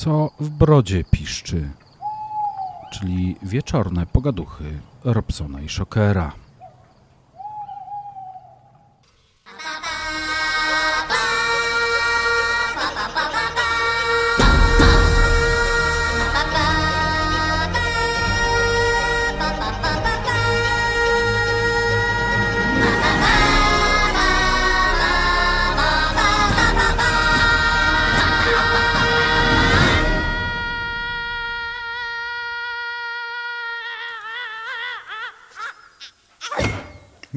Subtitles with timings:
[0.00, 1.70] co w brodzie piszczy,
[2.92, 6.32] czyli wieczorne pogaduchy Robsona i Shockera.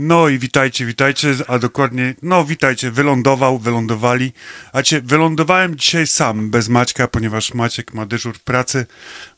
[0.05, 4.33] No i witajcie, witajcie, a dokładnie, no witajcie, wylądował, wylądowali.
[4.73, 8.85] A cię, wylądowałem dzisiaj sam, bez Maćka, ponieważ Maciek ma dyżur w pracy,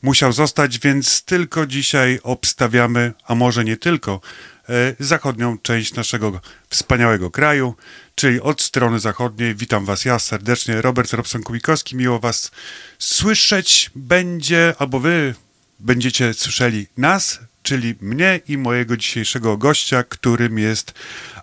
[0.01, 4.21] musiał zostać, więc tylko dzisiaj obstawiamy, a może nie tylko,
[4.69, 7.75] e, zachodnią część naszego wspaniałego kraju,
[8.15, 9.55] czyli od strony zachodniej.
[9.55, 12.51] Witam was ja serdecznie, Robert Robson-Kubikowski, miło was
[12.99, 15.35] słyszeć będzie, albo wy
[15.79, 20.93] będziecie słyszeli nas, czyli mnie i mojego dzisiejszego gościa, którym jest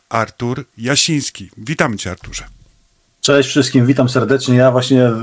[0.08, 1.50] Artur Jasiński.
[1.56, 2.44] Witam cię, Arturze.
[3.22, 4.56] Cześć wszystkim, witam serdecznie.
[4.56, 5.14] Ja właśnie e,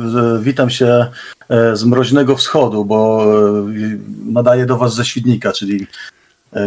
[0.42, 1.06] witam się
[1.50, 3.68] e, z mroźnego wschodu, bo e,
[4.32, 5.88] nadaję do Was ze Świdnika, czyli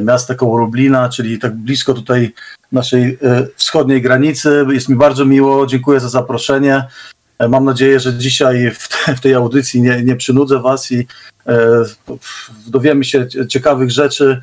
[0.03, 2.33] miasta koło Lublina, czyli tak blisko tutaj
[2.73, 3.19] naszej
[3.57, 4.67] wschodniej granicy.
[4.71, 6.85] Jest mi bardzo miło, dziękuję za zaproszenie.
[7.49, 11.07] Mam nadzieję, że dzisiaj w, te, w tej audycji nie, nie przynudzę Was i
[11.47, 11.85] e,
[12.67, 14.43] dowiemy się ciekawych rzeczy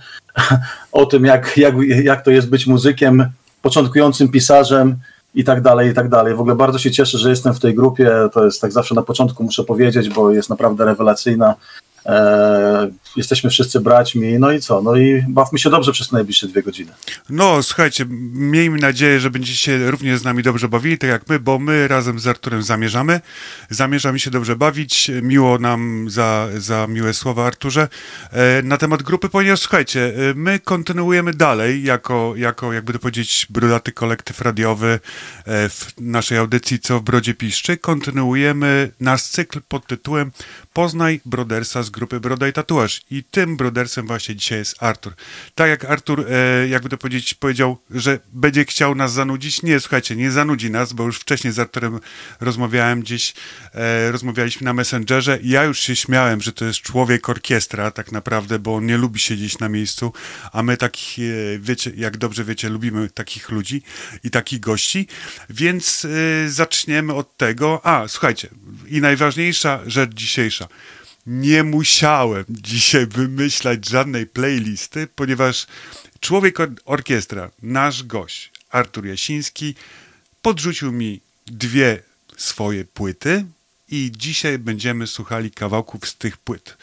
[0.91, 3.29] o tym, jak, jak, jak to jest być muzykiem,
[3.61, 4.95] początkującym pisarzem
[5.35, 6.35] i tak dalej, i tak dalej.
[6.35, 8.11] W ogóle bardzo się cieszę, że jestem w tej grupie.
[8.33, 11.55] To jest tak zawsze na początku muszę powiedzieć, bo jest naprawdę rewelacyjna.
[12.05, 14.81] E, jesteśmy wszyscy braćmi, no i co?
[14.81, 16.91] No i bawmy się dobrze przez najbliższe dwie godziny.
[17.29, 21.39] No, słuchajcie, miejmy nadzieję, że będziecie się również z nami dobrze bawili, tak jak my,
[21.39, 23.21] bo my razem z Arturem zamierzamy.
[23.69, 25.11] Zamierzamy się dobrze bawić.
[25.21, 27.87] Miło nam za, za miłe słowa, Arturze.
[28.31, 33.47] E, na temat grupy, ponieważ słuchajcie, e, my kontynuujemy dalej jako, jako jakby to powiedzieć,
[33.49, 34.99] brudaty kolektyw radiowy
[35.45, 37.77] w naszej audycji Co w Brodzie Piszczy.
[37.77, 40.31] Kontynuujemy nasz cykl pod tytułem
[40.73, 43.01] Poznaj Brodersa z grupy Broda i Tatuaż.
[43.11, 45.13] I tym brodersem właśnie dzisiaj jest Artur.
[45.55, 49.63] Tak jak Artur, e, jakby to powiedzieć, powiedział, że będzie chciał nas zanudzić.
[49.63, 51.99] Nie, słuchajcie, nie zanudzi nas, bo już wcześniej z Arturem
[52.39, 53.33] rozmawiałem gdzieś,
[53.73, 58.11] e, rozmawialiśmy na Messengerze i ja już się śmiałem, że to jest człowiek orkiestra tak
[58.11, 60.13] naprawdę, bo on nie lubi siedzieć na miejscu,
[60.51, 63.81] a my takich, e, wiecie, jak dobrze wiecie, lubimy takich ludzi
[64.23, 65.07] i takich gości,
[65.49, 67.81] więc e, zaczniemy od tego.
[67.83, 68.49] A, słuchajcie,
[68.87, 70.68] i najważniejsza rzecz dzisiejsza
[71.27, 75.67] nie musiałem dzisiaj wymyślać żadnej playlisty, ponieważ
[76.19, 79.75] człowiek orkiestra, nasz gość, Artur Jasiński,
[80.41, 82.01] podrzucił mi dwie
[82.37, 83.45] swoje płyty
[83.89, 86.77] i dzisiaj będziemy słuchali kawałków z tych płyt.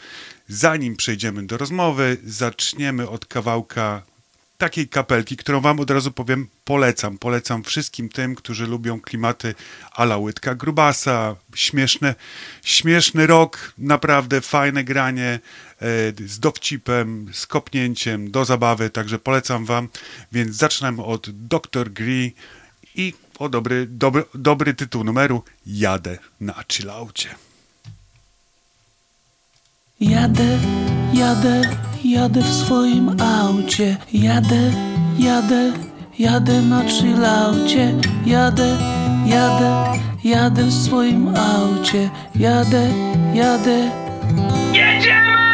[0.49, 4.03] Zanim przejdziemy do rozmowy, zaczniemy od kawałka
[4.57, 7.17] takiej kapelki, którą wam od razu powiem, polecam.
[7.17, 9.55] Polecam wszystkim tym, którzy lubią klimaty
[9.91, 12.15] ala Łydka Grubasa, śmieszne,
[12.63, 15.39] śmieszny rok, naprawdę fajne granie
[15.81, 19.89] e, z dowcipem, z kopnięciem, do zabawy, także polecam wam.
[20.31, 21.93] Więc zaczynamy od Dr.
[21.93, 22.33] Gree
[22.95, 27.35] i o dobry, dobry, dobry tytuł numeru Jadę na chillaucie.
[29.99, 30.59] Jadę,
[31.13, 31.61] jadę,
[32.03, 33.97] jadę w swoim aucie.
[34.13, 34.71] Jadę,
[35.19, 35.71] jadę,
[36.19, 37.93] jadę na chillaucie.
[38.25, 38.77] Jadę,
[39.25, 39.85] jadę,
[40.23, 42.09] jadę w swoim aucie.
[42.35, 42.89] Jadę,
[43.33, 43.91] jadę.
[44.73, 45.46] Jedziemy!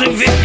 [0.00, 0.37] Wybieramy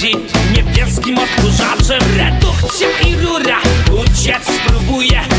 [0.00, 0.16] pędzi,
[0.56, 3.60] niebieskim odkurzaczem Redukcja i rura,
[3.92, 5.29] uciec spróbuję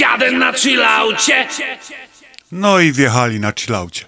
[0.00, 1.48] jadę na chillaucie
[2.52, 4.06] No i wjechali na chillaucie.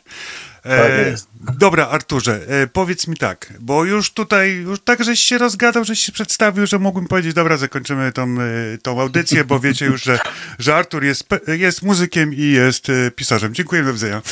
[0.63, 1.29] Tak jest.
[1.59, 6.01] Dobra, Arturze, e, powiedz mi tak, bo już tutaj, już tak żeś się rozgadał, żeś
[6.01, 10.19] się przedstawił, że mógłbym powiedzieć, dobra, zakończymy tą, e, tą audycję, bo wiecie już, że,
[10.59, 13.55] że Artur jest, jest muzykiem i jest e, pisarzem.
[13.55, 14.23] Dziękuję, do widzenia.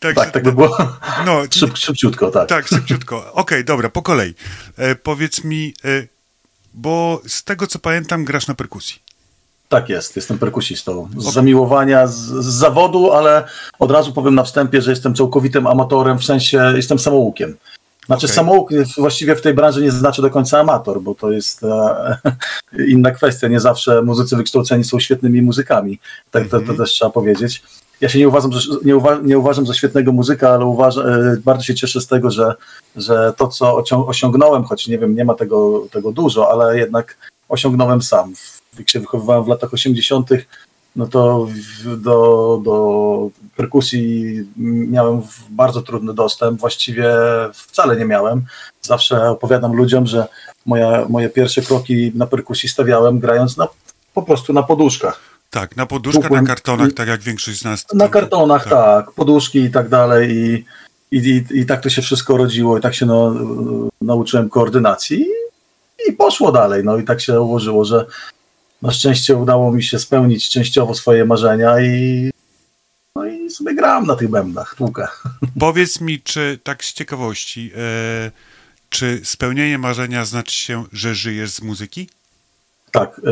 [0.00, 0.78] Także, Tak, tak by było
[1.26, 2.48] no, Szyb, szybciutko, tak.
[2.48, 3.32] tak, szybciutko.
[3.32, 4.34] Okej, dobra, po kolei.
[4.76, 5.88] E, powiedz mi, e,
[6.74, 9.05] bo z tego co pamiętam, grasz na perkusji.
[9.68, 11.08] Tak jest, jestem perkusistą.
[11.16, 13.44] Z zamiłowania, z, z zawodu, ale
[13.78, 17.56] od razu powiem na wstępie, że jestem całkowitym amatorem, w sensie jestem samoukiem.
[18.06, 18.36] Znaczy Okej.
[18.36, 22.18] samouk właściwie w tej branży nie znaczy do końca amator, bo to jest e,
[22.94, 23.48] inna kwestia.
[23.48, 25.98] Nie zawsze muzycy wykształceni są świetnymi muzykami.
[26.30, 27.62] Tak to, to też trzeba powiedzieć.
[28.00, 31.36] Ja się nie uważam, że, nie, uwa, nie uważam za świetnego muzyka, ale uważam, e,
[31.44, 32.54] bardzo się cieszę z tego, że,
[32.96, 33.76] że to, co
[34.06, 37.16] osiągnąłem, choć nie wiem, nie ma tego, tego dużo, ale jednak
[37.48, 38.32] osiągnąłem sam.
[38.78, 40.30] Jak się wychowywałem w latach 80.,
[40.96, 41.48] no to
[41.96, 46.60] do, do perkusji miałem bardzo trudny dostęp.
[46.60, 47.14] Właściwie
[47.54, 48.44] wcale nie miałem.
[48.82, 50.26] Zawsze opowiadam ludziom, że
[50.66, 53.68] moja, moje pierwsze kroki na perkusji stawiałem grając na,
[54.14, 55.20] po prostu na poduszkach.
[55.50, 57.86] Tak, na poduszkach, na kartonach, tak jak większość z nas.
[57.94, 60.30] Na kartonach, tak, poduszki i tak dalej.
[60.30, 60.64] I,
[61.16, 63.34] i, i, tak to się wszystko rodziło, i tak się no,
[64.00, 66.84] nauczyłem koordynacji i, i poszło dalej.
[66.84, 68.06] No i tak się ułożyło, że
[68.82, 72.30] na szczęście udało mi się spełnić częściowo swoje marzenia i,
[73.16, 75.08] no i sobie gram na tych bębnach, tłukę.
[75.60, 78.30] Powiedz mi, czy tak z ciekawości, e,
[78.88, 82.08] czy spełnienie marzenia znaczy się, że żyjesz z muzyki?
[82.90, 83.22] Tak, y,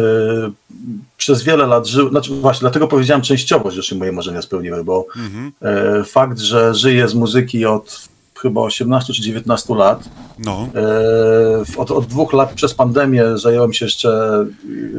[1.16, 5.06] przez wiele lat żył, znaczy właśnie dlatego powiedziałem częściowo, że się moje marzenia spełniły, bo
[5.16, 5.52] Mhm.
[6.00, 8.08] y, fakt, że żyję z muzyki od
[8.44, 10.08] chyba 18 czy 19 lat,
[10.38, 14.10] No, E, Od, od dwóch lat przez pandemię zająłem się jeszcze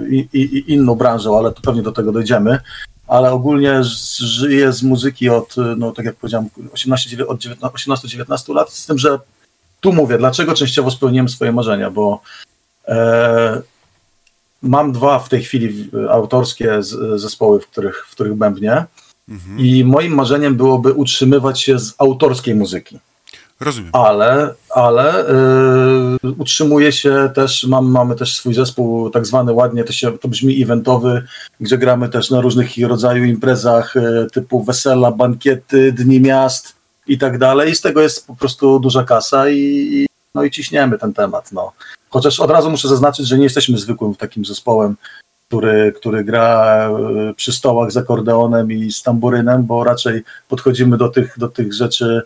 [0.09, 2.59] i, i, inną branżą, ale to pewnie do tego dojdziemy.
[3.07, 3.83] Ale ogólnie
[4.19, 7.39] żyję z muzyki od, no tak jak powiedziałem, 18, dziewię- od
[7.73, 9.19] 18-19 lat, z tym, że
[9.81, 12.21] tu mówię, dlaczego częściowo spełniłem swoje marzenia, bo
[12.87, 13.61] e,
[14.61, 18.85] mam dwa w tej chwili autorskie z, zespoły, w których, w których bębnię
[19.29, 19.59] mhm.
[19.59, 22.99] i moim marzeniem byłoby utrzymywać się z autorskiej muzyki
[23.59, 23.89] rozumiem.
[23.93, 25.25] ale, ale
[26.23, 30.27] yy, utrzymuje się też, mam, mamy też swój zespół tak zwany ładnie, to, się, to
[30.27, 31.23] brzmi eventowy,
[31.59, 36.75] gdzie gramy też na różnych rodzaju imprezach yy, typu wesela, bankiety, dni miast
[37.07, 37.71] i tak dalej.
[37.71, 39.59] I z tego jest po prostu duża kasa i,
[39.93, 41.51] i no i ciśniemy ten temat.
[41.51, 41.71] No.
[42.09, 44.95] Chociaż od razu muszę zaznaczyć, że nie jesteśmy zwykłym takim zespołem
[45.47, 51.09] który, który gra e, przy stołach z akordeonem i z tamburynem, bo raczej podchodzimy do
[51.09, 52.21] tych, do tych rzeczy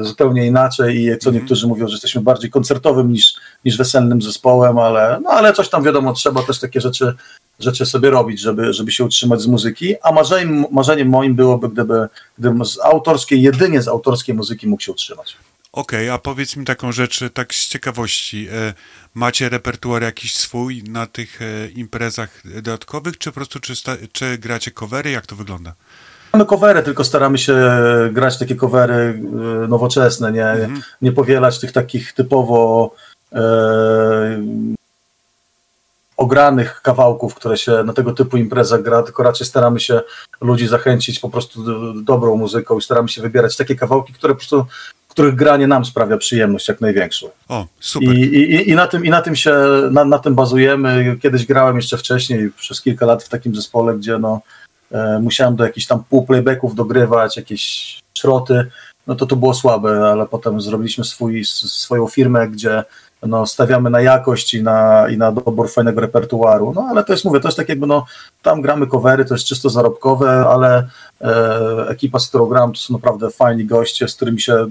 [0.00, 5.20] zupełnie inaczej i co niektórzy mówią, że jesteśmy bardziej koncertowym niż, niż weselnym zespołem, ale,
[5.22, 7.14] no, ale coś tam wiadomo, trzeba też takie rzeczy,
[7.58, 12.08] rzeczy sobie robić, żeby, żeby się utrzymać z muzyki, a marzeniem, marzeniem moim byłoby, gdyby,
[12.38, 15.36] gdybym z autorskiej, jedynie z autorskiej muzyki mógł się utrzymać.
[15.72, 18.48] Okej, a powiedz mi taką rzecz, e, tak z ciekawości.
[18.52, 18.74] E,
[19.14, 23.74] macie repertuar jakiś swój na tych e, imprezach dodatkowych, czy po prostu czy,
[24.12, 25.10] czy gracie covery?
[25.10, 25.74] Jak to wygląda?
[26.32, 27.70] Mamy covery, tylko staramy się
[28.12, 30.68] grać takie covery e, nowoczesne, nie,
[31.02, 32.94] nie powielać tych takich typowo
[33.32, 33.40] e,
[36.16, 40.00] ogranych kawałków, które się na tego typu imprezach gra, tylko raczej staramy się
[40.40, 44.38] ludzi zachęcić po prostu do, dobrą muzyką i staramy się wybierać takie kawałki, które po
[44.38, 44.66] prostu,
[45.08, 47.30] których granie nam sprawia przyjemność jak największą.
[47.48, 48.14] O, I, super.
[48.14, 49.54] i, i na, tym, I na tym się,
[49.90, 51.18] na, na tym bazujemy.
[51.22, 54.40] Kiedyś grałem jeszcze wcześniej, przez kilka lat w takim zespole, gdzie no,
[55.20, 58.70] musiałem do jakichś tam pół playbacków dogrywać, jakieś szroty,
[59.06, 62.84] no to to było słabe, ale potem zrobiliśmy swój, swoją firmę, gdzie
[63.22, 66.72] no, stawiamy na jakość i na, i na dobór fajnego repertuaru.
[66.74, 68.06] No ale to jest, mówię, to jest tak jakby, no,
[68.42, 70.88] tam gramy covery, to jest czysto zarobkowe, ale
[71.20, 74.66] e, ekipa, z którą gram, to są naprawdę fajni goście, z którymi się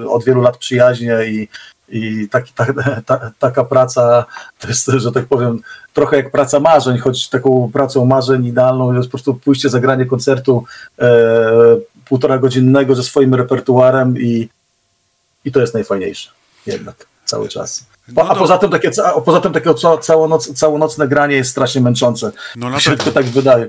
[0.00, 1.48] e, od wielu lat przyjaźnię i,
[1.90, 2.66] i taki, ta,
[3.06, 4.24] ta, taka praca
[4.58, 5.60] to jest, że tak powiem,
[5.92, 10.64] trochę jak praca marzeń, choć taką pracą marzeń idealną jest po prostu pójście, zagranie koncertu
[10.98, 11.10] e,
[12.08, 14.48] półtora godzinnego ze swoim repertuarem i,
[15.44, 16.30] i to jest najfajniejsze
[16.66, 17.86] jednak cały czas.
[18.14, 21.50] Po, No a poza tym takie, a poza tym takie ca- całonoc, całonocne granie jest
[21.50, 22.32] strasznie męczące.
[22.56, 23.04] No na pewno.
[23.04, 23.68] to tak wydaje,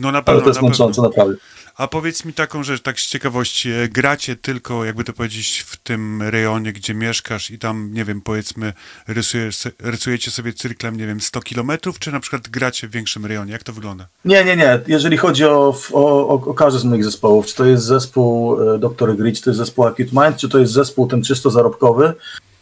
[0.00, 1.08] No na ale pewno, to jest na męczące pewno.
[1.08, 1.34] naprawdę.
[1.78, 5.76] A powiedz mi taką rzecz, tak z ciekawości, e, gracie tylko, jakby to powiedzieć, w
[5.76, 8.72] tym rejonie, gdzie mieszkasz i tam, nie wiem, powiedzmy,
[9.08, 13.52] rysujesz, rysujecie sobie cyklem, nie wiem, 100 kilometrów, czy na przykład gracie w większym rejonie?
[13.52, 14.06] Jak to wygląda?
[14.24, 14.80] Nie, nie, nie.
[14.86, 19.16] Jeżeli chodzi o, o, o, każdy z moich zespołów, czy to jest zespół e, Dr.
[19.16, 22.12] Grid, czy to jest zespół Acute Mind, czy to jest zespół ten czysto zarobkowy,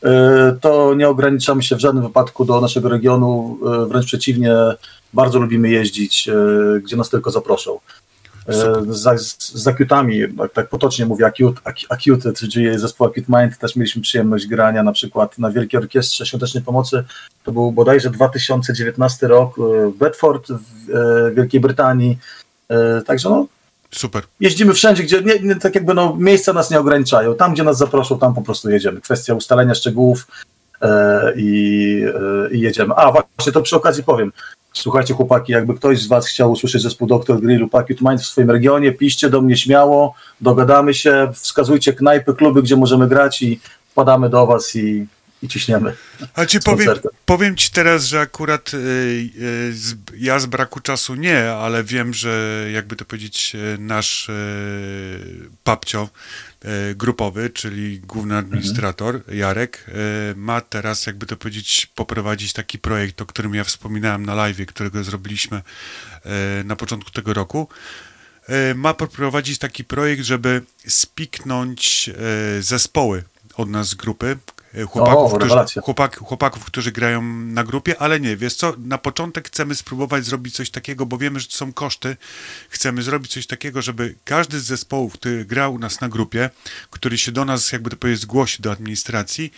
[0.02, 3.58] e, to nie ograniczamy się w żadnym wypadku do naszego regionu,
[3.88, 4.54] wręcz przeciwnie,
[5.14, 6.28] bardzo lubimy jeździć,
[6.82, 7.78] gdzie nas tylko zaproszą.
[8.48, 13.58] E, Z, z, Acutami, tak, tak potocznie mówię, Acute, Ac- Acute, czyli zespół Acute Mind,
[13.58, 17.04] też mieliśmy przyjemność grania na przykład na Wielkiej Orkiestrze Świątecznej Pomocy.
[17.44, 22.18] To był bodajże 2019 rok e, w Bedford w e, Wielkiej Brytanii.
[23.06, 23.46] Także no,
[23.90, 24.22] Super.
[24.40, 27.34] jeździmy wszędzie, gdzie nie, nie, tak jakby no, miejsca nas nie ograniczają.
[27.34, 29.00] Tam, gdzie nas zaproszą, tam po prostu jedziemy.
[29.00, 30.26] Kwestia ustalenia szczegółów
[31.36, 32.02] i,
[32.50, 32.94] e, i jedziemy.
[32.94, 34.32] A właśnie, to przy okazji powiem.
[34.72, 37.40] Słuchajcie, chłopaki, jakby ktoś z Was chciał usłyszeć zespół Dr.
[37.40, 42.34] Grill lub Acute Mind w swoim regionie, piszcie do mnie śmiało, dogadamy się, wskazujcie knajpy,
[42.34, 45.06] kluby, gdzie możemy grać i wpadamy do Was i,
[45.42, 45.96] i ciśniemy.
[46.34, 46.88] A ci powiem,
[47.24, 52.14] powiem ci teraz, że akurat y, y, z, ja z braku czasu nie, ale wiem,
[52.14, 54.32] że jakby to powiedzieć, nasz y,
[55.64, 56.08] papcio
[56.94, 59.86] grupowy, czyli główny administrator Jarek,
[60.32, 64.66] y, ma teraz jakby to powiedzieć poprowadzić taki projekt, o którym ja wspominałem na live,
[64.66, 65.62] którego zrobiliśmy
[66.60, 67.68] y, na początku tego roku.
[68.74, 72.10] Ma poprowadzić taki projekt, żeby spiknąć
[72.60, 74.36] zespoły od nas z grupy,
[74.76, 75.82] y, chłopaków, którzy, rewelacja.
[75.82, 80.54] chłopak, chłopaków, którzy grają na grupie, ale nie, wiesz co, na początek chcemy spróbować zrobić
[80.54, 82.16] coś takiego, bo wiemy, że to są koszty.
[82.68, 86.50] Chcemy zrobić coś takiego, żeby każdy z zespołów, który gra u nas na grupie,
[86.90, 89.52] który się do nas, jakby to powiedzieć, zgłosi do administracji,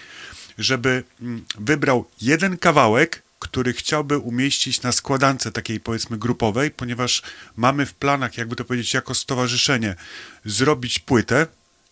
[0.59, 7.23] żeby mm, wybrał jeden kawałek, który chciałby umieścić na składance takiej powiedzmy grupowej, ponieważ
[7.57, 9.97] mamy w planach, jakby to powiedzieć, jako stowarzyszenie
[10.45, 11.47] zrobić płytę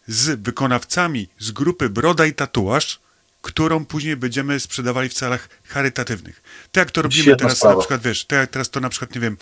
[0.08, 3.00] z wykonawcami z grupy Broda i Tatuaż,
[3.46, 6.42] którą później będziemy sprzedawali w celach charytatywnych.
[6.72, 7.74] Tak jak to robimy Świetna teraz sprawa.
[7.74, 9.36] na przykład, wiesz, tak jak teraz to na przykład, nie wiem,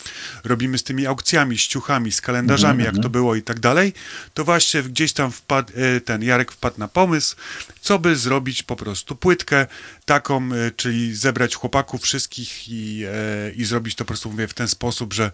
[0.44, 3.92] robimy z tymi aukcjami, z ciuchami, z kalendarzami, Mhm, jak to było i tak dalej,
[4.34, 7.36] to właśnie gdzieś tam wpadł, e, ten Jarek wpadł na pomysł,
[7.84, 9.16] co by zrobić po prostu?
[9.16, 9.66] Płytkę
[10.04, 14.54] taką, e, czyli zebrać chłopaków wszystkich i, e, i zrobić to po prostu, mówię, w
[14.54, 15.30] ten sposób, że,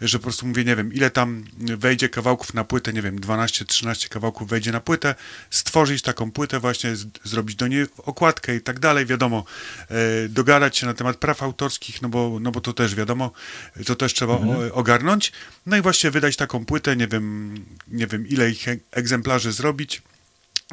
[0.00, 4.08] że po prostu mówię, nie wiem, ile tam wejdzie kawałków na płytę, nie wiem, 12-13
[4.08, 5.14] kawałków wejdzie na płytę,
[5.50, 9.44] stworzyć taką płytę właśnie, z, zrobić do niej okładkę i tak dalej, wiadomo,
[9.88, 13.32] e, dogadać się na temat praw autorskich, no bo, no bo to też wiadomo,
[13.86, 15.32] to też trzeba o, ogarnąć,
[15.66, 17.54] no i właśnie wydać taką płytę, nie wiem,
[17.88, 20.02] nie wiem ile ich egzemplarzy zrobić,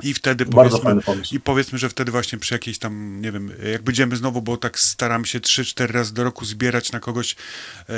[0.03, 0.95] I wtedy powiedzmy,
[1.31, 4.79] i powiedzmy, że wtedy właśnie przy jakiejś tam, nie wiem, jak będziemy znowu, bo tak
[4.79, 7.35] staram się 3-4 razy do roku zbierać na kogoś,
[7.89, 7.93] e,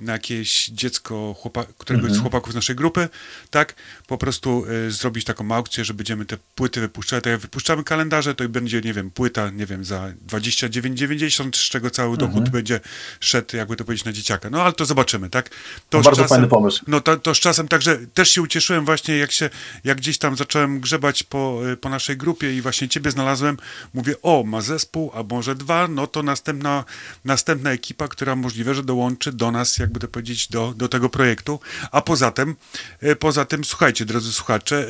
[0.00, 2.18] na jakieś dziecko, chłopa, któregoś Mhm.
[2.18, 3.08] z chłopaków z naszej grupy,
[3.50, 3.74] tak?
[4.06, 7.24] Po prostu e, zrobić taką aukcję, że będziemy te płyty wypuszczać.
[7.24, 11.60] Tak jak wypuszczamy kalendarze, to i będzie, nie wiem, płyta, nie wiem, za 29,90, z
[11.68, 12.52] czego cały dochód Mhm.
[12.52, 12.80] będzie
[13.20, 14.50] szedł, jakby to powiedzieć, na dzieciaka.
[14.50, 15.50] No ale to zobaczymy, tak?
[15.90, 16.84] To Bardzo fajny pomysł.
[16.86, 19.50] no to, to z czasem także też się ucieszyłem właśnie, jak się,
[19.84, 21.39] jak gdzieś tam zacząłem grzebać po,
[21.72, 23.56] y, po naszej grupie i właśnie ciebie znalazłem,
[23.94, 26.84] mówię, o, ma zespół, a może dwa, no to następna,
[27.24, 31.60] następna ekipa, która możliwe, że dołączy do nas, jakby to powiedzieć, do, do tego projektu.
[31.92, 32.56] A poza tym,
[33.02, 34.86] y, poza tym, słuchajcie, drodzy słuchacze,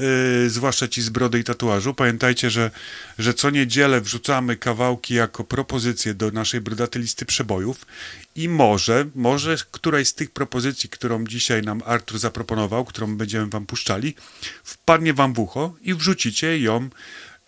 [0.47, 2.71] y, zwłaszcza ci z brody i tatuażu, pamiętajcie, że,
[3.19, 7.87] że co niedzielę wrzucamy kawałki jako propozycje do naszej brodatej listy przebojów
[8.35, 13.67] i może, może któraś z tych propozycji, którą dzisiaj nam Artur zaproponował, którą będziemy wam
[13.67, 14.15] puszczali,
[14.65, 16.89] wpadnie wam w ucho i wrzucicie ją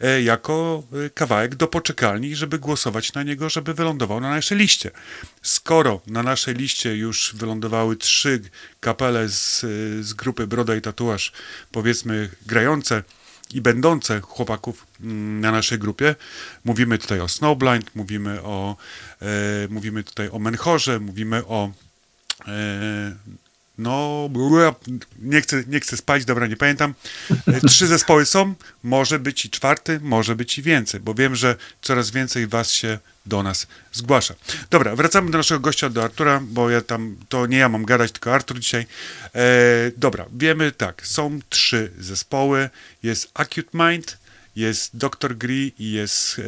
[0.01, 4.91] e, jako e, kawałek do poczekalni, żeby głosować na niego, żeby wylądował na naszej liście.
[5.43, 8.41] Skoro na naszej liście już wylądowały trzy
[8.81, 9.69] kapele z, e,
[10.03, 11.33] z grupy Broda i Tatuaż,
[11.73, 13.03] powiedzmy grające
[13.53, 16.15] i będące chłopaków mm, na naszej grupie.
[16.65, 18.77] Mówimy tutaj o Snowblind, mówimy o
[19.23, 19.27] e,
[19.71, 21.71] mówimy tutaj o Menchorze, mówimy o
[22.47, 22.53] e,
[23.79, 24.29] no,
[25.19, 26.95] nie chcę, nie chcę spać, dobra, nie pamiętam.
[27.47, 31.57] E, Trzy zespoły są, może być i czwarty, może być i więcej, bo wiem, że
[31.83, 34.35] coraz więcej was się do nas zgłasza.
[34.71, 38.13] Dobra, wracamy do naszego gościa, do Artura, bo ja tam, to nie ja mam gadać,
[38.13, 38.87] tylko Artur dzisiaj.
[39.35, 39.41] E,
[39.97, 42.71] dobra, wiemy tak, są trzy zespoły,
[43.03, 44.19] jest Acute Mind,
[44.57, 45.37] jest Dr.
[45.37, 46.43] Gree i jest e,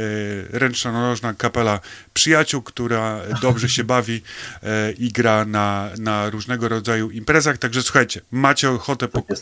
[0.59, 1.81] ręczna nożna kapela
[2.15, 4.23] przyjaciół, która dobrze się bawi
[4.63, 7.59] e, i gra na, na różnego rodzaju imprezach.
[7.59, 9.37] Także słuchajcie, macie ochotę po, Tak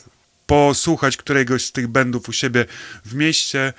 [0.47, 2.65] posłuchać któregoś z tych bandów u siebie
[3.05, 3.73] w mieście.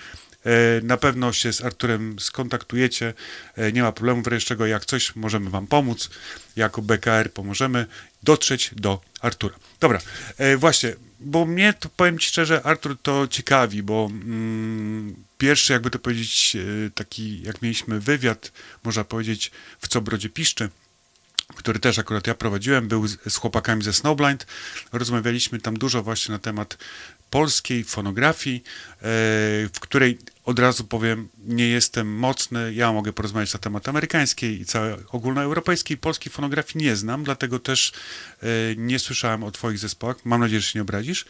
[0.45, 3.13] E, Na pewno się z Arturem skontaktujecie.
[3.55, 6.09] E, Nie ma problemu wreszcie, jak coś możemy wam pomóc.
[6.55, 7.85] Jako BKR pomożemy
[8.23, 9.55] dotrzeć do Artura.
[9.79, 9.99] Dobra,
[10.37, 15.89] e, właśnie, bo mnie to powiem ci szczerze, Artur to ciekawi, bo mm, pierwszy, jakby
[15.89, 16.57] to powiedzieć,
[16.95, 18.51] taki, jak mieliśmy wywiad,
[18.83, 20.69] można powiedzieć, w Co Brodzie Piszczy,
[21.55, 24.47] który też akurat ja prowadziłem, był z, z chłopakami ze Snowblind.
[24.91, 26.77] Rozmawialiśmy tam dużo właśnie na temat
[27.33, 29.01] polskiej fonografii, e,
[29.73, 32.73] w której od razu powiem, nie jestem mocny.
[32.73, 35.97] Ja mogę porozmawiać na temat amerykańskiej i całej ogólnoeuropejskiej.
[35.97, 37.93] Polskiej fonografii nie znam, dlatego też
[38.41, 38.45] e,
[38.77, 40.17] nie słyszałem o Twoich zespołach.
[40.25, 41.25] Mam nadzieję, że się nie obrazisz.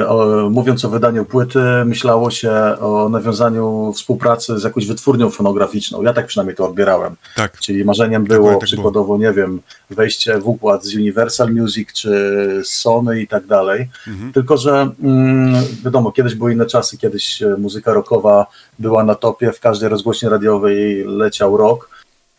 [0.07, 6.01] o, mówiąc o wydaniu płyty, myślało się o nawiązaniu współpracy z jakąś wytwórnią fonograficzną.
[6.01, 7.15] Ja tak przynajmniej to odbierałem.
[7.35, 8.65] Tak, Czyli marzeniem Dokładnie było tak było.
[8.65, 12.09] przykładowo, nie wiem, wejście w układ z Universal Music czy
[12.63, 13.89] z Sony i tak dalej.
[14.07, 14.33] Mhm.
[14.33, 18.45] Tylko, że mm, wiadomo, kiedyś były inne czasy, kiedyś e, muzyka rockowa
[18.79, 21.89] była na topie, w każdej rozgłośni radiowej leciał rock,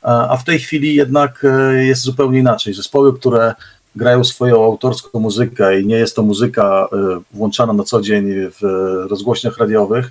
[0.03, 2.75] a, a w tej chwili jednak e, jest zupełnie inaczej.
[2.75, 3.55] Zespoły, które
[3.99, 6.97] grają swoją autorską muzykę i nie jest to muzyka e,
[7.33, 8.25] włączana na co dzień
[8.61, 8.63] w
[9.11, 10.11] rozgłośniach radiowych,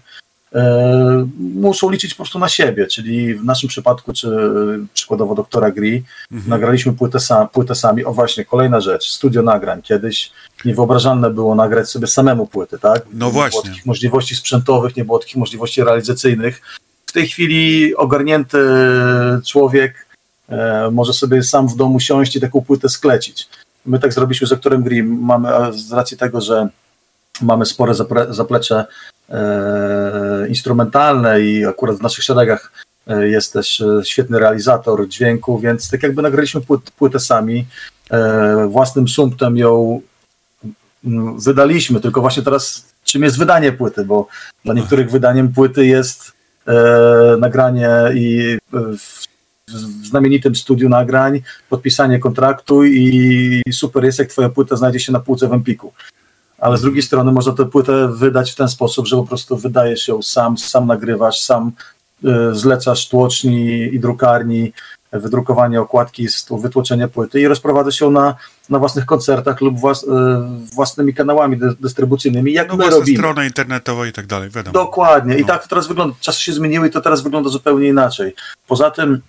[0.56, 4.38] e, muszą liczyć po prostu na siebie, czyli w naszym przypadku, czy
[4.93, 6.04] przykładowo doktora Gri,
[6.47, 8.06] nagraliśmy płytę, sam, płytę sami.
[8.06, 9.82] O właśnie, kolejna rzecz, studio nagrań.
[9.82, 10.32] Kiedyś
[10.65, 13.06] niewyobrażalne było nagrać sobie samemu płyty, tak?
[13.13, 13.62] No Nie właśnie.
[13.62, 16.62] było takich możliwości sprzętowych, nie było takich możliwości realizacyjnych.
[17.06, 18.58] W tej chwili ogarnięty
[19.45, 20.08] człowiek
[20.50, 23.50] e, może sobie sam w domu siąść i taką płytę sklecić.
[23.88, 25.19] My tak zrobiliśmy z doktorem Grimm.
[25.21, 26.67] Mamy, z racji tego, że
[27.41, 27.93] mamy spore
[28.30, 28.86] zaplecze
[29.30, 32.71] e, instrumentalne i akurat w naszych szeregach
[33.08, 37.65] e, jest też e, świetny realizator dźwięku, więc tak jakby nagraliśmy płyt, płytę sami,
[38.12, 40.02] e, własnym sumptem ją
[41.06, 44.28] mm, wydaliśmy, tylko właśnie teraz czym jest wydanie płyty, bo
[44.65, 46.32] dla niektórych wydaniem płyty jest
[46.67, 46.73] e,
[47.39, 49.28] nagranie i e, w,
[49.71, 55.19] w znamienitym studiu nagrań, podpisanie kontraktu i super jest, jak twoja płyta znajdzie się na
[55.19, 55.93] półce w Empiku.
[56.58, 60.08] Ale z drugiej strony można tę płytę wydać w ten sposób, że po prostu wydajesz
[60.08, 61.71] ją sam, sam nagrywasz, sam
[62.25, 64.73] e, zlecasz tłoczni i drukarni
[65.13, 66.27] wydrukowanie okładki,
[66.62, 68.36] wytłoczenie płyty i rozprowadzasz ją na,
[68.69, 70.08] na własnych koncertach lub włas, e,
[70.75, 73.17] własnymi kanałami dy, dystrybucyjnymi, jak No my robimy.
[73.17, 74.73] strona internetowa i tak dalej, wiadomo.
[74.73, 75.38] Dokładnie.
[75.38, 75.47] I No.
[75.47, 76.15] tak to teraz wygląda.
[76.21, 78.36] Czasy się zmieniły i to teraz wygląda zupełnie inaczej.
[78.67, 79.21] Poza tym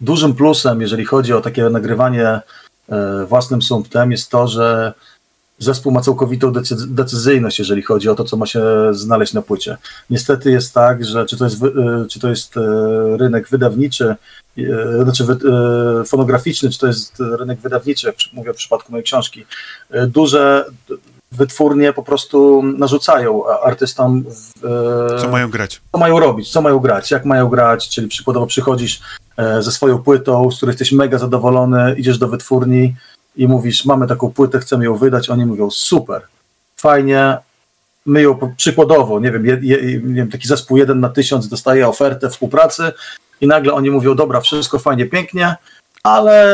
[0.00, 2.40] dużym plusem, jeżeli chodzi o takie nagrywanie
[2.88, 4.94] e, własnym sumptem, jest to, że
[5.58, 9.76] zespół ma całkowitą decy- decyzyjność, jeżeli chodzi o to, co ma się znaleźć na płycie.
[10.10, 12.60] Niestety jest tak, że czy to jest, e, czy to jest e,
[13.16, 14.14] rynek wydawniczy,
[14.58, 19.44] e, znaczy e, fonograficzny, czy to jest rynek wydawniczy, jak mówię w przypadku mojej książki,
[19.90, 20.64] e, duże
[21.32, 24.64] wytwórnie po prostu narzucają artystom, w,
[25.14, 25.80] e, Co mają grać?
[25.92, 29.00] co mają robić, co mają grać, jak mają grać, czyli przykładowo przychodzisz
[29.36, 32.94] e, ze swoją płytą, z której jesteś mega zadowolony, idziesz do wytwórni
[33.36, 36.22] i mówisz, mamy taką płytę, chcemy ją wydać, oni mówią, super,
[36.76, 37.36] fajnie,
[38.06, 41.88] my ją przykładowo, nie wiem, je, je, nie wiem, taki zespół jeden na tysiąc dostaje
[41.88, 42.92] ofertę współpracy
[43.40, 45.56] i nagle oni mówią, dobra, wszystko fajnie, pięknie,
[46.02, 46.46] ale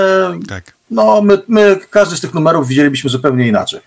[0.49, 0.73] Tak.
[0.91, 3.81] no my, my każdy z tych numerów widzielibyśmy zupełnie inaczej.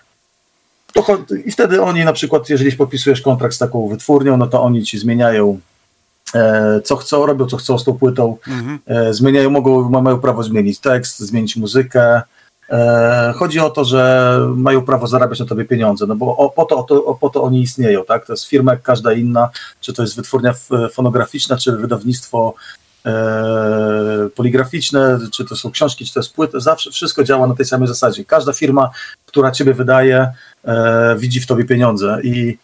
[0.96, 4.84] To I wtedy oni na przykład, jeżeli podpisujesz kontrakt z taką wytwórnią, no to oni
[4.84, 5.60] ci zmieniają
[6.36, 8.80] e, co chcą, robią co chcą z tą płytą, Mhm.
[8.88, 12.22] e, zmieniają, mogą, ma- mają prawo zmienić tekst, zmienić muzykę.
[12.70, 16.66] E, chodzi o to, że mają prawo zarabiać na tobie pieniądze, no bo o, po,
[16.66, 18.26] to, o, to, o, po to oni istnieją, tak?
[18.26, 19.50] To jest firma jak każda inna,
[19.82, 20.54] czy to jest wytwórnia
[20.94, 22.54] fonograficzna, czy wydawnictwo
[23.06, 27.66] e, poligraficzne, czy to są książki, czy to jest płyty, zawsze wszystko działa na tej
[27.66, 28.26] samej zasadzie.
[28.26, 28.90] Każda firma,
[29.26, 30.28] która ciebie wydaje,
[30.66, 32.58] e, widzi w tobie pieniądze i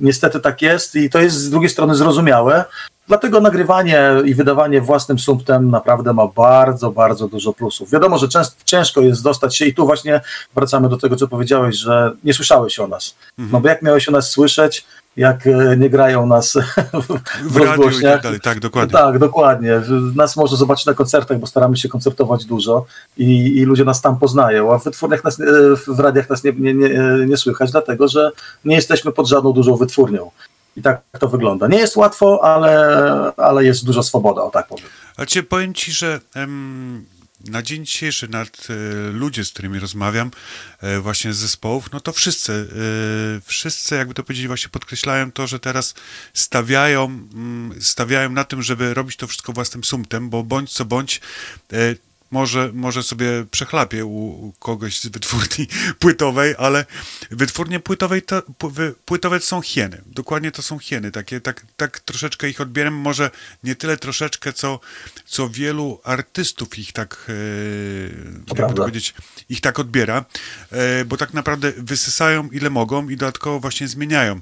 [0.00, 2.64] niestety tak jest i to jest z drugiej strony zrozumiałe,
[3.08, 7.90] dlatego nagrywanie i wydawanie własnym sumptem naprawdę ma bardzo, bardzo dużo plusów.
[7.90, 10.20] Wiadomo, że często, ciężko jest dostać się i tu właśnie
[10.54, 13.16] wracamy do tego, co powiedziałeś, że nie słyszałeś o nas.
[13.52, 14.84] No bo jak miałeś o nas słyszeć,
[15.16, 16.52] jak e, nie grają nas
[16.92, 18.92] w, W rozgłośniach, tak dalej, tak, dokładnie.
[18.92, 19.82] tak, dokładnie.
[20.14, 24.18] Nas może zobaczyć na koncertach, bo staramy się koncertować dużo i, i ludzie nas tam
[24.18, 25.38] poznają, a w wytwórniach nas,
[25.86, 26.90] w radiach nas nie, nie, nie,
[27.26, 28.32] nie słychać, dlatego że
[28.64, 30.30] nie jesteśmy pod żadną dużą wytwórnią.
[30.76, 31.68] I tak to wygląda.
[31.68, 34.86] Nie jest łatwo, ale, ale jest duża swoboda, o tak powiem.
[35.16, 37.04] A cię powiem ci, że em,
[37.50, 38.74] na dzień dzisiejszy nad e,
[39.12, 40.30] ludzie, z którymi rozmawiam,
[40.80, 45.46] e, właśnie z zespołów, no to wszyscy, e, wszyscy jakby to powiedzieć, właśnie podkreślają to,
[45.46, 45.94] że teraz
[46.34, 51.20] stawiają, mm, stawiają na tym, żeby robić to wszystko własnym sumptem, bo bądź co bądź
[52.30, 55.66] może, może sobie przechlapie u, kogoś z wytwórni
[55.98, 56.84] płytowej, ale
[57.30, 58.42] wytwórnie płytowej to,
[59.04, 60.02] płytowe to są hieny.
[60.06, 61.10] Dokładnie to są hieny.
[61.10, 62.94] Takie, tak, tak troszeczkę ich odbieram.
[62.94, 63.30] Może
[63.64, 64.80] nie tyle troszeczkę, co,
[65.26, 67.30] co wielu artystów ich tak,
[68.56, 69.14] e, powiedzieć,
[69.48, 70.24] ich tak odbiera,
[70.70, 74.40] e, bo tak naprawdę wysysają ile mogą i dodatkowo właśnie zmieniają.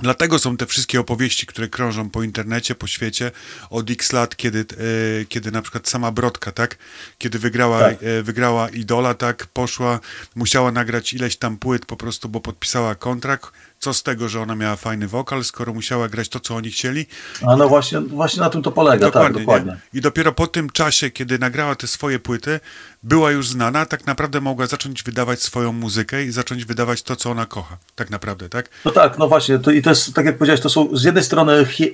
[0.00, 3.30] Dlatego są te wszystkie opowieści, które krążą po internecie, po świecie
[3.70, 6.76] od x lat, kiedy, e, kiedy na przykład sama Brodka, tak?
[7.18, 7.96] Kiedy wygrała, Tak.
[8.02, 9.46] e, wygrała Idola, tak?
[9.46, 10.00] Poszła,
[10.34, 13.52] musiała nagrać ileś tam płyt po prostu, bo podpisała kontrakt.
[13.80, 17.06] Co z tego, że ona miała fajny wokal, skoro musiała grać to, co oni chcieli?
[17.46, 19.72] A no właśnie, właśnie na tym to polega, tak, dokładnie.
[19.72, 19.98] Nie?
[19.98, 22.60] I dopiero po tym czasie, kiedy nagrała te swoje płyty,
[23.02, 27.30] była już znana, tak naprawdę mogła zacząć wydawać swoją muzykę i zacząć wydawać to, co
[27.30, 27.76] ona kocha.
[27.94, 28.68] Tak naprawdę, tak?
[28.84, 31.24] No tak, no właśnie, to, i to jest, tak jak powiedziałeś, to są z jednej
[31.24, 31.86] strony hie,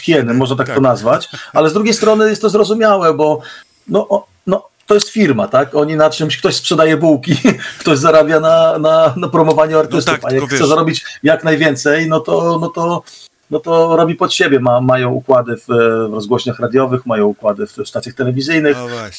[0.00, 0.76] hieny, można tak, Tak.
[0.76, 3.40] to nazwać, ale z drugiej strony jest to zrozumiałe, bo
[3.88, 5.74] no, no, to jest firma, tak?
[5.74, 7.36] Oni na czymś, ktoś sprzedaje bułki,
[7.80, 12.08] ktoś zarabia na, na, na promowaniu artystów, tak, a jak chce wiesz- zarobić jak najwięcej,
[12.08, 13.02] no to, no to,
[13.50, 14.60] no to robi pod siebie.
[14.60, 15.66] Ma, mają układy w,
[16.10, 18.76] w rozgłośniach radiowych, mają układy w stacjach telewizyjnych,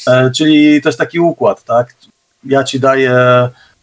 [0.07, 0.13] No.
[0.13, 1.95] E, czyli to jest taki układ, tak?
[2.43, 3.13] Ja ci daję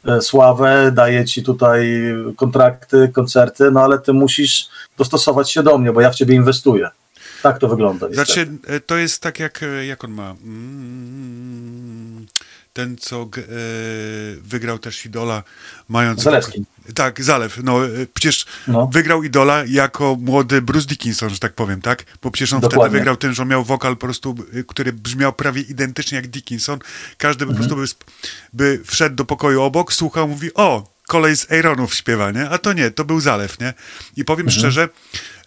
[0.09, 2.03] e, sławę, daję ci tutaj
[2.37, 6.91] kontrakty, koncerty, no ale ty musisz dostosować się do mnie, bo ja w ciebie inwestuję.
[7.43, 8.07] Tak to wygląda.
[8.09, 8.33] niestety.
[8.33, 10.31] Znaczy, e, to jest tak jak, e, jak on ma.
[10.31, 12.27] Mm,
[12.73, 13.29] Ten, co e,
[14.43, 15.43] wygrał też Idola,
[15.89, 16.23] mając.
[16.23, 16.65] Zalewski.
[16.95, 17.59] Tak, Zalew.
[17.65, 17.79] No,
[18.15, 18.87] przecież No.
[18.93, 22.05] wygrał Idola jako młody Bruce Dickinson, że tak powiem, tak?
[22.23, 22.99] Bo przecież on wtedy Dokładnie.
[22.99, 24.35] wygrał ten, że on miał wokal po prostu,
[24.67, 26.79] który brzmiał prawie identycznie jak Dickinson.
[27.19, 27.69] Każdy Mhm.
[27.69, 27.97] po prostu
[28.53, 32.49] by, by wszedł do pokoju obok, słuchał, mówi, o, kolej z Aaronów śpiewa, nie?
[32.51, 33.75] A to nie, to był Zalew, nie?
[34.17, 34.61] I powiem Mhm.
[34.61, 34.89] szczerze,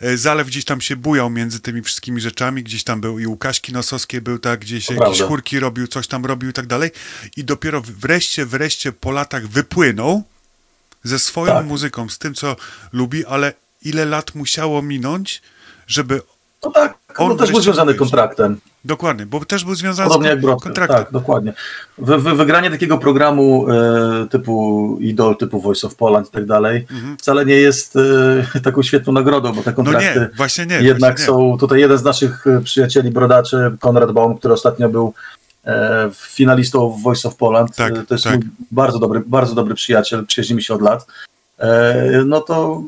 [0.02, 3.74] e, Zalew gdzieś tam się bujał między tymi wszystkimi rzeczami, gdzieś tam był i Łukaśki
[3.74, 5.28] Nosowskie był, tak, gdzieś To jakieś prawda.
[5.28, 6.92] chórki robił, coś tam robił i tak dalej.
[7.38, 10.24] I dopiero wreszcie, wreszcie po latach wypłynął
[11.04, 11.66] ze swoją Tak.
[11.66, 12.56] muzyką, z tym, co
[12.94, 15.42] lubi, ale ile lat musiało minąć,
[15.88, 16.22] żeby...
[16.64, 18.58] No tak, On on też był związany kontraktem.
[18.86, 20.64] Dokładnie, bo też był związany Podobnie z jak Brodka.
[20.64, 20.98] kontraktem.
[20.98, 21.54] Tak, dokładnie.
[21.98, 26.88] Wy, wy, wygranie takiego programu e, typu Idol, typu Voice of Poland i tak dalej
[27.20, 27.96] wcale nie jest
[28.56, 29.76] e, taką świetną nagrodą, bo te Mhm.
[29.78, 30.76] No kontrakty nie, właśnie nie.
[30.82, 31.52] jednak właśnie nie.
[31.52, 31.58] są.
[31.60, 35.14] Tutaj jeden z naszych e, przyjacieli brodaczy, Konrad Baum, który ostatnio był
[35.66, 37.76] e, finalistą w Voice of Poland.
[37.76, 38.34] Tak, to jest tak.
[38.36, 41.06] mój bardzo dobry, bardzo dobry przyjaciel, przyjaźnimy się od lat.
[41.60, 42.84] E, no to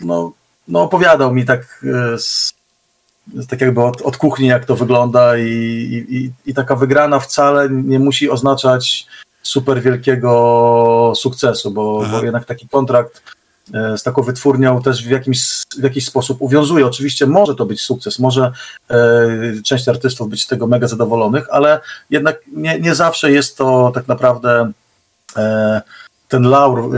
[0.00, 0.32] no,
[0.68, 1.84] no opowiadał mi tak
[2.18, 2.55] z
[3.48, 5.44] tak jakby od, od kuchni, jak to wygląda i,
[6.10, 9.06] i, i taka wygrana wcale nie musi oznaczać
[9.42, 13.22] super wielkiego sukcesu, bo, bo jednak taki kontrakt
[13.74, 15.40] e, z taką wytwórnią też w, jakimś,
[15.78, 16.86] w jakiś sposób uwiązuje.
[16.86, 18.52] Oczywiście może to być sukces, może
[18.90, 18.96] e,
[19.64, 24.08] część artystów być z tego mega zadowolonych, ale jednak nie, nie zawsze jest to tak
[24.08, 24.72] naprawdę
[25.36, 25.82] e,
[26.28, 26.90] ten laur e,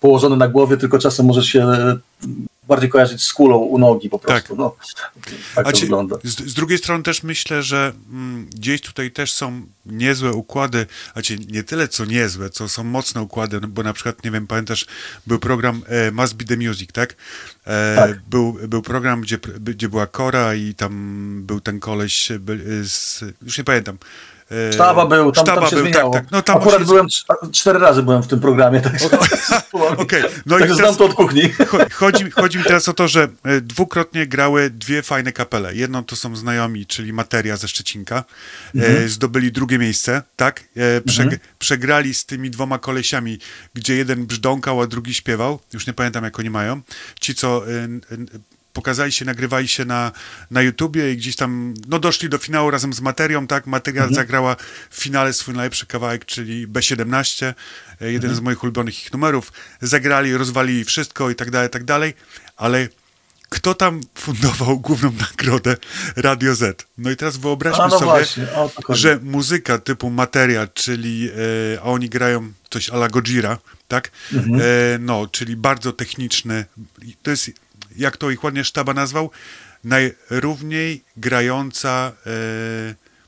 [0.00, 1.66] położony na głowie, tylko czasem może się
[2.68, 4.48] bardziej kojarzyć z kulą u nogi po prostu.
[4.48, 4.58] Tak.
[4.58, 4.76] No,
[5.54, 6.16] tak to ci- wygląda.
[6.24, 11.22] Z, z drugiej strony też myślę, że mm, gdzieś tutaj też są niezłe układy, a
[11.22, 14.46] ci nie tyle co niezłe, co są mocne układy, no bo na przykład, nie wiem,
[14.46, 14.86] pamiętasz,
[15.26, 17.14] był program e, Must Be The Music, tak?
[17.66, 18.20] E, Tak.
[18.30, 23.24] Był, był program, gdzie, gdzie była Kora i tam był ten koleś e, by- z,
[23.42, 23.98] już nie pamiętam.
[24.50, 26.12] E, Sztaba był, tam, Sztaba tam się był, zmieniało.
[26.12, 26.32] Tak, tak.
[26.32, 28.92] No, tam Akurat się- byłem cz- cztery razy byłem w tym programie, tak,
[29.96, 31.42] Okej, no i znam to od kuchni.
[31.70, 35.74] Cho- Chodzi, chodzi mi teraz o to, że e, dwukrotnie grały dwie fajne kapele.
[35.74, 38.24] Jedną to są znajomi, czyli Materia ze Szczecinka.
[38.76, 40.60] E, zdobyli drugie miejsce, tak?
[40.76, 43.38] E, przeg- Przegrali z tymi dwoma kolesiami,
[43.74, 45.58] gdzie jeden brzdąkał, a drugi śpiewał.
[45.72, 46.80] Już nie pamiętam, jak oni mają.
[47.20, 47.62] Ci, co
[48.78, 50.12] pokazali się, nagrywali się na,
[50.50, 53.66] na YouTubie i gdzieś tam, no doszli do finału razem z Materią, tak?
[53.66, 54.56] Materia zagrała
[54.90, 57.54] w finale swój najlepszy kawałek, czyli B17,
[58.00, 59.52] e, jeden z moich ulubionych ich numerów.
[59.82, 62.14] Zagrali, rozwalili wszystko i tak dalej, i tak dalej,
[62.56, 62.88] ale
[63.48, 65.76] kto tam fundował główną nagrodę
[66.16, 66.86] Radio Z?
[66.98, 68.46] No i teraz wyobraźmy no sobie, właśnie,
[68.88, 71.30] że muzyka typu Materia, czyli,
[71.74, 74.10] e, a oni grają coś ala Gojira, tak?
[74.32, 74.60] Mhm.
[74.60, 74.64] E,
[75.00, 76.64] no, czyli bardzo techniczny.
[77.22, 77.50] To jest,
[77.98, 79.30] jak to ich ładnie sztaba nazwał,
[79.84, 82.30] najrówniej grająca e,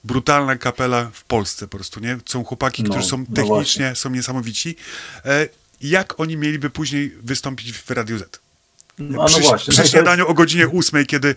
[0.04, 2.18] brutalna kapela w Polsce po prostu, nie?
[2.26, 4.76] Są chłopaki, No, którzy są no technicznie, są niesamowici.
[5.24, 5.48] E,
[5.80, 8.40] jak oni mieliby później wystąpić w Radiu Z?
[9.00, 9.72] No przy, właśnie.
[9.72, 11.34] przy śniadaniu o godzinie ósmej, kiedy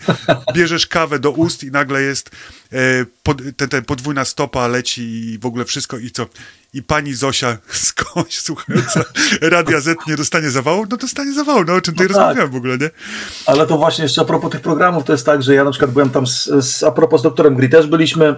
[0.53, 2.29] bierzesz kawę do ust i nagle jest
[2.71, 2.77] e,
[3.23, 6.25] pod, te, te podwójna stopa leci i w ogóle wszystko i co?
[6.73, 7.57] I pani Zosia
[7.89, 9.03] skądś słuchająca
[9.41, 10.85] Radia Z nie dostanie zawału?
[10.89, 12.21] No dostanie zawału, no o czym tutaj No tak.
[12.21, 12.89] rozmawiałem w ogóle, nie?
[13.45, 15.91] Ale to właśnie jeszcze a propos tych programów, to jest tak, że ja na przykład
[15.91, 18.35] byłem tam z, z a propos z doktorem Gri też byliśmy,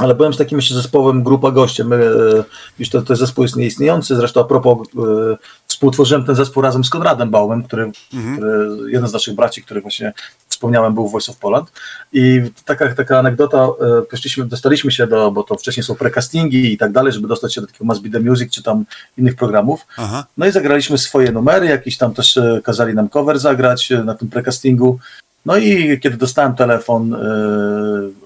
[0.00, 1.84] ale byłem z takim jeszcze zespołem Grupa Goście.
[1.84, 2.44] My, e,
[2.78, 6.90] już to, to zespół jest nieistniejący, zresztą a propos e, współtworzyłem ten zespół razem z
[6.90, 7.92] Konradem Baumem, który,
[8.36, 10.12] który jeden z naszych braci, który właśnie
[10.48, 11.72] wspomniałem, był w Voice of Poland.
[12.12, 16.78] I taka, taka anegdota, e, poszliśmy, dostaliśmy się do, bo to wcześniej są precastingi i
[16.78, 18.84] tak dalej, żeby dostać się do takiego Must Be The Music, czy tam
[19.18, 19.86] innych programów.
[19.96, 20.26] Aha.
[20.36, 24.98] No i zagraliśmy swoje numery, jakiś tam też kazali nam cover zagrać na tym precastingu.
[25.46, 27.18] No i kiedy dostałem telefon e,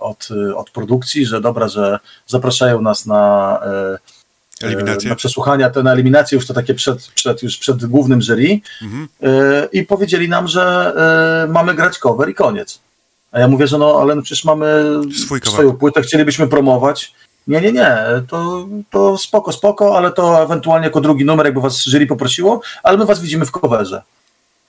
[0.00, 3.61] od, od produkcji, że dobra, że zapraszają nas na,
[4.62, 5.11] Eliminację?
[5.11, 9.09] na przesłuchania, te na eliminacje już to takie przed, przed, już przed głównym jury Mhm.
[9.22, 10.92] e, i powiedzieli nam, że
[11.48, 12.80] mamy grać cover i koniec.
[13.33, 14.85] A ja mówię, że no ale no przecież mamy
[15.24, 15.44] Swój kawałek.
[15.61, 17.14] swoją płytę, chcielibyśmy promować.
[17.46, 17.96] Nie, nie, nie,
[18.28, 22.98] to, to spoko, spoko, ale to ewentualnie jako drugi numer, jakby was jury poprosiło, ale
[22.98, 24.02] my was widzimy w coverze.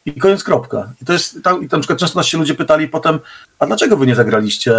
[0.06, 0.90] I koniec, kropka.
[1.02, 3.20] I to jest, tam, i na przykład często nas się ludzie pytali potem,
[3.60, 4.74] a dlaczego wy nie zagraliście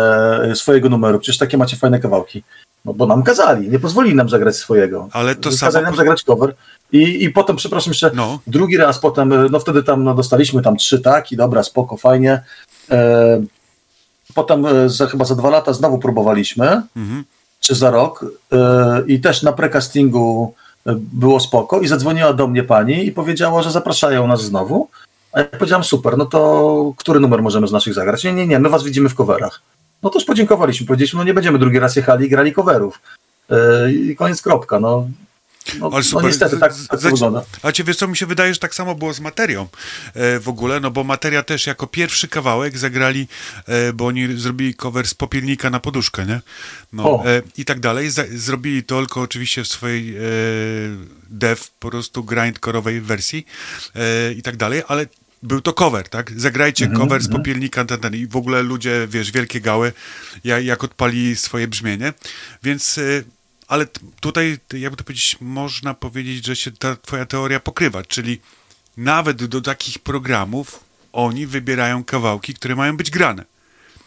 [0.44, 1.18] e, swojego numeru?
[1.18, 2.42] Przecież takie macie fajne kawałki.
[2.84, 5.08] No bo nam kazali, nie pozwolili nam zagrać swojego.
[5.12, 6.54] Ale to Kazali samo- nam zagrać cover.
[6.92, 8.38] I, I potem, przepraszam jeszcze, No.
[8.46, 12.42] drugi raz potem, e, no wtedy tam no, dostaliśmy tam trzy taki, dobra, spoko, fajnie.
[12.90, 13.42] E,
[14.34, 17.24] potem e, za, chyba za dwa lata znowu próbowaliśmy, Mhm.
[17.60, 20.54] czy za rok e, i też na precastingu
[20.96, 24.88] było spoko i zadzwoniła do mnie pani i powiedziała, że zapraszają nas znowu.
[25.32, 28.24] A ja powiedziałam, super, no to który numer możemy z naszych zagrać?
[28.24, 29.60] Nie, nie, nie, my was widzimy w coverach.
[30.02, 33.00] No to już podziękowaliśmy, powiedzieliśmy, no nie będziemy drugi raz jechali i grali coverów.
[33.50, 35.08] Yy, I koniec, kropka, no.
[35.80, 36.24] No, Ale no super.
[36.24, 37.44] niestety, tak, tak wygląda.
[37.62, 39.68] A cię wiesz co, mi się wydaje, że tak samo było z materią
[40.14, 43.28] e, w ogóle, no bo materia też jako pierwszy kawałek zagrali,
[43.66, 46.40] e, bo oni zrobili cover z popielnika na poduszkę, nie?
[46.92, 48.10] No e, i tak dalej.
[48.10, 50.20] Za, zrobili to tylko oczywiście w swojej e,
[51.30, 53.46] dev, po prostu grindcore'owej wersji
[53.94, 55.06] e, i tak dalej, ale
[55.42, 56.40] był to cover, tak?
[56.40, 59.92] Zagrajcie cover z popielnika ten, ten, i w ogóle ludzie, wiesz, wielkie gały,
[60.44, 62.12] ja- jak odpali swoje brzmienie,
[62.62, 62.98] więc...
[62.98, 63.02] e,
[63.68, 63.86] ale
[64.20, 68.40] tutaj, jakby to powiedzieć, można powiedzieć, że się ta twoja teoria pokrywa, czyli
[68.96, 73.44] nawet do takich programów oni wybierają kawałki, które mają być grane.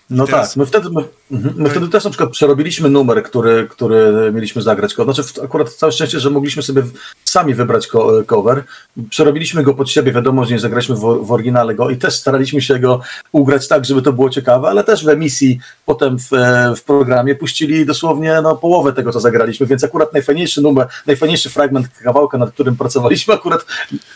[0.09, 3.67] No teraz- tak, my wtedy, my, mhm, my wtedy też na przykład przerobiliśmy numer, który,
[3.69, 4.93] który mieliśmy zagrać.
[4.93, 6.83] Znaczy w- akurat całe szczęście, że mogliśmy sobie
[7.25, 8.63] sami wybrać ko, cover.
[9.09, 12.61] Przerobiliśmy go pod siebie, wiadomo, że nie zagraliśmy w, w oryginale go i też staraliśmy
[12.61, 16.73] się go ugrać tak, żeby to było ciekawe, ale też w emisji potem w, e,
[16.75, 21.87] w programie puścili dosłownie no, połowę tego, co zagraliśmy, więc akurat najfajniejszy numer, najfajniejszy fragment
[22.03, 23.65] kawałka, nad którym pracowaliśmy akurat,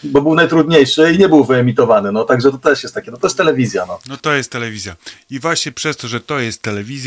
[0.03, 3.27] bo był najtrudniejszy i nie był wyemitowany, no także to też jest takie, no to
[3.27, 3.99] jest telewizja, no.
[4.09, 4.95] No to jest telewizja.
[5.29, 6.98] I właśnie przez to, że to jest telewizja,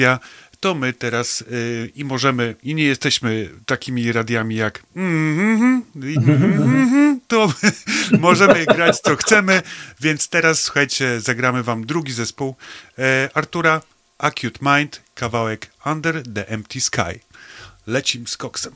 [0.61, 7.20] to my teraz y, i możemy, i nie jesteśmy takimi radiami jak mhm, i mhm,
[7.28, 7.52] to
[8.18, 9.62] możemy grać co chcemy,
[10.00, 12.57] więc teraz słuchajcie, zagramy wam drugi zespół
[12.98, 13.83] e, Artura,
[14.18, 17.20] Acute Mind, kawałek Under the Empty Sky.
[17.87, 18.72] Lecim z koksem.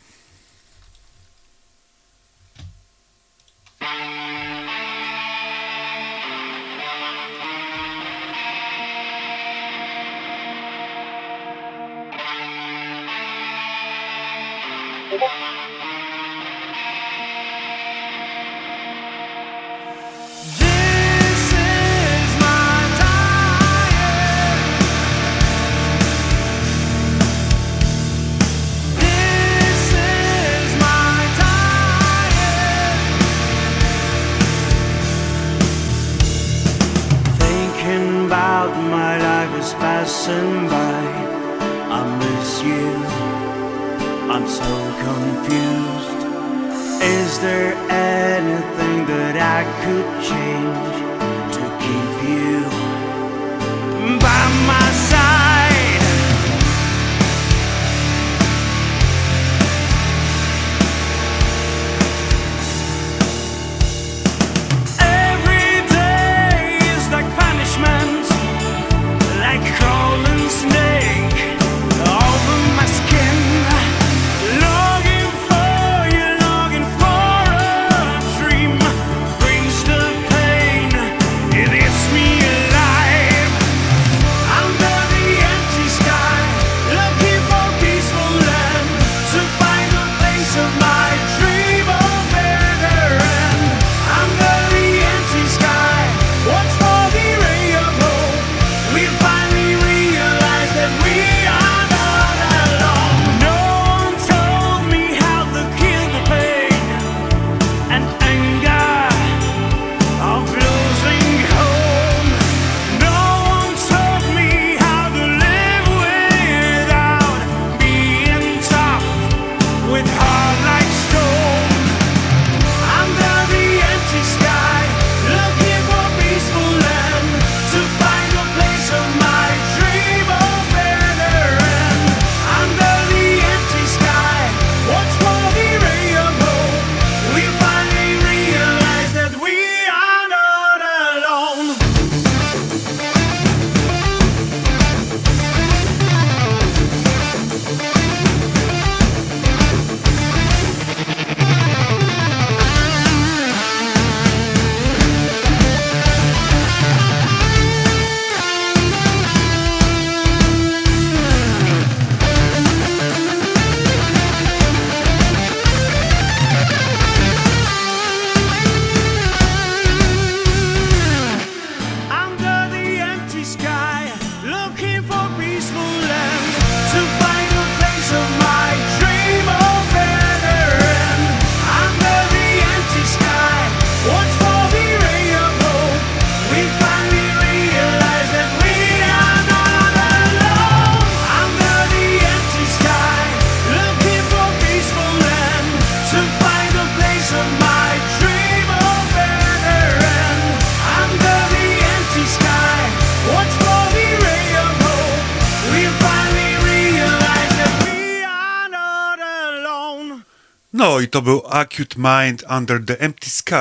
[211.17, 213.55] To był Acute Mind Under the Empty Sky.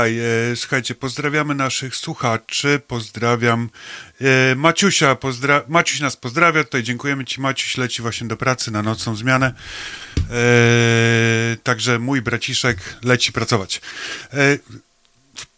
[0.51, 3.69] E, Słuchajcie, pozdrawiamy naszych słuchaczy, pozdrawiam
[4.21, 8.81] e, Maciusia, pozdra- Maciuś nas pozdrawia, tutaj dziękujemy Ci Maciuś, leci właśnie do pracy na
[8.81, 9.53] nocną zmianę.
[10.31, 13.81] E, Także mój braciszek leci pracować.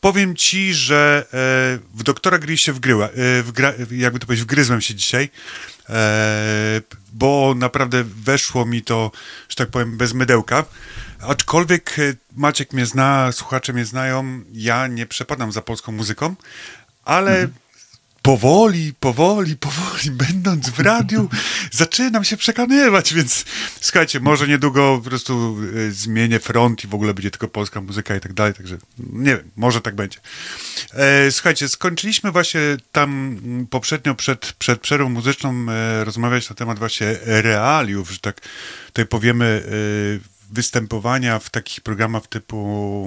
[0.01, 1.25] Powiem ci, że
[1.93, 3.09] w doktora gry się wgryła,
[3.91, 5.29] jakby to powiedzieć, wgryzłem się dzisiaj,
[7.13, 9.11] bo naprawdę weszło mi to,
[9.49, 10.65] że tak powiem, bez mydełka.
[11.21, 16.35] Aczkolwiek e, Maciek mnie zna, słuchacze mnie znają, ja nie przepadam za polską muzyką,
[17.05, 17.47] ale
[18.27, 21.29] powoli, powoli, powoli, będąc w radiu,
[21.71, 23.45] zaczynam się przekonywać, więc
[23.81, 28.15] słuchajcie, może niedługo po prostu y, zmienię front i w ogóle będzie tylko polska muzyka
[28.15, 30.19] i tak dalej, także nie wiem, może tak będzie.
[30.93, 32.61] E, słuchajcie, skończyliśmy właśnie
[32.91, 38.41] tam mm, poprzednio przed, przed przerwą muzyczną e, rozmawiać na temat właśnie realiów, że tak
[38.87, 39.63] tutaj powiemy
[40.23, 42.57] e, występowania w takich programach typu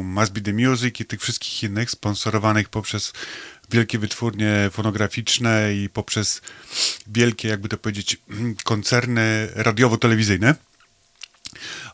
[0.05, 3.13] Must Be The Music i tych wszystkich innych sponsorowanych poprzez
[3.71, 6.43] wielkie wytwórnie fonograficzne i poprzez
[7.07, 8.17] wielkie, jakby to powiedzieć,
[8.65, 10.55] koncerny radiowo-telewizyjne.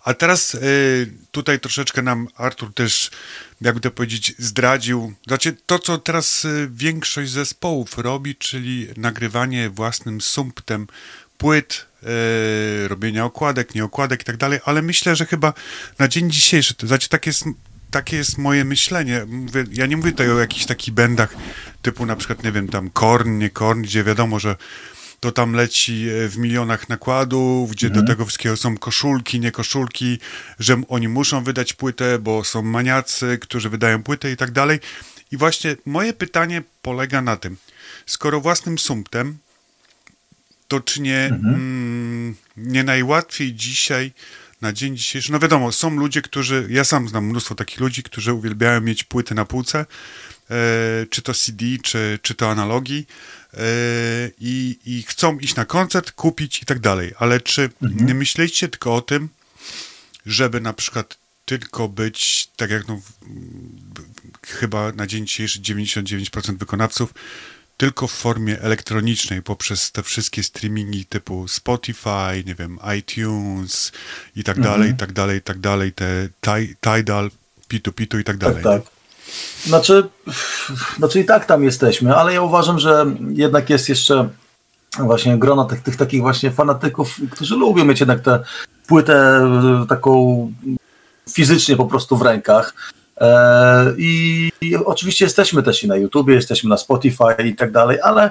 [0.05, 3.11] A teraz y, tutaj troszeczkę nam Artur też,
[3.61, 5.15] jakby to powiedzieć, zdradził.
[5.27, 10.87] Znaczy to, co teraz y, większość zespołów robi, czyli nagrywanie własnym sumptem
[11.39, 15.53] płyt, y, robienia okładek, nie okładek i tak dalej, ale myślę, że chyba
[15.99, 17.45] na dzień dzisiejszy, to znaczy tak jest
[17.91, 19.25] takie jest moje myślenie.
[19.27, 21.35] Mówię, ja nie mówię tutaj o jakichś takich bendach
[21.83, 24.57] typu na przykład, nie wiem, tam Korn, nie Korn, gdzie wiadomo, że
[25.21, 30.19] to tam leci e, w milionach nakładów, gdzie do tego wszystkiego są koszulki, nie koszulki,
[30.59, 34.81] że oni muszą wydać płytę, bo są maniacy, którzy wydają płytę i tak dalej.
[35.33, 37.57] I właśnie moje pytanie polega na tym,
[38.07, 39.39] skoro własnym sumptem,
[40.69, 44.13] to czy nie, mm, nie najłatwiej dzisiaj
[44.61, 48.33] na dzień dzisiejszy, no wiadomo, są ludzie, którzy, ja sam znam mnóstwo takich ludzi, którzy
[48.33, 49.87] uwielbiają mieć płyty na półce, e,
[51.11, 53.07] czy to CD, czy, czy to analogii
[53.55, 53.59] e,
[54.41, 58.95] i, i chcą iść na koncert, kupić i tak dalej, ale czy nie myśleliście tylko
[58.95, 59.29] o tym,
[60.27, 63.01] żeby na przykład tylko być, tak jak no,
[64.47, 67.15] chyba na dzień dzisiejszy 99% wykonawców,
[67.77, 73.93] tylko w formie elektronicznej poprzez te wszystkie streamingi typu Spotify, nie wiem, iTunes
[74.37, 77.31] i tak dalej, i tak dalej, i tak dalej, te Ti- Tidal,
[77.69, 78.63] Pitu Pitu i tak dalej.
[78.63, 78.93] Tak, tak.
[79.65, 80.09] Znaczy,
[80.97, 84.29] znaczy i tak tam jesteśmy, ale ja uważam, że jednak jest jeszcze
[84.99, 88.45] właśnie grono tych, tych takich właśnie fanatyków, którzy lubią mieć jednak tę
[88.87, 89.15] płytę
[89.83, 90.53] e, taką
[91.31, 92.93] fizycznie po prostu w rękach.
[93.21, 97.99] E, I, I oczywiście jesteśmy też i na YouTubie, jesteśmy na Spotify i tak dalej,
[98.03, 98.31] ale,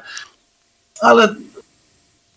[1.02, 1.36] ale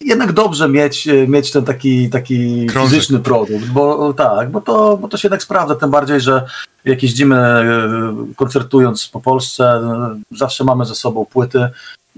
[0.01, 2.91] jednak dobrze mieć, mieć ten taki, taki Krążek.
[2.91, 6.45] fizyczny produkt, bo tak, bo to, bo to się jednak sprawdza, tym bardziej, że
[6.85, 11.69] jak jeździmy e, koncertując po Polsce, e, zawsze mamy ze sobą płyty.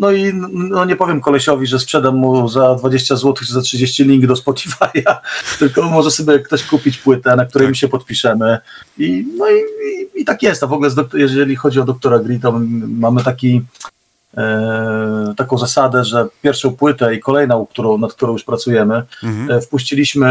[0.00, 4.04] No i no nie powiem kolesiowi, że sprzedam mu za 20 zł czy za 30
[4.04, 5.16] link do Spotify'a,
[5.58, 7.70] tylko może sobie ktoś kupić płytę, na której Tak.
[7.70, 8.58] my się podpiszemy.
[8.98, 9.54] I, no i,
[10.18, 10.62] i, i tak jest.
[10.62, 13.62] A w ogóle jeżeli chodzi o doktora Gri, to mamy taki
[14.36, 19.50] e, taką zasadę, że pierwszą płytę i kolejną, którą, nad którą już pracujemy, Mhm.
[19.50, 20.26] e, wpuściliśmy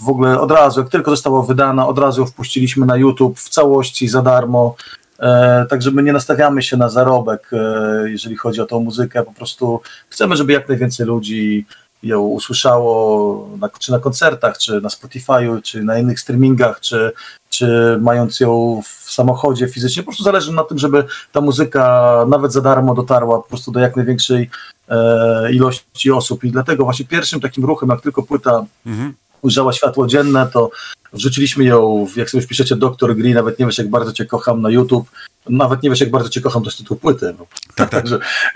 [0.00, 3.48] w ogóle od razu, jak tylko została wydana, od razu ją wpuściliśmy na YouTube w
[3.48, 4.74] całości za darmo.
[5.18, 9.22] E, tak, żeby nie nastawiamy się na zarobek, e, jeżeli chodzi o tą muzykę.
[9.22, 11.66] Po prostu chcemy, żeby jak najwięcej ludzi
[12.02, 17.12] ją usłyszało, na, czy na koncertach, czy na Spotify'u, czy na innych streamingach, czy,
[17.48, 20.02] czy mając ją w samochodzie fizycznie.
[20.02, 23.80] Po prostu zależy na tym, żeby ta muzyka nawet za darmo dotarła po prostu do
[23.80, 24.50] jak największej
[24.88, 26.44] e, ilości osób.
[26.44, 29.14] I dlatego właśnie pierwszym takim ruchem, jak tylko płyta Mhm.
[29.42, 30.70] Ujrzała światło dzienne, to
[31.12, 33.16] wrzuciliśmy ją, jak sobie wpiszecie Dr.
[33.16, 35.08] Green, nawet nie wiesz jak bardzo cię kocham na YouTube,
[35.48, 37.34] nawet nie wiesz jak bardzo cię kocham, to jest tytuł płyty.
[37.74, 38.04] Tak, tak.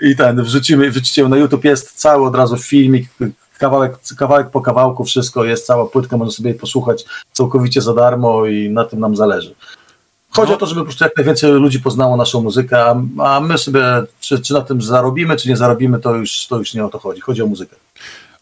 [0.01, 3.09] I ten, wrzucimy, wrzucicie ją na YouTube, jest cały od razu filmik,
[3.57, 8.69] kawałek, kawałek po kawałku, wszystko jest, cała płytka, można sobie posłuchać całkowicie za darmo i
[8.69, 9.55] na tym nam zależy.
[10.29, 10.55] Chodzi No.
[10.55, 12.95] o to, żeby po prostu jak najwięcej ludzi poznało naszą muzykę, a,
[13.35, 13.83] a my sobie,
[14.19, 16.99] czy, czy na tym zarobimy, czy nie zarobimy, to już, to już nie o to
[16.99, 17.21] chodzi.
[17.21, 17.75] Chodzi o muzykę.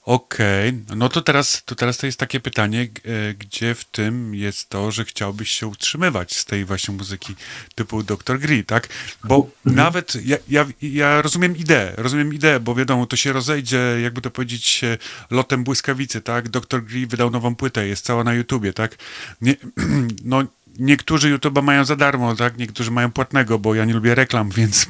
[0.05, 4.69] Okej, no to teraz, to teraz to jest takie pytanie, e, gdzie w tym jest
[4.69, 7.35] to, że chciałbyś się utrzymywać z tej właśnie muzyki
[7.75, 8.39] typu Dr.
[8.39, 8.87] Gree, tak?
[9.23, 14.21] Bo nawet ja, ja, ja rozumiem ideę, rozumiem ideę, bo wiadomo, to się rozejdzie, jakby
[14.21, 14.97] to powiedzieć, e,
[15.31, 16.49] lotem błyskawicy, tak?
[16.49, 16.83] Dr.
[16.83, 18.95] Gree wydał nową płytę, jest cała na YouTubie, tak?
[19.41, 19.55] Nie,
[20.23, 20.43] no,
[20.79, 22.57] niektórzy YouTube'a mają za darmo, tak?
[22.57, 24.85] Niektórzy mają płatnego, bo ja nie lubię reklam, więc,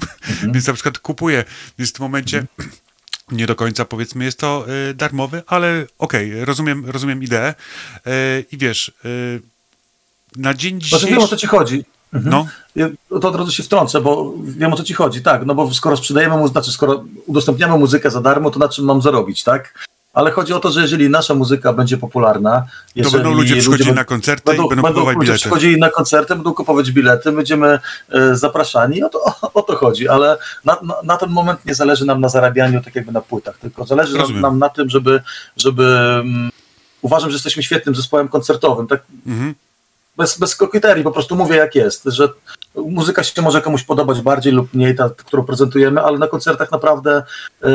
[0.53, 1.43] więc na przykład kupuję.
[1.79, 2.45] Więc w tym momencie
[3.31, 7.53] nie do końca powiedzmy jest to y, darmowy, ale okej, rozumiem, rozumiem ideę.
[8.07, 9.41] Y, I wiesz, y,
[10.35, 11.41] na dzień Znaczy wiem o co dzisiejszy...
[11.41, 11.85] ci chodzi.
[12.13, 15.55] No, Ja To od razu się wtrącę, bo wiem o co ci chodzi, tak, no
[15.55, 19.43] bo skoro sprzedajemy mu, znaczy skoro udostępniamy muzykę za darmo, to na czym mam zarobić,
[19.43, 19.87] tak?
[20.15, 22.65] Ale chodzi o to, że jeżeli nasza muzyka będzie popularna,
[23.03, 25.39] to będą ludzie przychodzili będą- na koncerty Będą, i będą będą kupować ludzie bilety.
[25.41, 30.37] przychodzili na koncerty, będą kupować bilety, będziemy e, zapraszani, o to, o to chodzi, ale
[30.65, 33.85] na, na, na ten moment nie zależy nam na zarabianiu tak jakby na płytach, tylko
[33.85, 35.21] zależy nam, nam na tym, żeby,
[35.57, 35.83] żeby
[36.19, 36.49] mm,
[37.01, 39.55] uważam, że jesteśmy świetnym zespołem koncertowym, tak Mhm.
[40.17, 42.29] bez, bez kokieterii, po prostu mówię jak jest, że
[42.75, 47.23] muzyka się może komuś podobać bardziej lub mniej, ta, którą prezentujemy, ale na koncertach naprawdę
[47.63, 47.69] e,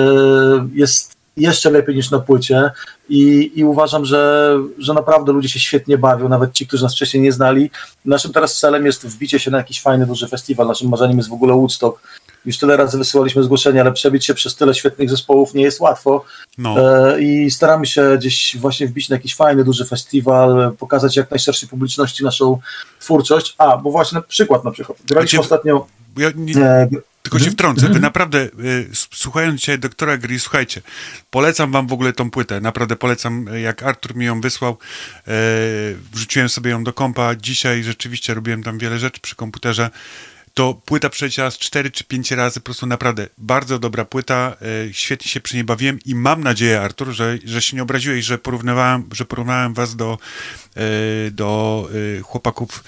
[0.74, 2.70] jest jeszcze lepiej niż na płycie
[3.08, 7.22] i, i uważam, że, że naprawdę ludzie się świetnie bawią, nawet ci, którzy nas wcześniej
[7.22, 7.70] nie znali.
[8.04, 11.32] Naszym teraz celem jest wbicie się na jakiś fajny, duży festiwal, naszym marzeniem jest w
[11.32, 12.02] ogóle Woodstock.
[12.46, 16.24] Już tyle razy wysyłaliśmy zgłoszenia, ale przebić się przez tyle świetnych zespołów nie jest łatwo.
[16.58, 16.76] No,
[17.10, 21.68] E, I staramy się gdzieś właśnie wbić na jakiś fajny, duży festiwal, pokazać jak najszerszej
[21.68, 22.58] publiczności naszą
[23.00, 23.54] twórczość.
[23.58, 24.98] A, bo właśnie przykład na przykład.
[25.08, 25.86] Graliśmy cię- ostatnio.
[26.16, 26.88] ja nie, E,
[27.22, 30.82] Tylko się wtrącę, wy naprawdę, y, słuchając dzisiaj doktora Gry, słuchajcie,
[31.30, 34.78] polecam wam w ogóle tą płytę, naprawdę polecam, y, jak Artur mi ją wysłał,
[35.28, 35.32] e,
[36.12, 39.90] wrzuciłem sobie ją do kompa, dzisiaj rzeczywiście robiłem tam wiele rzeczy przy komputerze,
[40.54, 44.56] to płyta przeleciała z 4 czy 5 razy, po prostu naprawdę bardzo dobra płyta,
[44.88, 48.24] e, świetnie się przy niej bawiłem i mam nadzieję, Artur, że, że się nie obraziłeś,
[48.24, 50.18] że porównywałem, że porównałem was do,
[50.76, 51.88] e, do
[52.22, 52.84] chłopaków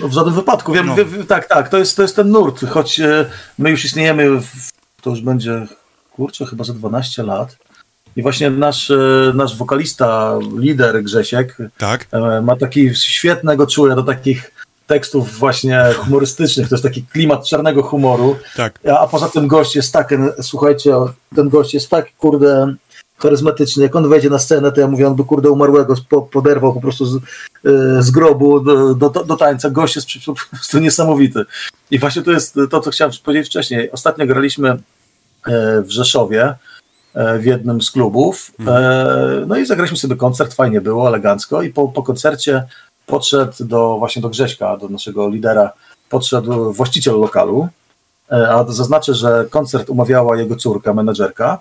[0.00, 0.72] No, w żadnym wypadku.
[0.72, 0.94] Wiem, No.
[0.94, 3.26] wie- wie- tak, tak, to jest, to jest ten nurt, choć e,
[3.58, 4.48] my już istniejemy, w,
[5.02, 5.66] to już będzie,
[6.12, 7.56] kurczę, chyba za 12 lat.
[8.16, 12.06] I właśnie nasz, e, nasz wokalista, lider Grzesiek, tak?
[12.12, 14.50] e, ma taki świetnego czuja do takich
[14.86, 18.36] tekstów właśnie humorystycznych, to jest taki klimat czarnego humoru.
[18.56, 18.78] Tak.
[18.92, 20.94] A, a poza tym gość jest tak, słuchajcie,
[21.36, 22.74] ten gość jest tak, kurde,
[23.22, 23.82] charyzmatyczny.
[23.82, 26.80] Jak on wejdzie na scenę, to ja mówię, on by, kurde, umarłego po- poderwał po
[26.80, 27.20] prostu z, e,
[28.02, 29.70] z grobu do, do, do tańca.
[29.70, 31.44] Gość jest po prostu niesamowity.
[31.90, 33.90] I właśnie to jest to, co chciałem powiedzieć wcześniej.
[33.92, 34.78] Ostatnio graliśmy e,
[35.82, 36.54] w Rzeszowie
[37.14, 38.52] e, w jednym z klubów.
[38.68, 41.62] E, No i zagraliśmy sobie koncert, fajnie było, elegancko.
[41.62, 42.64] I po, po koncercie
[43.06, 45.72] podszedł do właśnie do Grześka, do naszego lidera,
[46.08, 47.68] podszedł właściciel lokalu.
[48.48, 51.58] A zaznaczę, że koncert umawiała jego córka, menedżerka,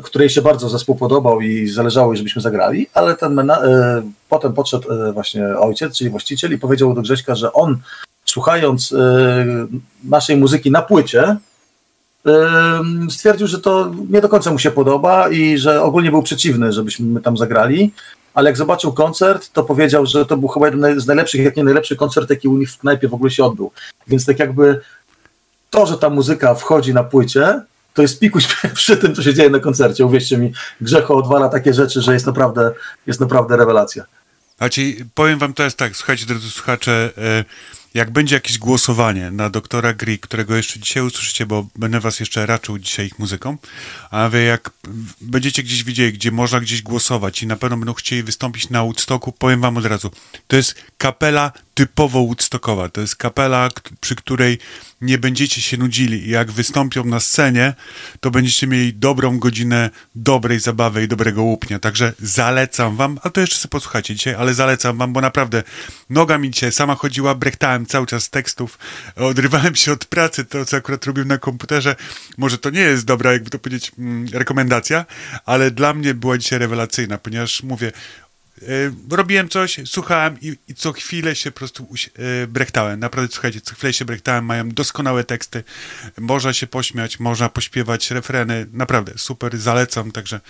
[0.00, 4.92] której się bardzo zespół podobał i zależało żebyśmy zagrali, ale ten mena- e, potem podszedł
[4.92, 7.78] e, właśnie ojciec, czyli właściciel i powiedział do Grześka, że on
[8.24, 9.46] słuchając e,
[10.04, 11.36] naszej muzyki na płycie,
[13.10, 17.06] stwierdził, że to nie do końca mu się podoba i że ogólnie był przeciwny, żebyśmy
[17.06, 17.92] my tam zagrali,
[18.34, 21.64] ale jak zobaczył koncert, to powiedział, że to był chyba jeden z najlepszych, jak nie
[21.64, 23.70] najlepszy koncert, jaki u nich w knajpie w ogóle się odbył.
[24.06, 24.80] Więc tak jakby
[25.70, 27.60] to, że ta muzyka wchodzi na płycie,
[27.96, 30.06] to jest pikuś przy tym, co się dzieje na koncercie.
[30.06, 32.72] Uwierzcie mi, Grzecho odwala takie rzeczy, że jest naprawdę,
[33.06, 34.04] jest naprawdę rewelacja.
[34.58, 34.82] Znaczy,
[35.14, 37.44] powiem wam teraz tak, słuchajcie, drodzy słuchacze, e,
[37.94, 42.46] jak będzie jakieś głosowanie na doktora Gri, którego jeszcze dzisiaj usłyszycie, bo będę was jeszcze
[42.46, 43.56] raczył dzisiaj ich muzyką,
[44.10, 44.70] a wy jak
[45.20, 49.32] będziecie gdzieś widzieli, gdzie można gdzieś głosować i na pewno będą chcieli wystąpić na Woodstocku,
[49.32, 50.10] powiem wam od razu,
[50.46, 53.68] to jest kapela typowo Woodstockowa, to jest kapela,
[54.00, 54.58] przy której
[55.00, 56.26] nie będziecie się nudzili.
[56.26, 57.74] I jak wystąpią na scenie,
[58.20, 63.40] to będziecie mieli dobrą godzinę dobrej zabawy i dobrego łupnia, także zalecam wam, a to
[63.40, 65.62] jeszcze sobie posłuchajcie dzisiaj, ale zalecam wam, bo naprawdę
[66.10, 68.78] noga mi dzisiaj sama chodziła, brechtałem cały czas tekstów,
[69.16, 71.96] odrywałem się od pracy, to co akurat robiłem na komputerze,
[72.38, 75.04] może to nie jest dobra, jakby to powiedzieć, mm, rekomendacja,
[75.46, 77.92] ale dla mnie była dzisiaj rewelacyjna, ponieważ mówię,
[79.10, 81.86] robiłem coś, słuchałem i, i co chwilę się po prostu
[82.42, 83.00] y, brechtałem.
[83.00, 85.64] Naprawdę, słuchajcie, co chwilę się brechtałem, mają doskonałe teksty,
[86.18, 90.40] można się pośmiać, można pośpiewać refreny, naprawdę super, zalecam, także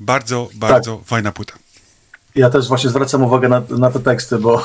[0.00, 1.54] bardzo, bardzo fajna płyta.
[2.34, 4.64] Ja też właśnie zwracam uwagę na, na te teksty, bo,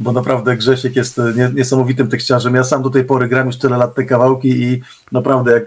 [0.00, 2.54] bo naprawdę Grzesiek jest nie, niesamowitym tekściarzem.
[2.54, 4.80] Ja sam do tej pory gram już tyle lat te kawałki i
[5.12, 5.64] naprawdę jak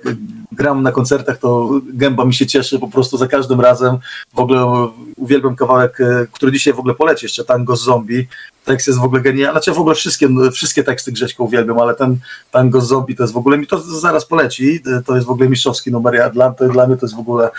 [0.52, 3.98] gram na koncertach, to gęba mi się cieszy po prostu za każdym razem.
[4.34, 8.28] W ogóle uwielbiam kawałek, e, który dzisiaj w ogóle poleci jeszcze, Tango z Zombie.
[8.66, 9.52] Tekst jest w ogóle genialny.
[9.52, 12.18] Znaczy w ogóle wszystkie, wszystkie teksty Grześka uwielbiam, ale ten
[12.52, 15.50] Tango z Zombie to jest w ogóle, mi to zaraz poleci, to jest w ogóle
[15.50, 16.16] mistrzowski numer.
[16.16, 17.50] Ja, dla, to, dla mnie to jest w ogóle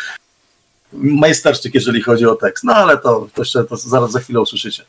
[0.92, 2.64] majsterszczyk, jeżeli chodzi o tekst.
[2.64, 4.84] No ale to, to jeszcze to zaraz za chwilę usłyszycie.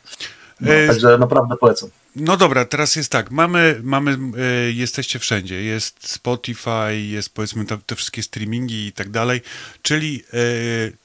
[0.60, 1.90] No, E, także naprawdę polecam.
[2.16, 7.78] No dobra, teraz jest tak, mamy, mamy e, jesteście wszędzie, jest Spotify, jest powiedzmy te,
[7.86, 9.40] te wszystkie streamingi i tak dalej,
[9.82, 10.38] czyli e,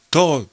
[0.09, 0.45] to,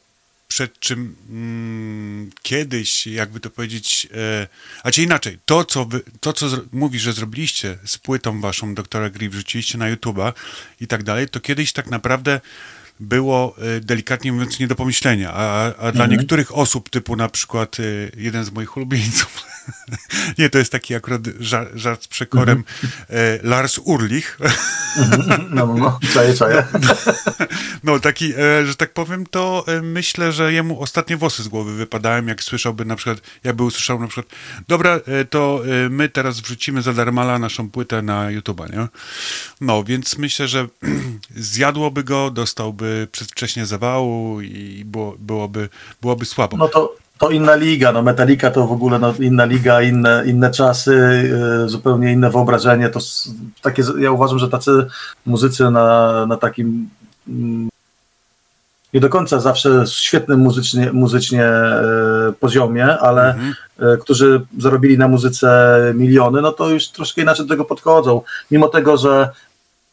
[0.48, 4.46] przed czym mm, kiedyś, jakby to powiedzieć, e,
[4.82, 8.74] a czy inaczej, to co, wy, to, co zro, mówi, że zrobiliście z płytą waszą
[8.74, 10.32] doktora Gri, wrzuciliście na YouTube'a
[10.80, 12.40] i tak dalej, to kiedyś tak naprawdę
[13.00, 17.76] było e, delikatnie mówiąc nie do pomyślenia, a, a dla niektórych osób, typu na przykład
[17.80, 17.82] e,
[18.16, 19.42] jeden z moich ulubieńców,
[20.38, 22.64] nie, to jest taki akurat żart, żart z przekorem,
[23.10, 24.38] e, Lars Urlich,
[25.26, 26.66] No, no, no, czaję, czaję.
[27.84, 31.74] no taki, e, że tak powiem, to e, myślę, że jemu ostatnie włosy z głowy
[31.74, 34.36] wypadają, jak słyszałby na przykład, jakby usłyszał na przykład,
[34.68, 35.00] dobra,
[35.30, 38.88] to my teraz wrzucimy za darmala naszą płytę na YouTube'a, nie?
[39.60, 40.66] No, więc myślę, że
[41.36, 45.68] zjadłoby go, dostałby przedwcześnie zawału i było, byłoby,
[46.00, 46.56] byłoby słabo.
[46.56, 50.50] No to, to inna liga, no Metallica to w ogóle no, inna liga, inne, inne
[50.50, 50.92] czasy,
[51.64, 52.88] y, zupełnie inne wyobrażenie.
[52.88, 53.00] To
[53.62, 54.86] takie, ja uważam, że tacy
[55.26, 56.88] muzycy na, na takim
[57.28, 57.68] mm,
[58.94, 63.34] nie do końca zawsze świetnym muzycznie, muzycznie e, poziomie, ale
[63.78, 68.22] e, którzy zarobili na muzyce miliony, no to już troszkę inaczej do tego podchodzą.
[68.50, 69.30] Mimo tego, że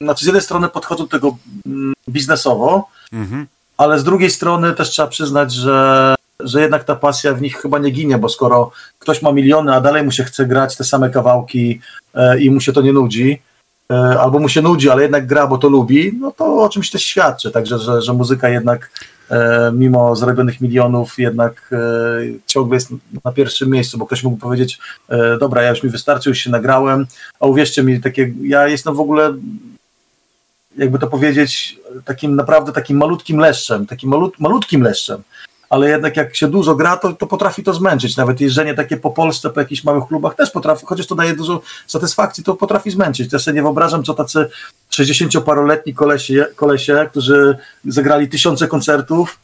[0.02, 3.48] znaczy z jednej strony podchodzą do tego mm, biznesowo, Mhm.
[3.78, 7.80] ale z drugiej strony też trzeba przyznać, że, że jednak ta pasja w nich chyba
[7.80, 11.10] nie ginie, bo skoro ktoś ma miliony, a dalej mu się chce grać te same
[11.10, 11.80] kawałki
[12.14, 13.42] e, i mu się to nie nudzi,
[13.92, 16.92] e, albo mu się nudzi, ale jednak gra, bo to lubi, no to o czymś
[16.92, 17.52] też świadczy.
[17.52, 18.92] Także, że, że muzyka jednak
[19.32, 21.72] e, mimo zarobionych milionów jednak
[22.46, 22.90] ciągle jest
[23.26, 24.80] na pierwszym miejscu, bo ktoś mógł powiedzieć,
[25.40, 27.06] dobra, ja już mi wystarczy, już się nagrałem,
[27.40, 29.34] a uwierzcie mi, takie, ja jestem w ogóle
[30.78, 35.24] jakby to powiedzieć, takim naprawdę takim malutkim leszczem, takim malut, malutkim leszczem,
[35.76, 38.18] ale jednak jak się dużo gra, to, to potrafi to zmęczyć.
[38.18, 41.62] Nawet jeżdżenie takie po Polsce, po jakichś małych klubach też potrafi, chociaż to daje dużo
[41.88, 43.34] satysfakcji, to potrafi zmęczyć.
[43.34, 44.50] Ja sobie nie wyobrażam, co tacy
[44.92, 49.40] 60-paroletni kolesie, kolesie, którzy zagrali tysiące koncertów,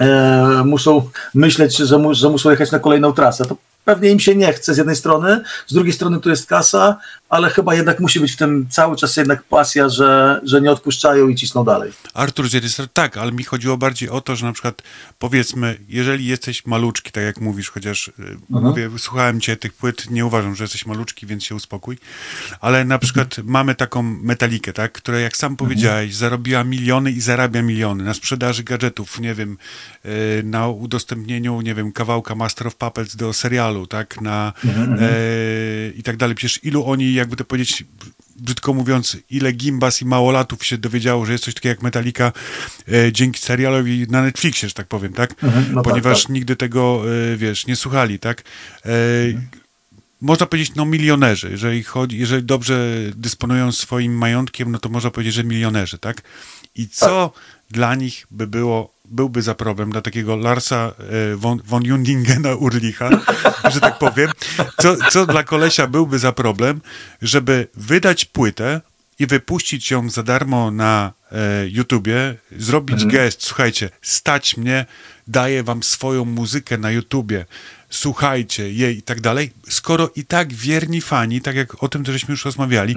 [0.00, 3.44] e, muszą myśleć, że, mu, że muszą jechać na kolejną trasę.
[3.44, 6.96] To pewnie im się nie chce z jednej strony, z drugiej strony tu jest kasa,
[7.28, 11.28] ale chyba jednak musi być w tym cały czas jednak pasja, że, że nie odpuszczają
[11.28, 11.92] i cisną dalej.
[12.14, 14.82] Artur Zieryster, tak, ale mi chodziło bardziej o to, że na przykład
[15.18, 18.12] powiedzmy, jeżeli jesteś maluczki, tak jak mówisz, chociaż y,
[18.48, 21.98] mówię, słuchałem cię tych płyt, nie uważam, że jesteś maluczki, więc się uspokój,
[22.60, 27.62] ale na przykład mamy taką metalikę, tak, która jak sam powiedziałeś, zarobiła miliony i zarabia
[27.62, 29.58] miliony na sprzedaży gadżetów, nie wiem,
[30.04, 34.52] y, na udostępnieniu, nie wiem, kawałka Master of Puppets do serialu, tak, na
[35.00, 36.36] e, i tak dalej.
[36.36, 37.84] Przecież ilu oni, jakby to powiedzieć,
[38.36, 42.32] brzydko mówiąc, ile gimbas i małolatów się dowiedziało, że jest coś takiego jak Metallica
[42.92, 45.34] e, dzięki serialowi na Netflixie, że tak powiem, tak?
[45.42, 46.32] no tak, Ponieważ tak.
[46.32, 47.02] nigdy tego,
[47.32, 48.42] e, wiesz, nie słuchali, tak?
[48.86, 48.90] E,
[50.20, 51.50] Można powiedzieć, no milionerzy.
[51.50, 56.22] Jeżeli, chodzi, jeżeli dobrze dysponują swoim majątkiem, no to można powiedzieć, że milionerzy, tak?
[56.76, 57.32] I co
[57.70, 60.92] dla nich by było, byłby za problem dla takiego Larsa
[61.32, 63.10] e, von, von Jundingena Urlicha,
[63.74, 64.30] że tak powiem,
[64.78, 66.80] co, co dla kolesia byłby za problem,
[67.22, 68.80] żeby wydać płytę
[69.18, 74.86] i wypuścić ją za darmo na e, YouTubie, zrobić gest, słuchajcie, stać mnie,
[75.26, 77.46] daję wam swoją muzykę na YouTubie,
[77.90, 82.32] słuchajcie jej i tak dalej, skoro i tak wierni fani, tak jak o tym żeśmy
[82.32, 82.96] już rozmawiali,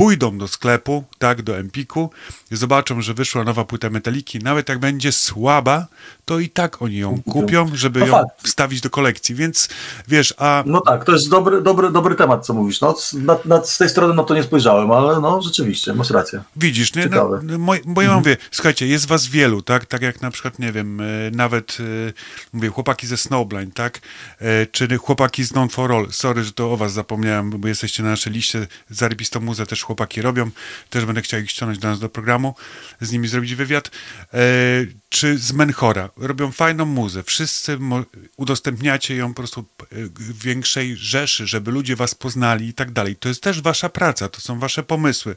[0.00, 2.10] pójdą do sklepu, tak, do Empiku,
[2.50, 5.86] zobaczą, że wyszła nowa płyta Metaliki, nawet jak będzie słaba,
[6.24, 8.28] to i tak oni ją kupią, żeby No ją fakt.
[8.48, 9.68] wstawić do kolekcji, więc
[10.08, 12.80] wiesz, a No tak, to jest dobry, dobry, dobry temat, co mówisz.
[12.80, 16.10] No, z- na, na, z tej strony no to nie spojrzałem, ale no rzeczywiście, masz
[16.10, 16.42] rację.
[16.56, 17.02] Widzisz, nie?
[17.02, 17.40] No, Ciekawe.
[17.42, 19.86] no, moj, bo ja mówię, słuchajcie, jest was wielu, tak?
[19.86, 22.12] Tak jak na przykład, nie wiem, e, nawet e,
[22.52, 24.00] mówię, chłopaki ze Snowblind, tak?
[24.40, 26.06] E, Czy chłopaki z Non for All.
[26.10, 28.66] Sorry, że to o was zapomniałem, bo jesteście na naszej liście.
[28.90, 30.50] Zarybistą muzę też chłopaki robią.
[30.90, 32.54] Też będę chciał ich ściągnąć do nas do programu,
[33.00, 33.90] z nimi zrobić wywiad.
[35.06, 36.10] E, Czy z Menchora.
[36.16, 37.22] Robią fajną muzę.
[37.22, 37.78] Wszyscy
[38.36, 43.16] udostępniacie ją po prostu e, w większej rzeszy, żeby ludzie was poznali i tak dalej.
[43.16, 45.36] To jest też wasza praca, to są wasze pomysły.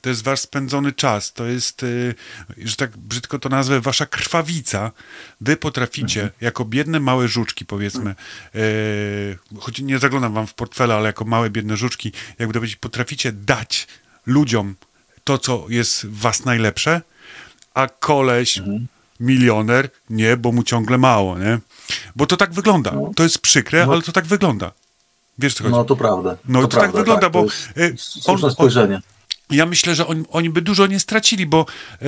[0.00, 2.14] To jest wasz spędzony czas, to jest, y,
[2.58, 4.92] że tak brzydko to nazwę, wasza krwawica.
[5.40, 8.14] Wy potraficie, jako biedne małe żuczki, powiedzmy,
[8.54, 12.76] y, choć nie zaglądam wam w portfele, ale jako małe biedne żuczki, jakby to powiedzieć,
[12.76, 13.86] potraficie dać
[14.26, 14.74] ludziom
[15.24, 17.02] to, co jest w was najlepsze,
[17.74, 18.60] a koleś,
[19.20, 21.58] milioner, nie, bo mu ciągle mało, nie?
[22.16, 22.92] Bo to tak wygląda.
[23.16, 24.72] To jest przykre, ale to tak wygląda.
[25.38, 25.76] Wiesz, co chodzi?
[25.76, 26.36] No to prawda.
[26.48, 29.00] No to, tak prawda, wygląda, bo to jest y, słuszne spojrzenie.
[29.50, 31.66] Ja myślę, że oni, oni by dużo nie stracili, bo
[32.02, 32.06] e,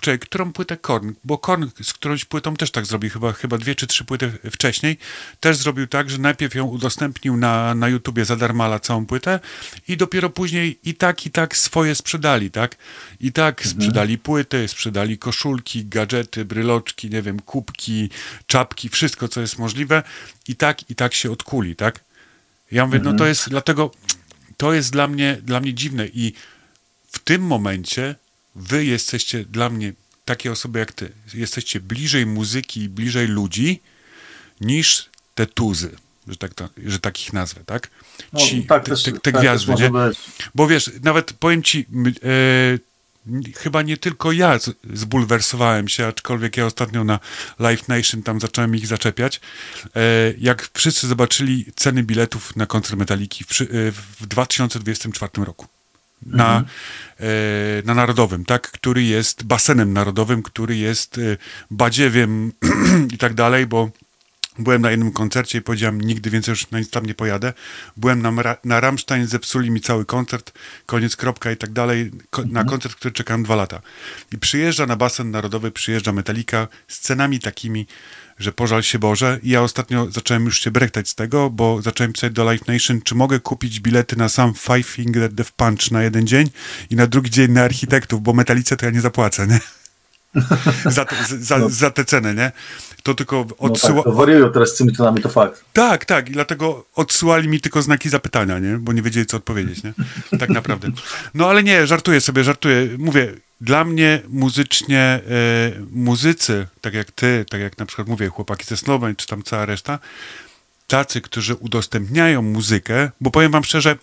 [0.00, 1.12] czekaj, którą płytę Korn?
[1.24, 4.98] Bo Korn z którąś płytą też tak zrobił, chyba, chyba dwie czy trzy płyty wcześniej.
[5.40, 9.40] Też zrobił tak, że najpierw ją udostępnił na, na YouTubie za darmala całą płytę
[9.88, 12.76] i dopiero później i tak, i tak swoje sprzedali, tak?
[13.20, 18.10] I tak sprzedali płyty, sprzedali koszulki, gadżety, bryloczki, nie wiem, kubki,
[18.46, 20.02] czapki, wszystko, co jest możliwe.
[20.48, 22.00] I tak, i tak się odkuli, tak?
[22.72, 23.90] Ja mówię, no to jest dlatego,
[24.56, 26.32] to jest dla mnie, dla mnie dziwne i
[27.14, 28.14] w tym momencie
[28.54, 29.92] wy jesteście dla mnie
[30.24, 31.12] takie osoby jak ty.
[31.34, 33.80] Jesteście bliżej muzyki, bliżej ludzi
[34.60, 35.96] niż te tuzy,
[36.28, 37.90] że tak, to, że takich nazwę, tak?
[38.32, 39.90] No, Ci, tak te, te, te tak gwiazdy, nie?
[40.54, 41.86] Bo wiesz, nawet powiem ci,
[42.24, 42.78] e,
[43.56, 47.20] chyba nie tylko ja z, zbulwersowałem się, aczkolwiek ja ostatnio na
[47.58, 49.40] Live Nation tam zacząłem ich zaczepiać.
[49.96, 50.00] E,
[50.38, 53.64] jak wszyscy zobaczyli ceny biletów na koncert Metaliki w, e,
[54.20, 55.66] w 2024 roku.
[56.26, 56.64] Na,
[57.20, 57.24] e,
[57.84, 61.36] na Narodowym, tak, który jest basenem narodowym, który jest e,
[61.70, 62.52] badziewiem
[63.14, 63.90] i tak dalej, bo
[64.58, 67.52] Byłem na jednym koncercie i powiedziałem, nigdy więcej już na nic tam nie pojadę.
[67.96, 68.32] Byłem na,
[68.64, 70.52] na Rammstein, zepsuli mi cały koncert,
[70.86, 72.10] koniec, kropka i tak dalej.
[72.30, 73.80] Ko- Na koncert, który czekałem dwa lata.
[74.32, 77.86] I przyjeżdża na basen narodowy, przyjeżdża Metallica z cenami takimi,
[78.38, 79.38] że pożal się Boże.
[79.42, 83.02] I ja ostatnio zacząłem już się brechtać z tego, bo zacząłem pisać do Live Nation,
[83.02, 86.50] czy mogę kupić bilety na sam Five Finger Death Punch na jeden dzień
[86.90, 89.60] i na drugi dzień na Architektów, bo Metalice to ja nie zapłacę, nie?
[90.96, 92.52] za, te, za, za tę cenę, nie?
[93.02, 93.94] To tylko No odsyła...
[93.94, 95.64] tak, to wariują teraz z tymi tonami, to fakt.
[95.72, 98.78] Tak, tak, i dlatego odsyłali mi tylko znaki zapytania, nie?
[98.78, 99.94] Bo nie wiedzieli, co odpowiedzieć, nie?
[100.38, 100.88] Tak naprawdę.
[101.34, 102.88] No ale nie, żartuję sobie, żartuję.
[102.98, 105.20] Mówię, dla mnie muzycznie, e,
[105.90, 109.66] muzycy, tak jak ty, tak jak na przykład mówię, chłopaki ze Snowband, czy tam cała
[109.66, 109.98] reszta,
[110.86, 113.96] tacy, którzy udostępniają muzykę, bo powiem wam szczerze,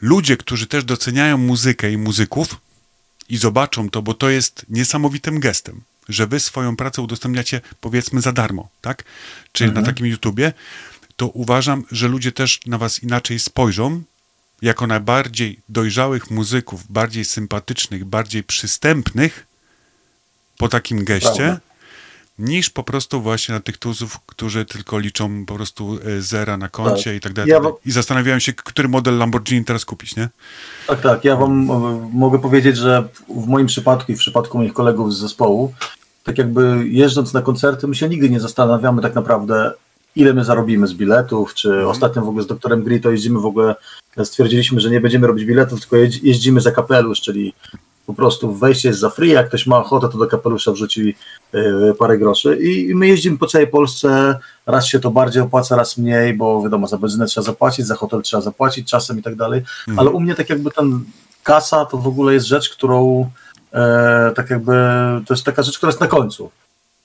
[0.00, 2.56] ludzie, którzy też doceniają muzykę i muzyków
[3.28, 8.32] i zobaczą to, bo to jest niesamowitym gestem, że wy swoją pracę udostępniacie powiedzmy za
[8.32, 9.04] darmo, tak?
[9.52, 10.52] Czyli na takim YouTubie,
[11.16, 14.02] to uważam, że ludzie też na was inaczej spojrzą,
[14.62, 19.46] jako na bardziej dojrzałych muzyków, bardziej sympatycznych, bardziej przystępnych
[20.58, 21.60] po takim geście, Prawda.
[22.38, 26.68] niż po prostu właśnie na tych tuzów, którzy tylko liczą po prostu e, zera na
[26.68, 27.14] koncie Tak.
[27.14, 27.50] i tak dalej.
[27.50, 30.28] Ja tak wam- I zastanawiają się, który model Lamborghini teraz kupić, nie?
[30.86, 31.24] Tak, tak.
[31.24, 35.18] Ja wam e, mogę powiedzieć, że w moim przypadku i w przypadku moich kolegów z
[35.18, 35.74] zespołu,
[36.24, 39.72] tak jakby jeżdżąc na koncerty, my się nigdy nie zastanawiamy tak naprawdę,
[40.16, 43.74] ile my zarobimy z biletów, czy ostatnio w ogóle z doktorem Grito jeździmy w ogóle,
[44.24, 47.54] stwierdziliśmy, że nie będziemy robić biletów, tylko jeździ- jeździmy za kapelusz, czyli
[48.06, 51.16] po prostu wejście jest za free, jak ktoś ma ochotę, to do kapelusza wrzuci
[51.54, 55.98] e, parę groszy i my jeździmy po całej Polsce, raz się to bardziej opłaca, raz
[55.98, 59.62] mniej, bo wiadomo, za benzynę trzeba zapłacić, za hotel trzeba zapłacić czasem i tak dalej,
[59.96, 61.00] ale u mnie tak jakby ten
[61.42, 63.30] kasa to w ogóle jest rzecz, którą
[63.72, 64.72] e, tak jakby,
[65.26, 66.50] to jest taka rzecz, która jest na końcu.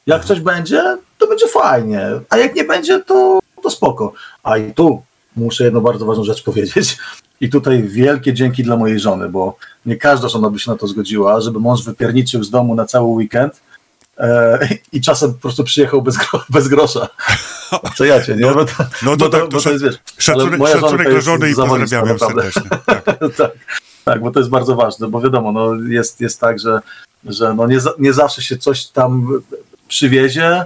[0.08, 4.14] Jak coś będzie, to będzie fajnie, a jak nie będzie, to, to spoko.
[4.44, 5.02] A i tu
[5.36, 6.98] muszę jedną bardzo ważną rzecz powiedzieć.
[7.42, 10.88] I tutaj wielkie dzięki dla mojej żony, bo nie każda żona by się na to
[10.88, 13.62] zgodziła, żeby mąż wypierniczył z domu na cały weekend
[14.18, 17.08] e, i czasem po prostu przyjechał bez, gro, bez grosza.
[17.96, 18.54] Co ja cię, nie?
[18.54, 21.16] Bo to, No to bo tak, to jest, wiesz, Szacunek, moja żona szacunek to dla
[21.16, 22.70] jest żony i pozdrawiam ją serdecznie.
[22.86, 23.06] Tak.
[23.38, 23.52] tak,
[24.06, 26.82] tak, bo to jest bardzo ważne, bo wiadomo, no jest, jest tak, że,
[27.26, 29.42] że no nie, nie zawsze się coś tam
[29.88, 30.66] przywiezie.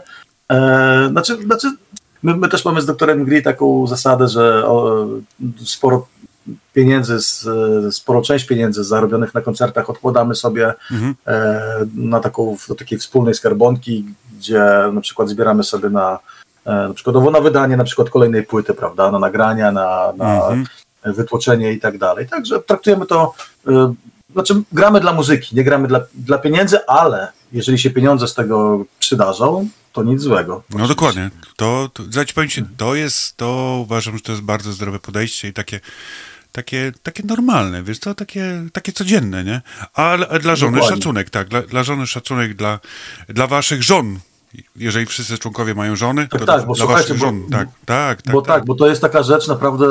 [0.51, 1.67] E, znaczy, znaczy
[2.23, 5.05] my, my też mamy z doktorem Gri taką zasadę, że o,
[5.65, 6.07] sporo
[6.73, 7.47] pieniędzy, z,
[7.95, 11.15] sporo część pieniędzy zarobionych na koncertach odkładamy sobie Mhm.
[11.27, 11.61] e,
[11.95, 14.05] na taką, do takiej wspólnej skarbonki,
[14.37, 16.19] gdzie na przykład zbieramy sobie na
[16.65, 20.65] e, na przykładowo na wydanie na przykład kolejnej płyty, prawda, na nagrania, na, na Mhm.
[21.05, 22.27] wytłoczenie i tak dalej.
[22.27, 23.33] Także traktujemy to,
[23.67, 23.71] y,
[24.33, 28.85] znaczy gramy dla muzyki, nie gramy dla, dla pieniędzy, ale jeżeli się pieniądze z tego
[28.99, 30.63] przydarzą, to nic złego.
[30.69, 31.29] No dokładnie.
[31.55, 35.47] To, to, ci powiem ci, to jest, to uważam, że to jest bardzo zdrowe podejście
[35.47, 35.79] i takie,
[36.51, 39.61] takie, takie normalne, wiesz co, takie, takie codzienne, nie?
[39.93, 40.97] A, a dla żony Dokładnie.
[40.97, 42.79] szacunek, tak, dla, dla żony szacunek, dla,
[43.29, 44.19] dla waszych żon.
[44.75, 48.33] Jeżeli wszyscy członkowie mają żony, to Tak, tak, bo słuchajcie, bo- żon, tak, tak, tak.
[48.33, 49.85] bo tak, bo to jest taka rzecz naprawdę,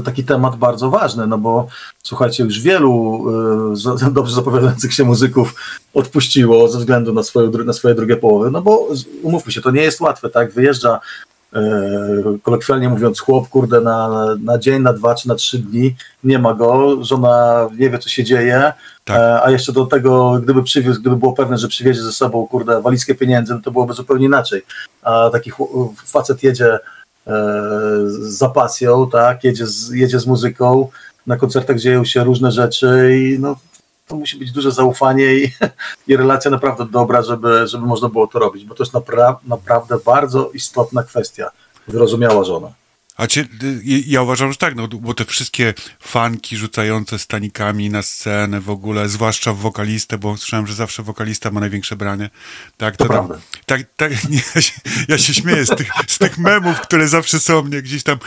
[0.00, 1.68] y, taki temat bardzo ważny, no bo
[2.02, 3.24] słuchajcie, już wielu
[3.72, 5.54] za- dobrze zapowiadających się muzyków
[5.94, 8.88] odpuściło ze względu na, swoją, dru- na swoje drugie połowy, no bo
[9.22, 11.00] umówmy się, to nie jest łatwe, tak, wyjeżdża
[12.42, 16.54] kolokwialnie mówiąc chłop, kurde, na, na dzień, na dwa czy na trzy dni, nie ma
[16.54, 18.72] go, żona nie wie, co się dzieje,
[19.04, 19.16] Tak.
[19.16, 22.82] e, a jeszcze do tego, gdyby przywiózł, gdyby było pewne, że przywiezie ze sobą, kurde,
[22.82, 24.62] walizkę pieniędzy, no to byłoby zupełnie inaczej,
[25.02, 25.52] a taki
[26.06, 26.78] facet jedzie
[27.26, 27.32] e,
[28.20, 30.88] za pasją, tak, jedzie z, jedzie z muzyką,
[31.26, 33.56] na koncertach dzieją się różne rzeczy i no,
[34.08, 35.52] to musi być duże zaufanie i,
[36.08, 39.96] i relacja naprawdę dobra, żeby, żeby można było to robić, bo to jest napra- naprawdę
[40.04, 41.50] bardzo istotna kwestia,
[41.88, 42.77] wyrozumiała żona.
[43.18, 48.02] A cię, y, ja uważam, że tak, no, bo te wszystkie fanki rzucające stanikami na
[48.02, 52.30] scenę w ogóle, zwłaszcza w wokalistę, bo słyszałem, że zawsze wokalista ma największe branie.
[52.76, 53.38] Tak, To tam- prawda.
[53.66, 54.72] Tak, tak, nie, ja, się,
[55.08, 58.18] ja się śmieję z tych, z tych memów, które zawsze są, nie, gdzieś tam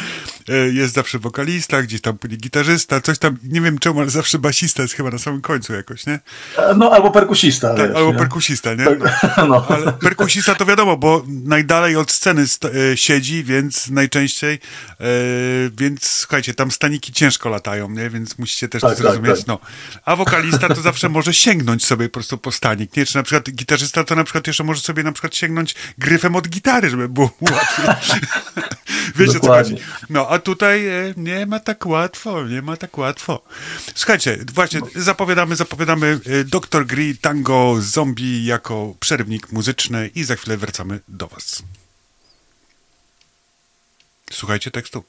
[0.50, 4.40] e, jest zawsze wokalista, gdzieś tam później gitarzysta, coś tam, nie wiem czemu, ale zawsze
[4.40, 6.20] basista jest chyba na samym końcu jakoś, nie?
[6.58, 7.76] E, No, albo perkusista.
[7.76, 8.18] Tak, wiesz, albo nie?
[8.18, 8.86] perkusista, nie?
[8.86, 9.66] Tak, no.
[9.76, 12.46] Ale perkusista to wiadomo, bo najdalej od sceny
[12.94, 14.60] e, siedzi, więc najczęściej,
[15.78, 18.10] więc słuchajcie, tam staniki ciężko latają, nie?
[18.10, 19.30] Więc musicie też Tak, to zrozumieć.
[19.30, 19.48] tak, tak.
[19.48, 19.60] No.
[20.06, 23.06] A wokalista to zawsze może sięgnąć sobie po prostu po stanik, nie?
[23.06, 26.48] Czy na przykład gitarzysta to na przykład jeszcze może sobie na przykład sięgnąć gryfem od
[26.50, 27.86] gitary, żeby było łatwiej.
[29.16, 29.76] Wiecie o co chodzi?
[30.10, 33.44] No, a tutaj e, nie ma tak łatwo, nie ma tak łatwo.
[33.96, 36.86] Słuchajcie, właśnie zapowiadamy, zapowiadamy e, Dr.
[36.86, 41.64] Gree Tango Zombie jako przerywnik muzyczny i za chwilę wracamy do was.
[44.32, 45.04] Słuchajcie tekstu.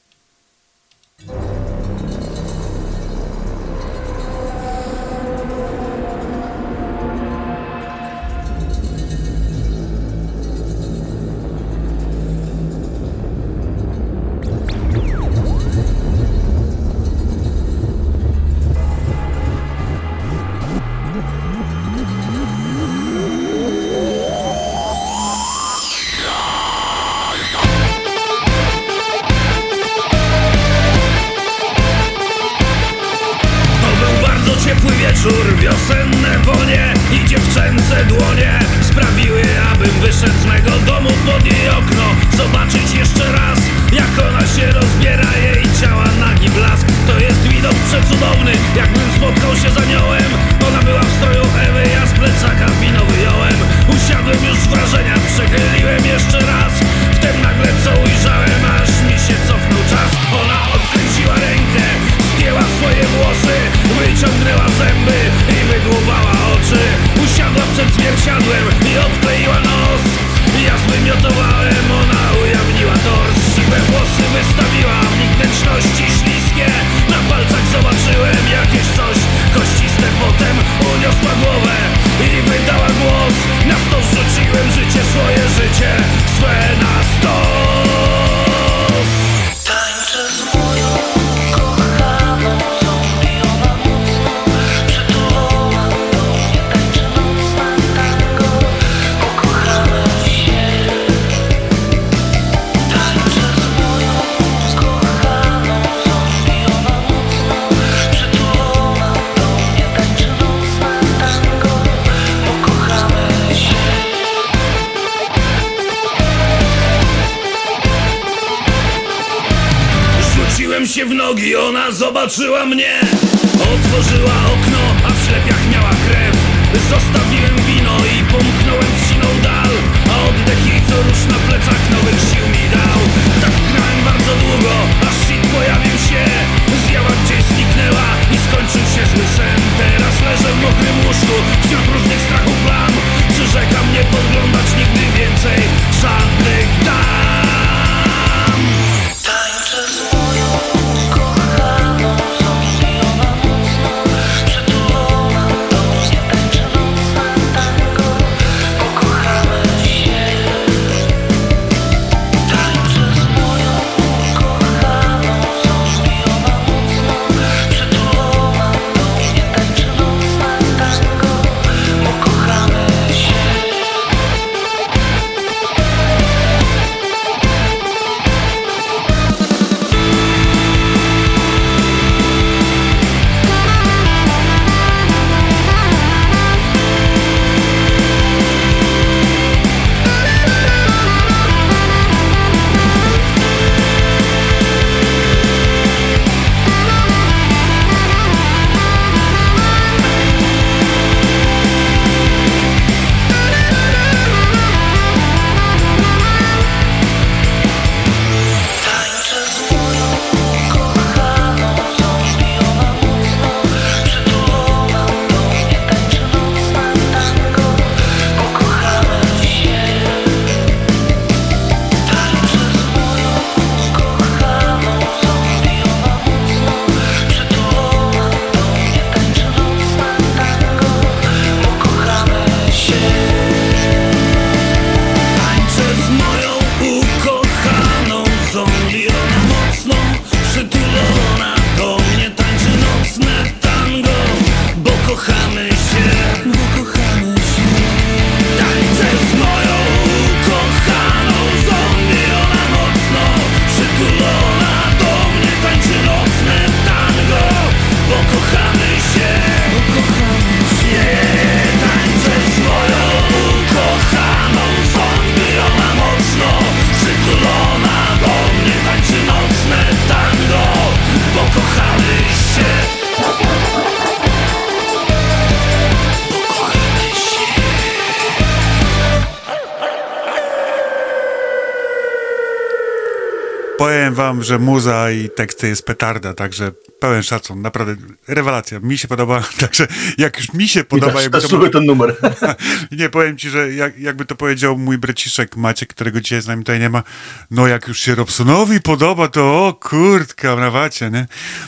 [283.83, 287.97] Powiem wam, że muza i teksty jest petarda, także pełen szacun, naprawdę
[288.28, 288.80] rewelacja.
[288.80, 289.87] Mi się podoba, także
[290.18, 292.16] jak już mi się podoba, Też, jakby też to lubię ten numer.
[292.99, 296.64] nie, powiem ci, że jak, jakby to powiedział mój braciszek Maciek, którego dzisiaj z nami
[296.64, 297.03] tutaj nie ma,
[297.51, 301.26] no jak już się Robsonowi podoba, to o kurtka, na wacie, nie?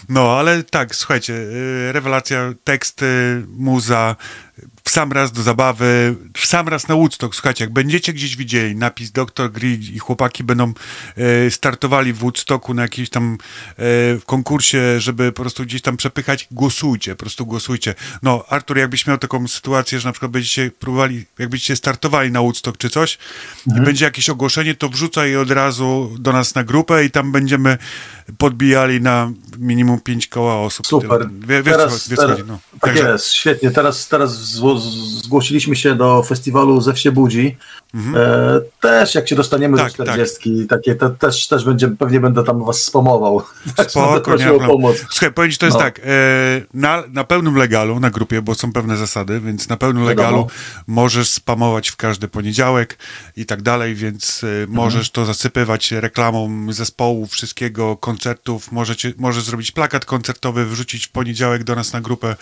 [0.09, 4.17] No, ale tak, słuchajcie, y, rewelacja, teksty, muza,
[4.85, 7.35] w sam raz do zabawy, w sam raz na Woodstock.
[7.35, 9.53] Słuchajcie, jak będziecie gdzieś widzieli napis Dr.
[9.53, 10.73] Grid i chłopaki będą
[11.17, 13.39] e, startowali w Woodstocku na jakimś tam
[13.79, 13.83] e,
[14.27, 17.95] konkursie, żeby po prostu gdzieś tam przepychać, głosujcie, po prostu głosujcie.
[18.23, 22.79] No, Artur, jakbyś miał taką sytuację, że na przykład będziecie próbowali, jakbyście startowali na Woodstock
[22.79, 23.19] czy coś
[23.77, 27.79] i będzie jakieś ogłoszenie, to wrzucaj od razu do nas na grupę i tam będziemy
[28.39, 30.87] podbijali na minimum pięć koła osób.
[30.87, 31.29] Super.
[31.47, 32.59] Wie, wiesz, teraz, co, wiesz, teraz, chodzi, no.
[32.81, 33.71] Tak Także- jest, świetnie.
[33.71, 37.57] Teraz, teraz z- zgłosiliśmy się do festiwalu Zew się budzi.
[38.17, 39.91] E, też jak się dostaniemy Mhm.
[39.91, 43.43] Tak, do 40, takie, te, też, też będzie, pewnie będę tam was spamował.
[43.89, 44.97] Spoko, nie o pomoc.
[45.11, 45.83] Słuchaj, powiem ci, to jest No.
[45.85, 46.03] tak, e,
[46.75, 50.27] na, na pełnym legalu, na grupie, bo są pewne zasady, więc na pełnym Wiadomo.
[50.29, 50.47] legalu
[50.87, 52.99] możesz spamować w każdy poniedziałek
[53.37, 54.71] i tak dalej, więc e, Mhm.
[54.71, 61.65] możesz to zasypywać reklamą zespołu, wszystkiego, koncertów, możecie, możesz zrobić plakat koncertowy, wrzucić w poniedziałek
[61.65, 62.37] do nas na grupę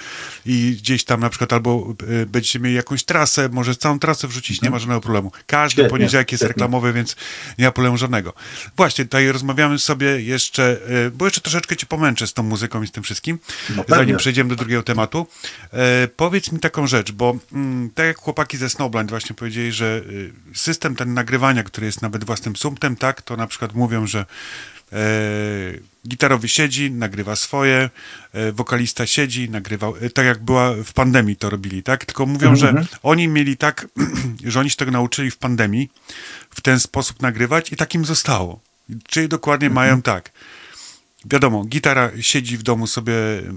[0.46, 4.62] i gdzieś tam na przykład albo e, będziecie mieli jakąś trasę, możesz całą trasę wrzucić,
[4.62, 5.32] nie ma żadnego problemu.
[5.46, 6.48] Każdy Świetnie, poniedziałek jest świetnie.
[6.48, 7.16] reklamowy, więc
[7.58, 8.32] nie ma problemu żadnego.
[8.76, 10.76] Właśnie, tutaj rozmawiamy sobie jeszcze,
[11.06, 13.38] e, bo jeszcze troszeczkę cię pomęczę z tą muzyką i z tym wszystkim,
[13.76, 15.26] No zanim przejdziemy do drugiego tematu.
[15.72, 20.02] E, powiedz mi taką rzecz, bo mm, tak jak chłopaki ze Snowblind właśnie powiedzieli, że
[20.10, 24.26] y, system ten nagrywania, który jest nawet własnym sumptem, tak, to na przykład mówią, że
[26.08, 27.90] gitarowy siedzi, nagrywa swoje,
[28.32, 32.04] e, wokalista siedzi, nagrywa, e, tak jak była w pandemii to robili, tak?
[32.04, 33.88] Tylko mówią, że oni mieli tak,
[34.44, 35.90] że oni się tego nauczyli w pandemii,
[36.50, 38.60] w ten sposób nagrywać i tak im zostało.
[39.08, 40.32] Czyli dokładnie mają tak.
[41.24, 43.12] Wiadomo, gitara siedzi w domu sobie,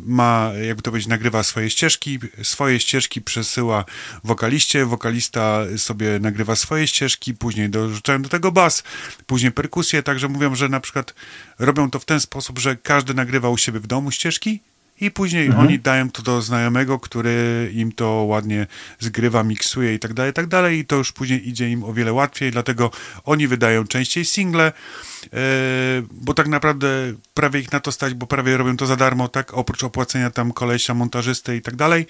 [0.06, 3.86] ma, jakby to powiedzieć, nagrywa swoje ścieżki, swoje ścieżki przesyła
[4.24, 8.84] wokaliście, wokalista sobie nagrywa swoje ścieżki, później dorzucają do tego bas,
[9.28, 11.14] później perkusję, także mówią, że na przykład
[11.60, 14.60] robią to w ten sposób, że każdy nagrywa u siebie w domu ścieżki
[15.02, 18.68] i później oni dają to do znajomego, który im to ładnie
[19.00, 21.94] zgrywa, miksuje i tak dalej, i tak dalej i to już później idzie im o
[21.94, 22.92] wiele łatwiej, dlatego
[23.24, 24.72] oni wydają częściej single,
[26.12, 26.88] bo tak naprawdę
[27.34, 30.52] prawie ich na to stać, bo prawie robią to za darmo, tak, oprócz opłacenia tam
[30.52, 32.08] kolesia, montażysty i tak dalej,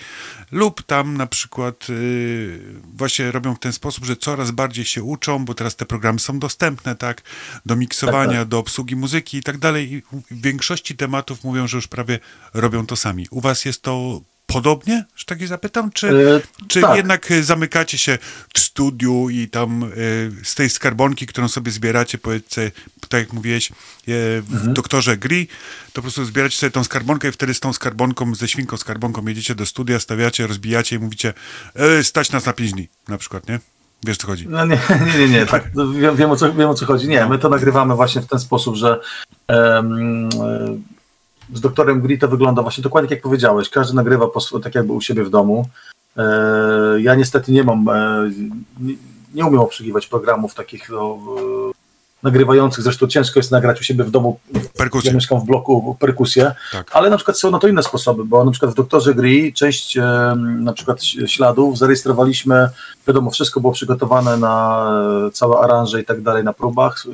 [0.52, 5.46] lub tam na przykład y, właśnie robią w ten sposób, że coraz bardziej się uczą,
[5.46, 7.22] bo teraz te programy są dostępne, tak,
[7.66, 8.48] do miksowania, Tak, tak.
[8.48, 10.02] do obsługi muzyki i tak dalej i
[10.32, 12.20] w większości tematów mówią, że już prawie
[12.54, 13.28] robią to sami.
[13.32, 16.98] U was jest to podobnie, że tak zapytam, czy, E, czy tak.
[16.98, 18.18] jednak zamykacie się
[18.54, 22.72] w studiu i tam y, z tej skarbonki, którą sobie zbieracie, powiedzcie,
[23.10, 23.72] tak jak mówiłeś,
[24.08, 24.74] w Mhm.
[24.74, 28.48] doktorze Gri, to po prostu zbieracie sobie tą skarbonkę i wtedy z tą skarbonką, ze
[28.48, 31.34] świnką skarbonką jedziecie do studia, stawiacie, rozbijacie i mówicie,
[31.76, 33.60] e, stać nas na pięć dni, na przykład, nie?
[34.04, 34.48] Wiesz, co chodzi?
[34.50, 34.78] No nie,
[35.14, 35.64] nie, nie, nie tak.
[36.00, 37.08] Wiem, wiem, o co, wiem o co chodzi.
[37.08, 39.00] Nie, my to nagrywamy właśnie w ten sposób, że
[39.52, 39.84] e,
[41.54, 43.70] z doktorem Gri to wygląda właśnie dokładnie jak powiedziałeś.
[43.70, 45.66] Każdy nagrywa po, tak jakby u siebie w domu.
[46.18, 48.32] E, ja niestety nie mam, e,
[48.80, 48.96] nie,
[49.34, 51.18] nie umiem obsługiwać programów takich no,
[51.70, 51.72] e,
[52.24, 52.84] nagrywających.
[52.84, 54.40] Zresztą ciężko jest nagrać u siebie w domu.
[54.78, 55.10] Perkusję.
[55.10, 56.92] Ja mieszkam w bloku perkusję, Tak.
[56.92, 59.98] ale na przykład są na to inne sposoby, bo na przykład w doktorze Gri część
[60.60, 62.70] na przykład śladów zarejestrowaliśmy,
[63.08, 64.86] wiadomo, wszystko było przygotowane na
[65.34, 67.06] całe aranże i tak dalej na próbach.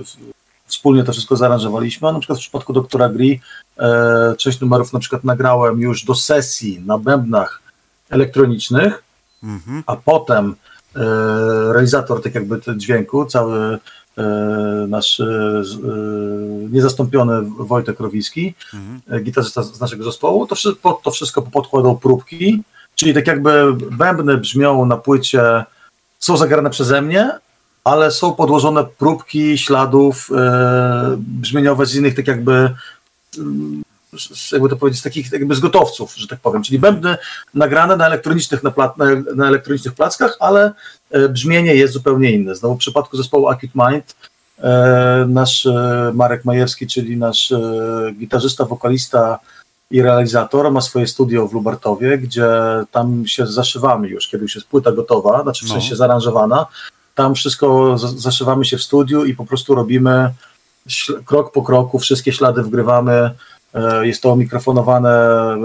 [0.72, 3.40] Wspólnie to wszystko zaaranżowaliśmy, a na przykład w przypadku doktora Gri
[3.80, 7.62] e, część numerów na przykład nagrałem już do sesji na bębnach
[8.10, 9.04] elektronicznych,
[9.44, 9.84] Mhm.
[9.86, 10.56] a potem
[10.96, 11.00] e,
[11.74, 13.80] realizator tak jakby dźwięku, cały
[14.18, 14.24] e,
[14.88, 15.64] nasz e, e,
[16.72, 18.54] niezastąpiony Wojtek Rowiski,
[19.12, 22.64] e, gitarzysta z naszego zespołu, to, wszy- po- to wszystko podkładał próbki,
[22.96, 25.64] czyli tak jakby bębny brzmią na płycie,
[26.20, 27.32] są zagrane przeze mnie,
[27.84, 32.70] ale są podłożone próbki śladów e, brzmieniowe z innych tak jakby
[34.18, 37.18] z- jakby to powiedzieć, z takich jakby z gotowców, że tak powiem, czyli bębny
[37.54, 39.06] nagrane na elektronicznych, na, pla, na,
[39.36, 40.72] na elektronicznych plackach, ale
[41.12, 42.56] e, brzmienie jest zupełnie inne.
[42.56, 44.16] Znowu w przypadku zespołu Acute Mind
[44.60, 47.60] e, nasz e, Marek Majewski, czyli nasz e,
[48.20, 49.40] gitarzysta, wokalista
[49.92, 52.48] i realizator ma swoje studio w Lubartowie, gdzie
[52.92, 55.74] tam się zaszywamy już, kiedy już jest płyta gotowa, znaczy w No.
[55.74, 56.66] sensie zaaranżowana,
[57.24, 60.34] tam wszystko zaszywamy się w studiu i po prostu robimy
[61.26, 63.32] krok po kroku, wszystkie ślady wgrywamy,
[63.74, 65.58] E, Jest to mikrofonowane e,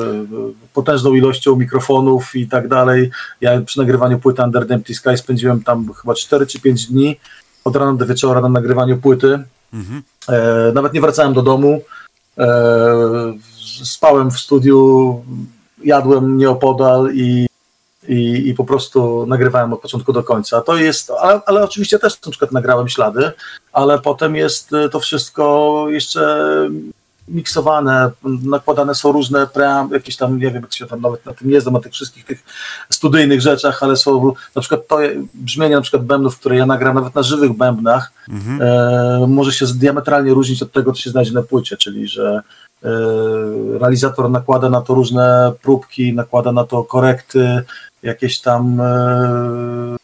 [0.74, 3.10] potężną ilością mikrofonów i tak dalej.
[3.40, 7.16] Ja przy nagrywaniu płyty Under the Empty Sky spędziłem tam chyba 4 czy 5 dni
[7.64, 9.44] od rana do wieczora na nagrywaniu płyty.
[10.28, 11.82] E, nawet nie wracałem do domu.
[12.38, 12.46] E,
[13.84, 15.24] spałem w studiu,
[15.84, 17.46] jadłem nieopodal i,
[18.08, 20.60] i, i po prostu nagrywałem od początku do końca.
[20.60, 23.32] To jest, ale, ale oczywiście też na przykład nagrałem ślady,
[23.72, 26.48] ale potem jest e, to wszystko jeszcze
[27.28, 31.50] miksowane, nakładane są różne pream, jakieś tam, nie wiem, jak się tam nawet na tym
[31.50, 32.44] nie znam, na tych wszystkich tych
[32.90, 34.98] studyjnych rzeczach, ale są na przykład to
[35.34, 38.12] brzmienie na przykład bębnów, które ja nagram nawet na żywych bębnach,
[38.60, 42.40] e, może się diametralnie różnić od tego, co się znajdzie na płycie, czyli że
[43.80, 47.62] realizator nakłada na to różne próbki, nakłada na to korekty,
[48.02, 49.96] jakieś tam e,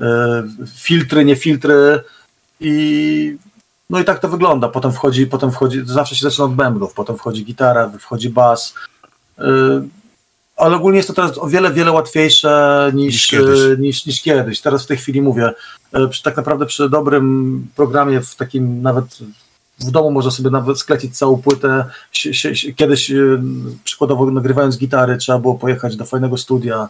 [0.00, 0.42] e,
[0.76, 2.00] filtry, nie filtry
[2.60, 3.36] i
[3.90, 4.68] no i tak to wygląda.
[4.68, 8.74] Potem wchodzi, potem wchodzi, zawsze się zaczyna od bębnów, potem wchodzi gitara, wchodzi bas.
[10.56, 13.78] Ale ogólnie jest to teraz o wiele, wiele łatwiejsze niż, Niż kiedyś.
[13.78, 14.60] niż, niż kiedyś.
[14.60, 15.52] Teraz w tej chwili mówię,
[16.24, 19.18] tak naprawdę przy dobrym programie, w takim nawet
[19.78, 21.84] w domu można sobie nawet sklecić całą płytę.
[22.76, 23.40] Kiedyś yy,
[23.84, 26.88] przykładowo nagrywając gitary trzeba było pojechać do fajnego studia,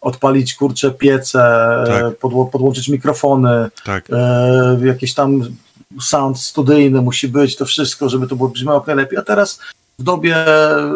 [0.00, 1.38] odpalić kurcze piece,
[1.86, 2.18] Tak.
[2.18, 4.04] podło- podłączyć mikrofony, Tak.
[4.12, 5.40] e, jakiś tam
[6.00, 9.18] sound studyjny musi być, to wszystko, żeby to było brzmiało jak najlepiej.
[9.18, 9.60] A teraz
[9.98, 10.92] w dobie e,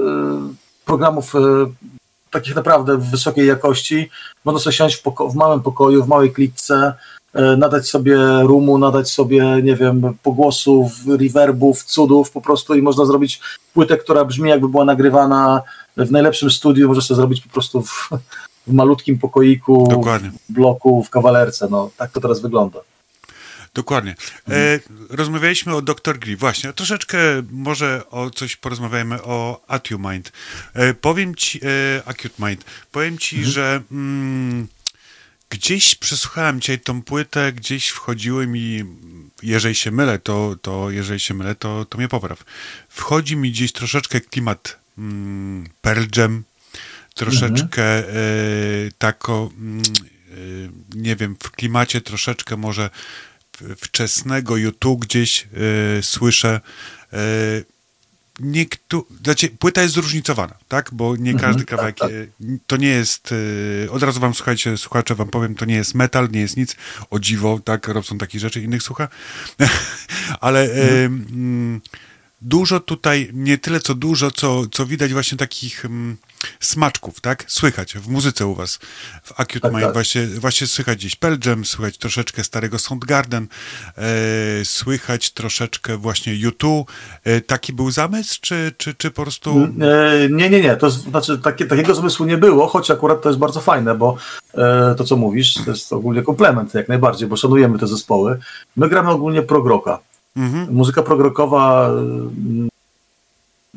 [0.84, 1.38] programów e,
[2.30, 4.10] takich naprawdę wysokiej jakości,
[4.44, 6.92] można sobie siąść w, w małym pokoju, w małej klitce,
[7.34, 13.40] nadać sobie rumu, nadać sobie, nie wiem, pogłosów, reverbów, cudów po prostu i można zrobić
[13.74, 15.62] płytę, która brzmi jakby była nagrywana
[15.96, 18.08] w najlepszym studiu, można sobie zrobić po prostu w,
[18.66, 20.30] w malutkim pokoiku, Dokładnie.
[20.48, 21.68] w bloku, w kawalerce.
[21.70, 22.80] No, tak to teraz wygląda.
[23.74, 24.14] Dokładnie.
[24.50, 26.18] E, rozmawialiśmy o Dr.
[26.18, 26.36] Gri.
[26.36, 27.18] Właśnie, troszeczkę
[27.50, 30.30] może o coś porozmawiajmy o Acute
[30.74, 34.66] E, powiem ci, e, Acute Mind, powiem ci, że mm,
[35.50, 38.84] gdzieś przesłuchałem dzisiaj tą płytę, gdzieś wchodziły mi,
[39.42, 42.44] jeżeli się mylę, to, to jeżeli się mylę, to, to mnie popraw.
[42.88, 46.44] Wchodzi mi gdzieś troszeczkę klimat mm, Pearl Jam,
[47.14, 48.14] troszeczkę e,
[48.98, 50.34] tako, mm, e,
[50.94, 52.90] nie wiem, w klimacie troszeczkę może
[53.76, 55.46] wczesnego YouTube gdzieś
[55.98, 56.60] e, słyszę.
[57.12, 57.18] E,
[58.40, 60.90] Niektó- znaczy, płyta jest zróżnicowana, tak?
[60.92, 62.08] Bo nie każdy kawałek, e,
[62.66, 63.34] to nie jest,
[63.86, 66.76] e, od razu wam słuchajcie, słuchacze wam powiem, to nie jest metal, nie jest nic,
[67.10, 69.08] o dziwo, tak, Robson takich rzeczy innych słucha,
[70.40, 71.80] ale e, mm,
[72.42, 76.16] dużo tutaj, nie tyle co dużo, co, co widać właśnie takich mm,
[76.60, 77.44] smaczków, tak?
[77.46, 78.78] Słychać w muzyce u was,
[79.22, 79.92] w Acute Tak, Mind tak.
[79.92, 83.46] właśnie, właśnie słychać gdzieś Pearl Jam, słychać troszeczkę starego Soundgarden,
[83.98, 86.84] e, słychać troszeczkę właśnie U2.
[87.24, 89.68] E, taki był zamysł, czy, czy, czy po prostu...
[89.80, 90.76] E, Nie, nie, nie.
[90.76, 94.16] To znaczy takie, takiego zmysłu nie było, choć akurat to jest bardzo fajne, bo
[94.54, 98.38] e, to co mówisz, to jest ogólnie komplement jak najbardziej, bo szanujemy te zespoły.
[98.76, 99.98] My gramy ogólnie progroka.
[100.36, 100.74] Mhm.
[100.74, 102.68] Muzyka progrokowa, mm,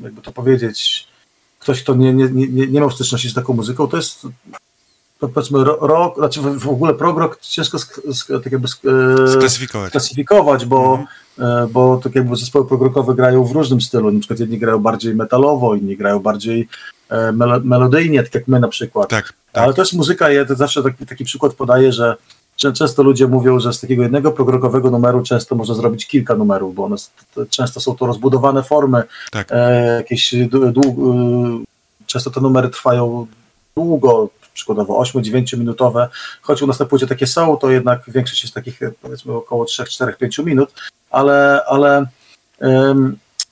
[0.01, 1.07] jakby to powiedzieć,
[1.61, 4.27] ktoś, kto nie, nie, nie, nie miał styczności z taką muzyką, to jest
[5.19, 9.27] to powiedzmy ro- rock, znaczy w, ogóle prog ciężko sk, sk, tak jakby sk, e,
[9.27, 9.91] Sklasyfikować.
[9.91, 11.03] klasyfikować, bo,
[11.39, 14.11] e, bo tak jakby zespoły progrokowe grają w różnym stylu.
[14.11, 16.67] Na przykład jedni grają bardziej metalowo, inni grają bardziej
[17.09, 19.09] e, melo, melodyjnie, tak jak my na przykład.
[19.09, 19.75] Tak, Ale tak.
[19.75, 22.15] to jest muzyka, ja to zawsze taki, taki przykład podaję, że
[22.73, 26.83] często ludzie mówią, że z takiego jednego progrokowego numeru często można zrobić kilka numerów, bo
[26.85, 26.95] one,
[27.49, 29.47] często są to rozbudowane formy, tak.
[29.51, 31.65] e, jakieś dłu- dłu- e,
[32.05, 33.27] często te numery trwają
[33.75, 36.09] długo, przykładowo 8-9 minutowe,
[36.41, 39.65] choć u nas na płycie takie są, to jednak większość jest takich e, powiedzmy około
[39.65, 40.73] 3, 4, 5 minut,
[41.11, 42.05] ale, ale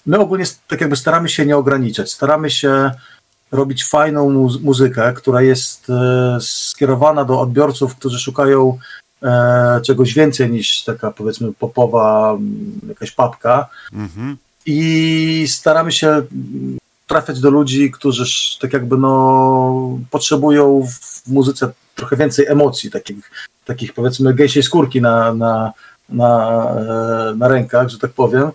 [0.05, 2.91] my ogólnie tak jakby staramy się nie ograniczać, staramy się
[3.51, 8.77] robić fajną muzy- muzykę, która jest e, skierowana do odbiorców, którzy szukają
[9.83, 12.37] czegoś więcej niż taka powiedzmy popowa
[12.89, 14.37] jakaś papka Mhm.
[14.65, 16.21] i staramy się
[17.07, 18.23] trafiać do ludzi, którzy
[18.61, 23.31] tak jakby no potrzebują w muzyce trochę więcej emocji, takich,
[23.65, 25.73] takich powiedzmy gęsiej skórki na, na,
[26.09, 26.61] na,
[27.31, 28.51] e, na rękach, że tak powiem.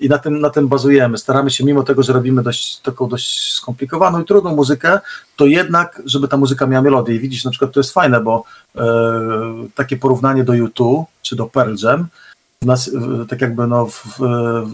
[0.00, 1.18] I na tym, na tym bazujemy.
[1.18, 5.00] Staramy się, mimo tego, że robimy dość, taką dość skomplikowaną i trudną muzykę,
[5.36, 7.14] to jednak, żeby ta muzyka miała melodię.
[7.14, 8.44] I widzisz, na przykład to jest fajne, bo
[8.76, 8.82] e,
[9.74, 12.06] takie porównanie do U2 czy do Pearl Jam,
[12.62, 14.66] nas, w, tak jakby no w, w,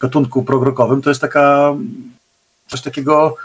[0.00, 1.74] gatunku progrokowym, to jest taka
[2.68, 3.36] coś takiego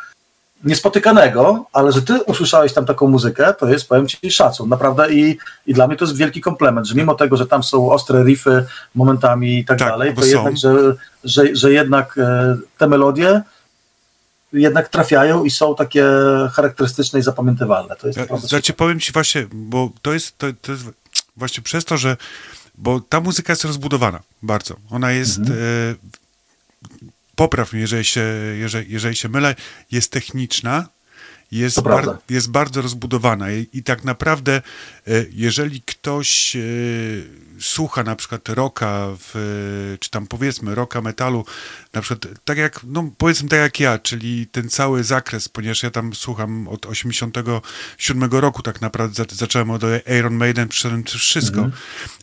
[0.64, 5.38] niespotykanego, ale że ty usłyszałeś tam taką muzykę, to jest, powiem ci, szacun, naprawdę i,
[5.68, 8.66] i dla mnie to jest wielki komplement, że mimo tego, że tam są ostre riffy
[8.96, 10.28] momentami i tak, Tak, dalej, to są.
[10.28, 13.42] jednak, że, że, że jednak e, te melodie
[14.54, 16.06] jednak trafiają i są takie
[16.54, 17.96] charakterystyczne i zapamiętywalne.
[17.96, 20.84] To jest Ja, Znaczy, powiem ci właśnie, bo to jest, to, to jest
[21.38, 22.18] właśnie przez to, że
[22.78, 24.76] bo ta muzyka jest rozbudowana bardzo.
[24.92, 25.60] Ona jest, Mhm.
[25.60, 25.96] e,
[27.36, 28.22] popraw mnie, jeżeli się,
[28.60, 29.56] jeżeli, jeżeli się mylę,
[29.92, 30.88] jest techniczna,
[31.52, 34.62] jest, bar, jest bardzo rozbudowana i, i tak naprawdę,
[35.34, 36.60] jeżeli ktoś e,
[37.60, 41.46] słucha na przykład rocka, w, e, czy tam powiedzmy rocka, metalu,
[41.94, 45.92] na przykład tak jak, no powiedzmy tak jak ja, czyli ten cały zakres, ponieważ ja
[45.92, 49.82] tam słucham od 87 roku tak naprawdę, za- zacząłem od
[50.20, 51.70] Iron Maiden, przyszedłem przez wszystko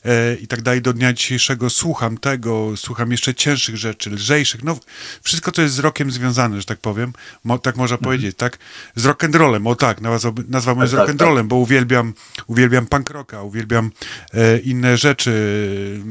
[0.04, 4.78] e, i tak dalej, do dnia dzisiejszego słucham tego, słucham jeszcze cięższych rzeczy, lżejszych, no
[5.22, 7.12] wszystko, co jest z rockiem związane, że tak powiem,
[7.44, 8.58] mo, tak można powiedzieć, tak?
[8.94, 12.14] Z rock'n'rollem, o tak, nazwałbym, nazwałbym z Tak, tak, rock'n'rollem, bo uwielbiam,
[12.46, 13.90] uwielbiam punk rocka, uwielbiam
[14.34, 15.32] e, inne rzeczy,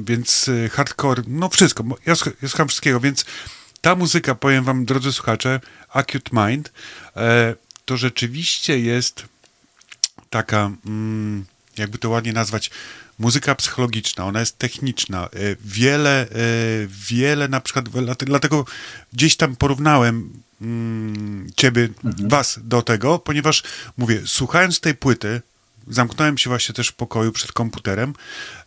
[0.04, 3.26] więc e, hardcore, no wszystko, ja, ja słucham wszystkiego, więc
[3.82, 5.60] ta muzyka, powiem wam, drodzy słuchacze,
[5.90, 6.72] Acute Mind,
[7.16, 7.56] e,
[7.86, 9.26] to rzeczywiście jest
[10.30, 11.46] taka, mm,
[11.78, 12.72] jakby to ładnie nazwać,
[13.20, 15.26] muzyka psychologiczna, ona jest techniczna.
[15.26, 15.30] E,
[15.66, 16.28] Wiele, e,
[16.88, 18.66] wiele na przykład, dlate- dlatego
[19.14, 20.30] gdzieś tam porównałem
[20.62, 23.64] mm, ciebie, was do tego, ponieważ
[23.98, 25.42] mówię, słuchając tej płyty,
[25.88, 28.14] zamknąłem się właśnie też w pokoju przed komputerem,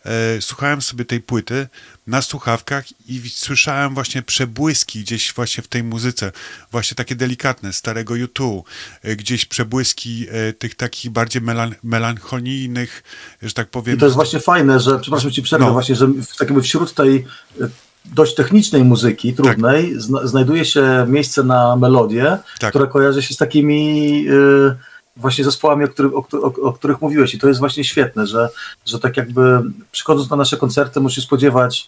[0.05, 1.67] e, słuchałem sobie tej płyty
[2.07, 6.31] na słuchawkach i słyszałem właśnie przebłyski gdzieś właśnie w tej muzyce,
[6.71, 8.61] właśnie takie delikatne, starego U2,
[9.03, 13.03] e, gdzieś przebłyski e, tych takich bardziej melan- melancholijnych,
[13.41, 13.95] że tak powiem.
[13.95, 15.73] I to jest właśnie fajne, że, przepraszam ci przerwę, No.
[15.73, 17.25] właśnie, że w, tak wśród tej
[17.61, 17.67] e,
[18.05, 22.69] dość technicznej muzyki, trudnej, zna, znajduje się miejsce na melodię, Tak.
[22.69, 24.75] która kojarzy się z takimi e,
[25.17, 27.33] właśnie zespołami, o, których- o, o, o których mówiłeś.
[27.33, 28.49] I to jest właśnie świetne, że,
[28.85, 29.61] że tak jakby
[29.91, 31.87] przychodząc na nasze koncerty musisz spodziewać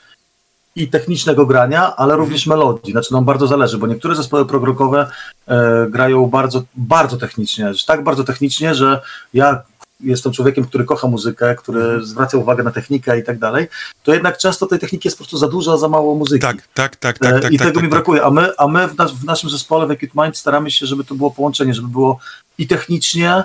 [0.76, 2.20] i technicznego grania, ale Mhm.
[2.20, 2.92] również melodii.
[2.92, 5.08] Znaczy nam bardzo zależy, bo niektóre zespoły progrokowe
[5.48, 9.02] e, grają bardzo, bardzo technicznie, tak bardzo technicznie, że
[9.34, 9.62] ja
[10.00, 12.06] jestem człowiekiem, który kocha muzykę, który Mhm.
[12.06, 13.68] zwraca uwagę na technikę i tak dalej,
[14.04, 16.42] to jednak często tej techniki jest po prostu za dużo, a za mało muzyki.
[16.42, 17.52] Tak, tak, tak, E, tak, tak.
[17.52, 17.98] I tak, tego tak, mi tak.
[18.00, 20.86] brakuje, a my, a my w, nas, w naszym zespole w Acute Mind staramy się,
[20.86, 22.20] żeby to było połączenie, żeby było
[22.58, 23.44] i technicznie,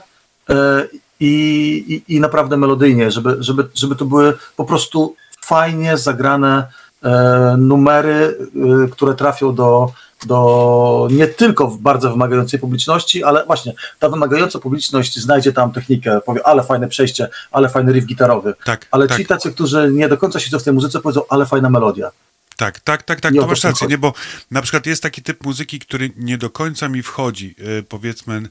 [0.51, 0.87] e,
[1.21, 6.67] i, i, i naprawdę melodyjnie, żeby, żeby, żeby to były po prostu fajnie zagrane
[7.03, 8.39] e, numery,
[8.85, 9.93] e, które trafią do,
[10.27, 16.21] do nie tylko w bardzo wymagającej publiczności, ale właśnie ta wymagająca publiczność znajdzie tam technikę,
[16.27, 18.55] powie, ale fajne przejście, ale fajny riff gitarowy.
[18.65, 19.19] Tak, Ale tak.
[19.19, 22.11] ci tacy, którzy nie do końca siedzą w tej muzyce, powiedzą, ale fajna melodia.
[22.57, 24.13] Tak, tak, tak, tak, o to masz rację, nie, bo
[24.51, 27.55] na przykład jest taki typ muzyki, który nie do końca mi wchodzi,
[27.89, 28.43] powiedzmy,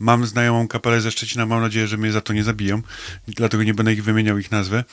[0.00, 2.82] mam znajomą kapelę ze Szczecina, mam nadzieję, że mnie za to nie zabiją,
[3.28, 4.84] dlatego nie będę ich wymieniał ich nazwy,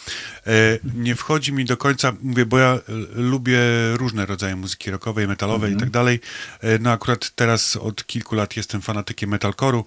[0.47, 0.51] e,
[0.95, 2.81] nie wchodzi mi do końca, mówię, bo ja e,
[3.15, 3.59] lubię
[3.93, 5.77] różne rodzaje muzyki rockowej, metalowej Mhm.
[5.77, 6.19] i tak dalej,
[6.61, 9.83] e, no akurat teraz od kilku lat jestem fanatykiem metalcore'u,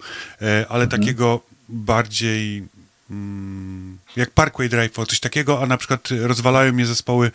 [0.69, 0.89] ale Mhm.
[0.89, 2.63] takiego bardziej
[3.11, 7.31] mm, jak Parkway Drive, o coś takiego, a na przykład rozwalają mnie zespoły,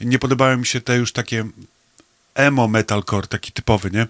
[0.00, 1.44] nie podobają mi się te już takie
[2.34, 4.06] emo metalcore, taki typowy, nie?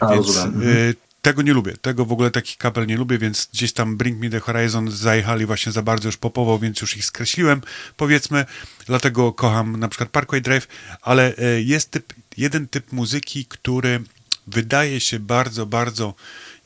[0.00, 0.94] A, Więc y,
[1.24, 4.30] tego nie lubię, tego w ogóle takich kapel nie lubię, więc gdzieś tam Bring Me
[4.30, 7.60] The Horizon zajechali właśnie za bardzo już popowo, więc już ich skreśliłem,
[7.96, 8.44] powiedzmy,
[8.86, 10.68] dlatego kocham na przykład Parkway Drive,
[11.02, 14.02] ale y, jest typ, jeden typ muzyki, który
[14.46, 16.14] wydaje się bardzo, bardzo,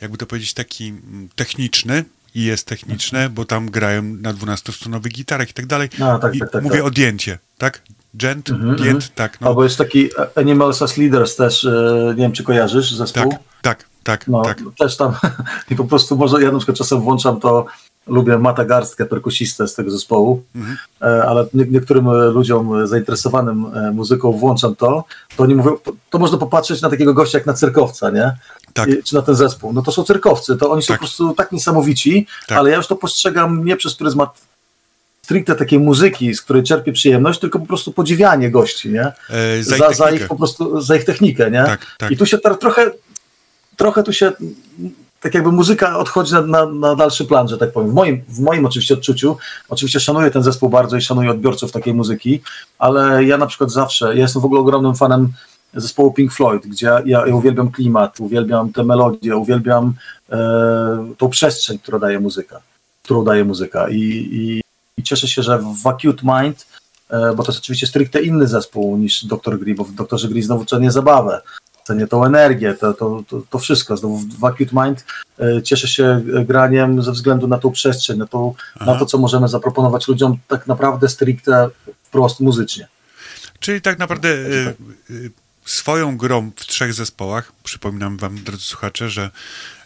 [0.01, 2.05] jakby to powiedzieć, taki mm, techniczny,
[2.35, 5.89] i jest techniczne, bo tam grają na 12-strunowych gitarach i tak dalej.
[6.01, 6.85] A, tak, tak, tak, mówię tak.
[6.85, 7.82] o dięcie, tak?
[8.14, 9.01] Gent, dięt, mhm.
[9.14, 9.40] tak.
[9.40, 13.30] No, Albo jest taki Animals as Leaders też, e, nie wiem czy kojarzysz zespół?
[13.30, 14.59] tak, tak, tak, No, tak.
[14.78, 15.12] też tam
[15.70, 17.66] i po prostu może ja na przykład czasem włączam to,
[18.06, 20.76] lubię Mata Garstkę, perkusistę z tego zespołu, Mhm.
[21.02, 25.05] e, ale nie, niektórym ludziom zainteresowanym e, muzyką włączam to,
[25.36, 28.36] to oni mówią, to, to można popatrzeć na takiego gościa jak na cyrkowca, nie?
[28.72, 28.89] Tak.
[28.89, 29.72] I, czy na ten zespół.
[29.72, 30.97] No to są cyrkowcy, to oni są Tak.
[31.01, 32.59] po prostu tak niesamowici, Tak.
[32.59, 34.40] ale ja już to postrzegam nie przez pryzmat
[35.22, 39.02] stricte takiej muzyki, z której czerpię przyjemność, tylko po prostu podziwianie gości, nie?
[39.30, 40.16] E, za, ich za technikę.
[40.16, 41.64] ich po prostu, za ich technikę, nie?
[41.64, 42.10] Tak, tak.
[42.10, 42.90] I tu się teraz trochę,
[43.78, 44.32] trochę tu się,
[45.20, 47.90] tak jakby muzyka odchodzi na, na, na dalszy plan, że tak powiem.
[47.90, 49.36] W moim, w moim oczywiście odczuciu,
[49.68, 52.40] oczywiście szanuję ten zespół bardzo i szanuję odbiorców takiej muzyki,
[52.78, 55.32] ale ja na przykład zawsze, ja jestem w ogóle ogromnym fanem
[55.74, 59.94] zespołu Pink Floyd, gdzie ja, ja uwielbiam klimat, uwielbiam te melodie, uwielbiam
[60.32, 60.38] e,
[61.18, 62.60] tą przestrzeń, którą daje muzyka,
[63.02, 64.00] którą daje muzyka i,
[64.32, 64.62] i,
[64.96, 66.66] i cieszę się, że w Acute Mind
[67.10, 69.59] e, bo to jest oczywiście stricte inny zespół niż Dr.
[69.59, 70.28] Gri, bo w Dr.
[70.28, 71.42] Gri znowu cenię zabawę,
[71.89, 73.97] cenię tą energię, to, to, to, to wszystko.
[73.97, 75.05] Znowu w Acute Mind
[75.39, 79.48] e, cieszę się graniem ze względu na tą przestrzeń, na, tą, na to, co możemy
[79.48, 81.70] zaproponować ludziom tak naprawdę stricte
[82.02, 82.89] wprost muzycznie.
[83.60, 84.74] Czyli tak naprawdę y,
[85.10, 85.31] y,
[85.65, 89.31] swoją grą w trzech zespołach, przypominam wam, drodzy słuchacze, że,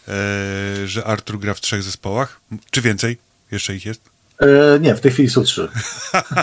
[0.07, 3.17] e, że Artur gra w trzech zespołach, czy więcej?
[3.51, 4.12] Jeszcze ich jest?
[4.43, 5.69] E, nie, w tej chwili są trzy.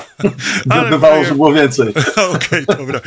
[0.71, 1.95] Ale Bywało, że było więcej.
[2.35, 3.01] Okej, dobra.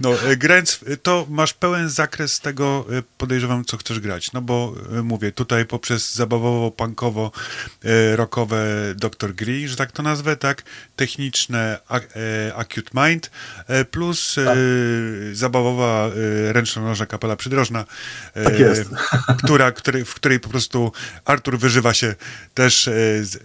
[0.00, 4.32] No, e, e, to masz pełen zakres tego, e, podejrzewam, co chcesz grać.
[4.32, 7.30] No bo mówię, tutaj poprzez zabawowo-punkowo,
[7.84, 8.66] e, rockowe
[8.96, 9.34] Dr.
[9.34, 10.62] Green, że tak to nazwę, tak?
[10.96, 11.78] Techniczne
[12.56, 13.30] Acute Mind,
[13.90, 14.58] plus Tak.
[15.32, 16.10] zabawowa
[16.52, 17.84] ręcznonożna kapela przydrożna,
[18.44, 18.90] Tak jest.
[19.38, 19.72] która,
[20.04, 20.92] w której po prostu
[21.24, 22.14] Artur wyżywa się
[22.54, 22.90] też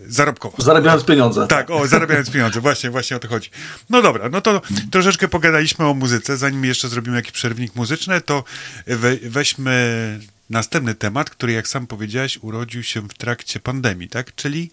[0.08, 0.56] zarobkowo.
[0.92, 1.48] Zarabiając pieniądze.
[1.48, 3.50] Tak, o, zarabiając pieniądze, właśnie, właśnie o to chodzi.
[3.90, 4.62] No dobra, no to
[4.92, 6.38] troszeczkę pogadaliśmy o muzyce.
[6.38, 8.44] Zanim jeszcze zrobimy jakiś przerwnik muzyczny, to
[8.88, 10.20] we, weźmy
[10.50, 14.36] następny temat, który, jak sam powiedziałeś, urodził się w trakcie pandemii, tak?
[14.36, 14.72] Czyli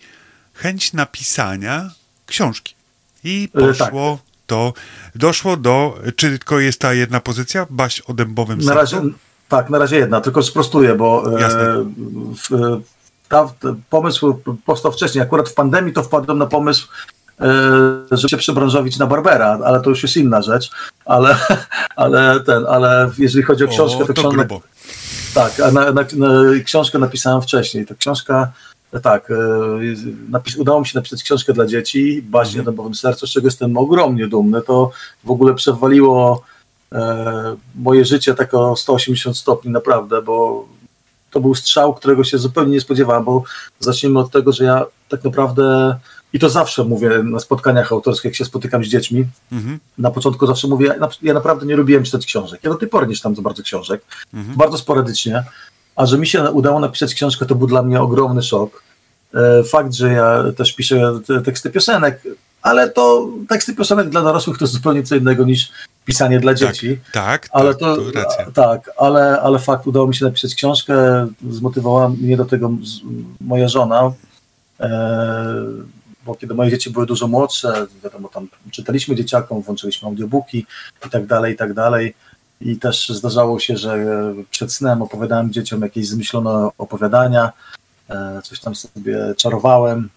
[0.54, 1.90] chęć napisania
[2.26, 2.74] książki.
[3.24, 3.78] I E, tak.
[3.78, 4.72] poszło to,
[5.14, 9.02] doszło do, czy tylko jest ta jedna pozycja, Baś o dębowym Na razie,
[9.48, 11.84] tak, na razie jedna, tylko sprostuję, bo e,
[12.34, 12.80] w,
[13.28, 13.52] ta,
[13.90, 14.34] pomysł
[14.66, 15.22] powstał wcześniej.
[15.22, 16.88] Akurat w pandemii to wpadłem na pomysł,
[17.40, 17.46] e,
[18.10, 20.70] żeby się przebranżowić na Barbera, ale to już jest inna rzecz.
[21.04, 21.36] Ale,
[21.96, 24.60] ale ten, ale jeżeli chodzi o książkę, o, to, to książkę, grubo.
[25.34, 26.28] tak, a na, na, na,
[26.64, 27.86] książkę napisałem wcześniej.
[27.86, 28.52] Ta książka,
[29.02, 29.34] tak, e,
[30.28, 32.66] napis, udało mi się napisać książkę dla dzieci, baśnie Mhm.
[32.66, 34.62] na bowym sercu, z czego jestem ogromnie dumny.
[34.62, 34.90] To
[35.24, 36.42] w ogóle przewaliło
[36.92, 40.64] e, moje życie tak o 180 stopni naprawdę, bo
[41.30, 43.42] to był strzał, którego się zupełnie nie spodziewałem, bo
[43.80, 45.96] zacznijmy od tego, że ja tak naprawdę,
[46.32, 49.78] i to zawsze mówię na spotkaniach autorskich, jak się spotykam z dziećmi, Mhm.
[49.98, 52.60] na początku zawsze mówię, ja, ja naprawdę nie lubiłem czytać książek.
[52.62, 54.02] Ja do tej pory nie czytam za bardzo książek,
[54.32, 55.44] bardzo sporadycznie,
[55.96, 58.82] a że mi się udało napisać książkę, to był dla mnie ogromny szok.
[59.34, 62.22] E, Fakt, że ja też piszę te- teksty piosenek,
[62.68, 65.70] ale to teksty piosenek dla dorosłych to jest zupełnie co innego niż
[66.04, 66.98] pisanie dla dzieci.
[67.12, 68.50] Tak, Ale tak, to, to racja.
[68.54, 72.70] tak, ale, ale fakt, udało mi się napisać książkę, zmotywowała mnie do tego
[73.40, 74.12] moja żona,
[74.80, 74.88] e,
[76.26, 80.66] bo kiedy moje dzieci były dużo młodsze, wiadomo, tam czytaliśmy dzieciakom, włączyliśmy audiobooki
[81.06, 82.14] i tak dalej, i tak dalej.
[82.60, 84.06] I też zdarzało się, że
[84.50, 87.52] przed snem opowiadałem dzieciom jakieś zmyślone opowiadania,
[88.10, 90.08] e, coś tam sobie czarowałem.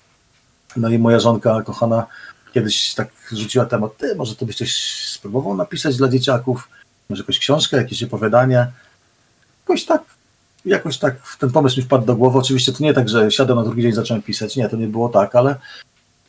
[0.76, 2.06] No i moja żonka kochana
[2.54, 4.74] kiedyś tak rzuciła temat, ty, może to byś coś
[5.08, 6.70] spróbował napisać dla dzieciaków,
[7.10, 8.68] może jakąś książkę, jakieś opowiadanie.
[9.62, 10.02] Jakoś tak,
[10.66, 12.40] jakoś tak ten pomysł mi wpadł do głowy.
[12.40, 14.88] Oczywiście to nie tak, że siadłem na drugi dzień i zacząłem pisać, nie, to nie
[14.88, 15.56] było tak, ale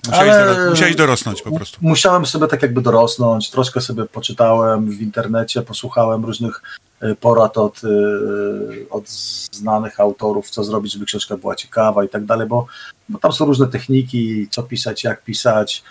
[0.06, 1.78] Musiałeś, ale- musiałeś dorosnąć po prostu.
[1.80, 6.62] Musiałem sobie tak jakby dorosnąć, troszkę sobie poczytałem w internecie, posłuchałem różnych
[7.02, 9.08] y, porad od, y, od
[9.52, 12.66] znanych autorów, co zrobić, żeby książka była ciekawa i tak dalej, bo,
[13.08, 15.82] bo tam są różne techniki, co pisać, jak pisać,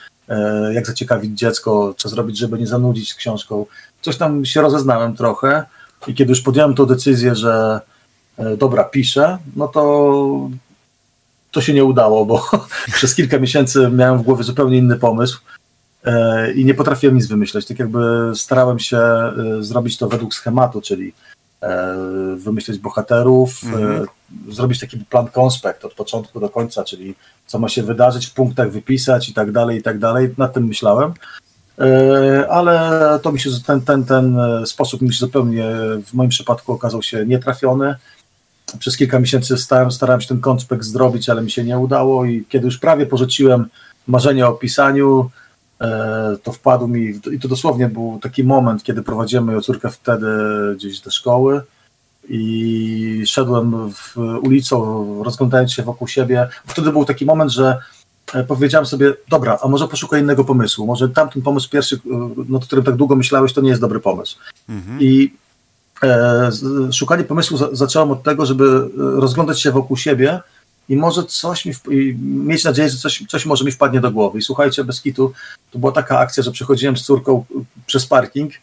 [0.74, 3.66] jak zaciekawić dziecko, co zrobić, żeby nie zanudzić książką.
[4.02, 5.66] Coś tam się rozeznałem trochę
[6.08, 7.82] i kiedy już podjąłem tą decyzję, że
[8.40, 10.50] y, dobra, piszę, no to
[11.52, 12.50] to się nie udało, bo
[12.96, 15.40] przez kilka miesięcy miałem w głowie zupełnie inny pomysł
[16.04, 17.66] e, i nie potrafiłem nic wymyśleć.
[17.66, 21.14] Tak jakby starałem się e, zrobić to według schematu, czyli e,
[22.38, 24.04] wymyśleć bohaterów, Mhm.
[24.04, 27.16] e, zrobić taki plan konspekt od początku do końca, czyli
[27.48, 30.34] co ma się wydarzyć, w punktach wypisać i tak dalej, i tak dalej.
[30.38, 31.14] Nad tym myślałem.
[31.80, 35.66] E, Ale to mi się, ten, ten, ten e, sposób mi się zupełnie
[36.06, 37.96] w moim przypadku okazał się nietrafiony
[38.80, 42.46] przez kilka miesięcy starałem, starałem się ten konspekt zrobić, ale mi się nie udało i
[42.50, 43.66] kiedy już prawie porzuciłem
[44.08, 45.41] marzenie o pisaniu, e,
[46.44, 50.28] to wpadł mi, i to dosłownie był taki moment, kiedy prowadziłem moją córkę wtedy
[50.76, 51.62] gdzieś do szkoły
[52.30, 56.50] i szedłem w ulicą, rozglądając się wokół siebie.
[56.68, 57.78] Wtedy był taki moment, że
[58.34, 62.00] e, powiedziałem sobie, dobra, a może poszukaj innego pomysłu, może tamten pomysł pierwszy, e,
[62.50, 64.38] nad którym tak długo myślałeś, to nie jest dobry pomysł.
[65.00, 65.34] I
[66.04, 66.50] e,
[66.94, 70.40] szukanie pomysłu za, zacząłem od tego, żeby e, rozglądać się wokół siebie
[70.90, 71.74] i może coś mi,
[72.22, 74.40] mieć nadzieję, że coś, coś może mi wpadnie do głowy.
[74.40, 75.34] I słuchajcie, bez kitu,
[75.72, 78.54] to była taka akcja, że przechodziłem z córką e, przez parking,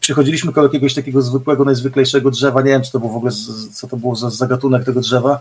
[0.00, 3.32] przechodziliśmy koło jakiegoś takiego zwykłego, najzwyklejszego drzewa, nie wiem, co to było w ogóle,
[3.72, 5.40] co to było za, za gatunek tego drzewa.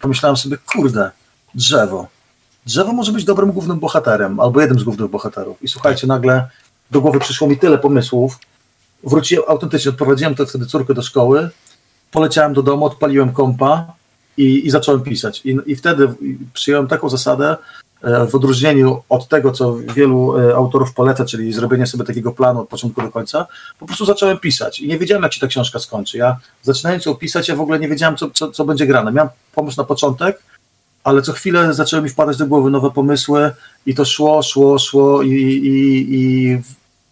[0.00, 1.10] Pomyślałem sobie, kurde,
[1.54, 2.06] drzewo.
[2.66, 5.62] Drzewo może być dobrym głównym bohaterem, albo jednym z głównych bohaterów.
[5.62, 6.48] I słuchajcie, nagle
[6.90, 8.38] do głowy przyszło mi tyle pomysłów,
[9.04, 11.50] wróciłem autentycznie, odprowadziłem to wtedy córkę do szkoły,
[12.10, 13.99] poleciałem do domu, odpaliłem kompa
[14.40, 15.42] i, i zacząłem pisać.
[15.44, 16.08] I, I wtedy
[16.52, 17.56] przyjąłem taką zasadę,
[18.02, 22.60] e, w odróżnieniu od tego, co wielu e, autorów poleca, czyli zrobienie sobie takiego planu
[22.60, 23.46] od początku do końca,
[23.78, 26.18] po prostu zacząłem pisać i nie wiedziałem, jak się ta książka skończy.
[26.18, 29.12] Ja zaczynając ją pisać, ja w ogóle nie wiedziałem, co, co, co będzie grane.
[29.12, 30.42] Miałem pomysł na początek,
[31.04, 33.50] ale co chwilę zaczęły mi wpadać do głowy nowe pomysły
[33.86, 36.58] i to szło, szło, szło i, i, i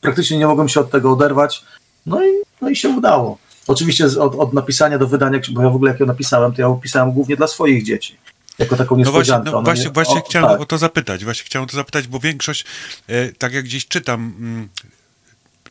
[0.00, 1.64] praktycznie nie mogłem się od tego oderwać.
[2.06, 2.30] No i,
[2.60, 3.38] no i się udało.
[3.68, 6.68] Oczywiście od, od napisania do wydania, bo ja w ogóle jak ją napisałem, to ja
[6.68, 8.16] ją pisałem głównie dla swoich dzieci.
[8.58, 9.50] jako taką No właśnie, niespodziankę.
[9.50, 10.60] no Ona właśnie, nie- właśnie o, chciałem tak.
[10.60, 12.64] o to zapytać, właśnie chciałem o to zapytać, bo większość,
[13.08, 14.68] e, tak jak gdzieś czytam, mm,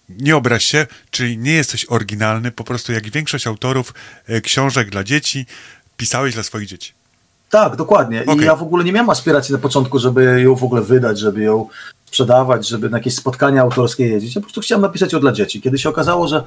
[0.09, 3.93] nie obraź się, czyli nie jesteś oryginalny, po prostu jak większość autorów
[4.27, 5.45] e, książek dla dzieci,
[5.97, 6.93] pisałeś dla swoich dzieci.
[7.49, 8.23] Tak, dokładnie.
[8.23, 8.45] I Okej.
[8.45, 11.67] ja w ogóle nie miałem aspiracji na początku, żeby ją w ogóle wydać, żeby ją
[12.05, 14.35] sprzedawać, żeby na jakieś spotkania autorskie jeździć.
[14.35, 15.61] Ja po prostu chciałem napisać ją dla dzieci.
[15.61, 16.43] Kiedy się okazało, że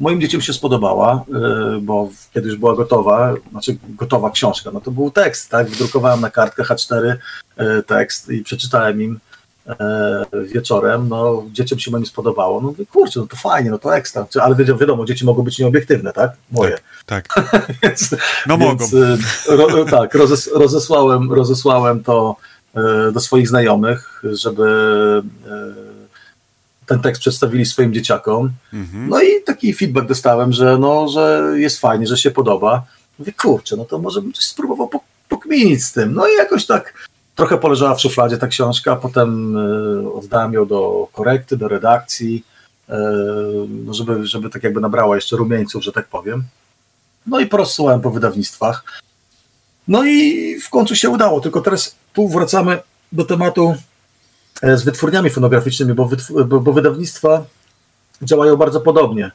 [0.00, 4.90] moim dzieciom się spodobała, yy, bo kiedy już była gotowa, znaczy gotowa książka, no to
[4.90, 5.68] był tekst, tak?
[5.70, 7.16] Wydrukowałem na kartkę H4
[7.58, 9.20] yy, tekst i przeczytałem im
[9.66, 12.60] yy, wieczorem, no dzieciom się moim spodobało.
[12.60, 14.26] No mówię, kurczę, no to fajnie, no to ekstra.
[14.40, 16.32] Ale wiadomo, wiadomo dzieci mogą być nieobiektywne, tak?
[16.50, 16.78] Moje.
[17.06, 17.66] Tak, tak.
[17.82, 18.14] Więc,
[18.46, 19.04] No więc, mogą.
[19.06, 22.36] y, Ro, tak, rozes, rozesłałem, rozesłałem to
[23.12, 24.64] do swoich znajomych, żeby
[26.88, 28.50] ten tekst przedstawili swoim dzieciakom.
[28.72, 29.08] Mhm.
[29.08, 32.84] No i taki feedback dostałem, że, no, że jest fajnie, że się podoba.
[33.18, 36.14] Mówię, kurczę, no to może bym coś spróbował po- pokminić z tym.
[36.14, 41.08] No i jakoś tak trochę poleżała w szufladzie ta książka, potem y, oddałem ją do
[41.12, 42.44] korekty, do redakcji,
[42.88, 42.92] y,
[43.68, 46.44] no żeby, żeby tak jakby nabrała jeszcze rumieńców, że tak powiem.
[47.26, 48.84] No i porozsyłałem po wydawnictwach.
[49.88, 52.78] No i w końcu się udało, tylko teraz tu wracamy
[53.12, 53.78] do tematu e,
[54.62, 57.44] z wytwórniami fonograficznymi, bo, wytw- bo, bo wydawnictwa
[58.22, 59.30] działają bardzo podobnie.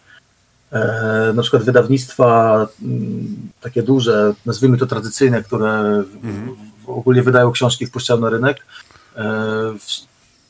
[0.72, 7.52] E, na przykład wydawnictwa mm, takie duże, nazwijmy to tradycyjne, które w, w ogólnie wydają
[7.52, 8.58] książki, wpuszczają na rynek.
[9.16, 9.24] E,
[9.80, 9.86] w,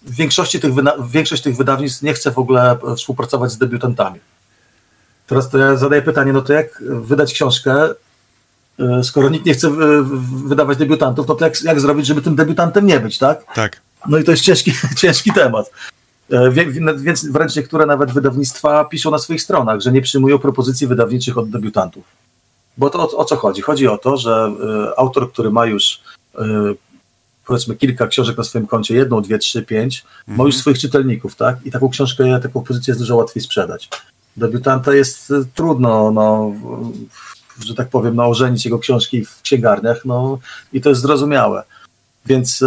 [0.10, 4.20] w większości tych wyna- większość tych wydawnictw nie chce w ogóle współpracować z debiutantami.
[5.28, 7.90] Teraz to ja zadaję pytanie, no to jak wydać książkę,
[9.04, 9.72] skoro nikt nie chce
[10.48, 13.54] wydawać debiutantów, no to jak, jak zrobić, żeby tym debiutantem nie być, tak?
[13.56, 13.82] Tak.
[14.10, 15.72] No i to jest ciężki, ciężki temat.
[16.32, 16.52] E,
[16.98, 21.50] Więc wręcz niektóre nawet wydawnictwa piszą na swoich stronach, że nie przyjmują propozycji wydawniczych od
[21.50, 22.04] debiutantów.
[22.78, 23.62] Bo to o, o co chodzi?
[23.62, 24.52] Chodzi o to, że
[24.92, 26.02] y, autor, który ma już
[26.36, 26.40] y,
[27.46, 31.58] powiedzmy kilka książek na swoim koncie, jedną, dwie, trzy, pięć, ma już swoich czytelników, tak?
[31.66, 33.90] I taką książkę, taką pozycję jest dużo łatwiej sprzedać.
[34.38, 36.54] Debiutanta jest trudno, no,
[37.66, 40.40] że tak powiem, no, ożenić jego książki w księgarniach, no
[40.74, 41.64] i to jest zrozumiałe.
[42.26, 42.66] Więc y,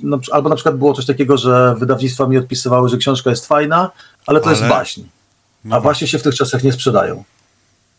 [0.00, 3.90] no, albo na przykład było coś takiego, że wydawnictwa mi odpisywały, że książka jest fajna,
[4.26, 5.02] ale to jest Ale- baśń.
[5.64, 7.24] No A właśnie się w tych czasach nie sprzedają.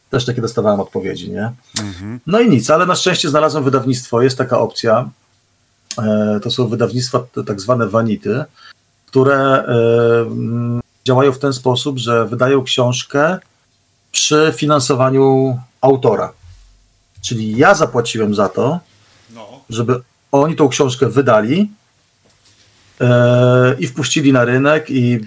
[0.10, 1.52] Też takie dostawałem odpowiedzi, nie?
[1.82, 2.20] Mhm.
[2.28, 5.10] No i nic, ale na szczęście znalazłem wydawnictwo, jest taka opcja.
[5.98, 8.46] E, To są wydawnictwa tak zwane vanity,
[9.06, 13.40] które e, mm, działają w ten sposób, że wydają książkę
[14.12, 16.32] przy finansowaniu autora.
[17.22, 18.80] Czyli ja zapłaciłem za to,
[19.34, 19.48] No.
[19.70, 20.02] żeby
[20.42, 21.72] oni tą książkę wydali
[23.02, 25.20] e, i wpuścili na rynek i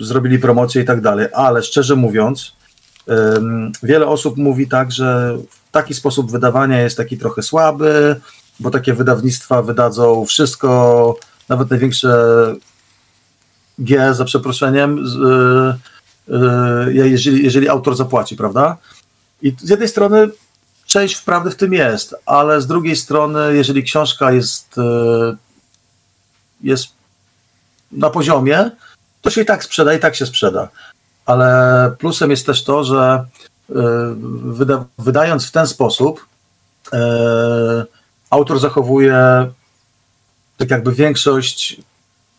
[0.00, 1.26] zrobili promocję i tak dalej.
[1.34, 2.52] Ale szczerze mówiąc,
[3.06, 5.38] em, wiele osób mówi tak, że
[5.72, 8.20] taki sposób wydawania jest taki trochę słaby,
[8.60, 11.16] bo takie wydawnictwa wydadzą wszystko,
[11.48, 12.14] nawet największe
[13.78, 18.76] G za przeproszeniem, e, jeżeli, jeżeli autor zapłaci, prawda?
[19.42, 20.28] I z jednej strony
[20.88, 25.36] część wprawdy w tym jest, ale z drugiej strony, jeżeli książka jest, e,
[26.60, 26.86] jest
[27.92, 28.70] na poziomie,
[29.22, 30.68] to się i tak sprzeda, i tak się sprzeda.
[31.26, 33.24] Ale plusem jest też to, że
[33.70, 33.74] e,
[34.42, 36.26] wyda, wydając w ten sposób,
[36.92, 37.84] e,
[38.30, 39.46] autor zachowuje
[40.56, 41.80] tak jakby większość,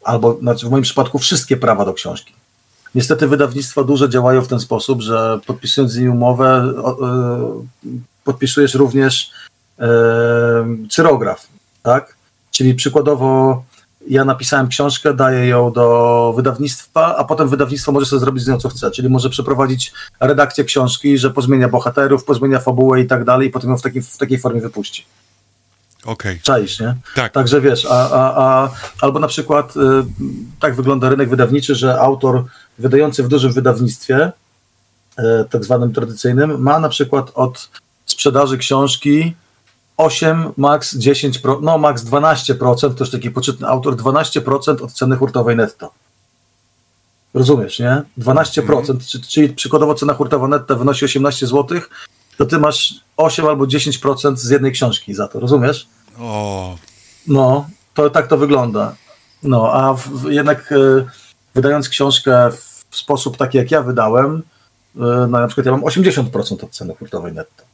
[0.03, 2.33] albo znaczy w moim przypadku wszystkie prawa do książki.
[2.95, 6.73] Niestety wydawnictwa duże działają w ten sposób, że podpisując z nimi umowę,
[8.29, 9.31] podpisujesz również
[9.79, 9.87] e,
[10.89, 11.47] cyrograf,
[11.83, 12.15] tak?
[12.51, 13.63] Czyli przykładowo
[14.07, 18.57] ja napisałem książkę, daję ją do wydawnictwa, a potem wydawnictwo może sobie zrobić z nią
[18.57, 23.47] co chce, czyli może przeprowadzić redakcję książki, że pozmienia bohaterów, pozmienia fabułę i tak dalej
[23.47, 25.05] i potem ją w takiej, w takiej formie wypuści.
[26.05, 26.39] Okej.
[26.43, 26.95] Czaisz, nie?
[27.15, 27.33] Tak.
[27.33, 28.69] Także wiesz, a, a, a,
[29.01, 29.79] albo na przykład y,
[30.59, 32.43] tak wygląda rynek wydawniczy, że autor
[32.79, 34.31] wydający w dużym wydawnictwie,
[35.19, 37.69] y, tak zwanym tradycyjnym, ma na przykład od
[38.19, 39.35] sprzedaży książki
[39.97, 45.15] 8, max 10, pro, no max 12%, to już taki poczytny autor, 12% od ceny
[45.15, 45.91] hurtowej netto.
[47.33, 48.01] Rozumiesz, nie?
[48.17, 51.79] 12%, czy- czyli przykładowo cena hurtowa netto wynosi 18 zł,
[52.37, 55.87] to ty masz 8 albo 10% z jednej książki za to, rozumiesz?
[56.19, 56.75] O,
[57.27, 58.95] No, to tak to wygląda.
[59.43, 60.75] No, a w, jednak e,
[61.55, 62.51] wydając książkę
[62.91, 64.35] w sposób taki, jak ja wydałem,
[64.95, 67.68] e, no, na przykład ja mam 80% od ceny hurtowej netto.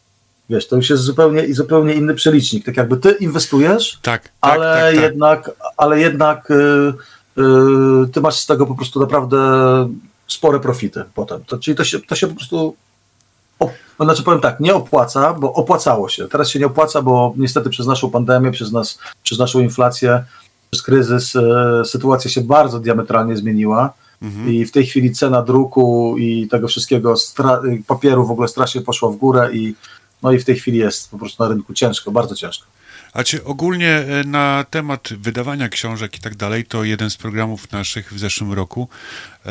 [0.49, 2.65] Wiesz, to już jest zupełnie, zupełnie inny przelicznik.
[2.65, 5.03] Tak jakby ty inwestujesz, tak, tak, ale, tak, tak.
[5.03, 9.38] jednak, ale jednak y, y, ty masz z tego po prostu naprawdę
[10.27, 11.43] spore profity potem.
[11.45, 12.76] To, czyli to się, to się po prostu
[13.59, 16.27] op, no znaczy powiem tak, nie opłaca, bo opłacało się.
[16.27, 20.23] Teraz się nie opłaca, bo niestety przez naszą pandemię, przez, nas, przez naszą inflację,
[20.72, 23.93] przez kryzys e, sytuacja się bardzo diametralnie zmieniła.
[24.47, 27.15] I w tej chwili cena druku i tego wszystkiego,
[27.88, 29.76] papieru w ogóle strasznie poszła w górę i
[30.26, 32.65] no i w tej chwili jest po prostu na rynku ciężko, bardzo ciężko.
[33.14, 37.72] A czy ogólnie e, na temat wydawania książek i tak dalej, to jeden z programów
[37.72, 38.88] naszych w zeszłym roku
[39.45, 39.49] e,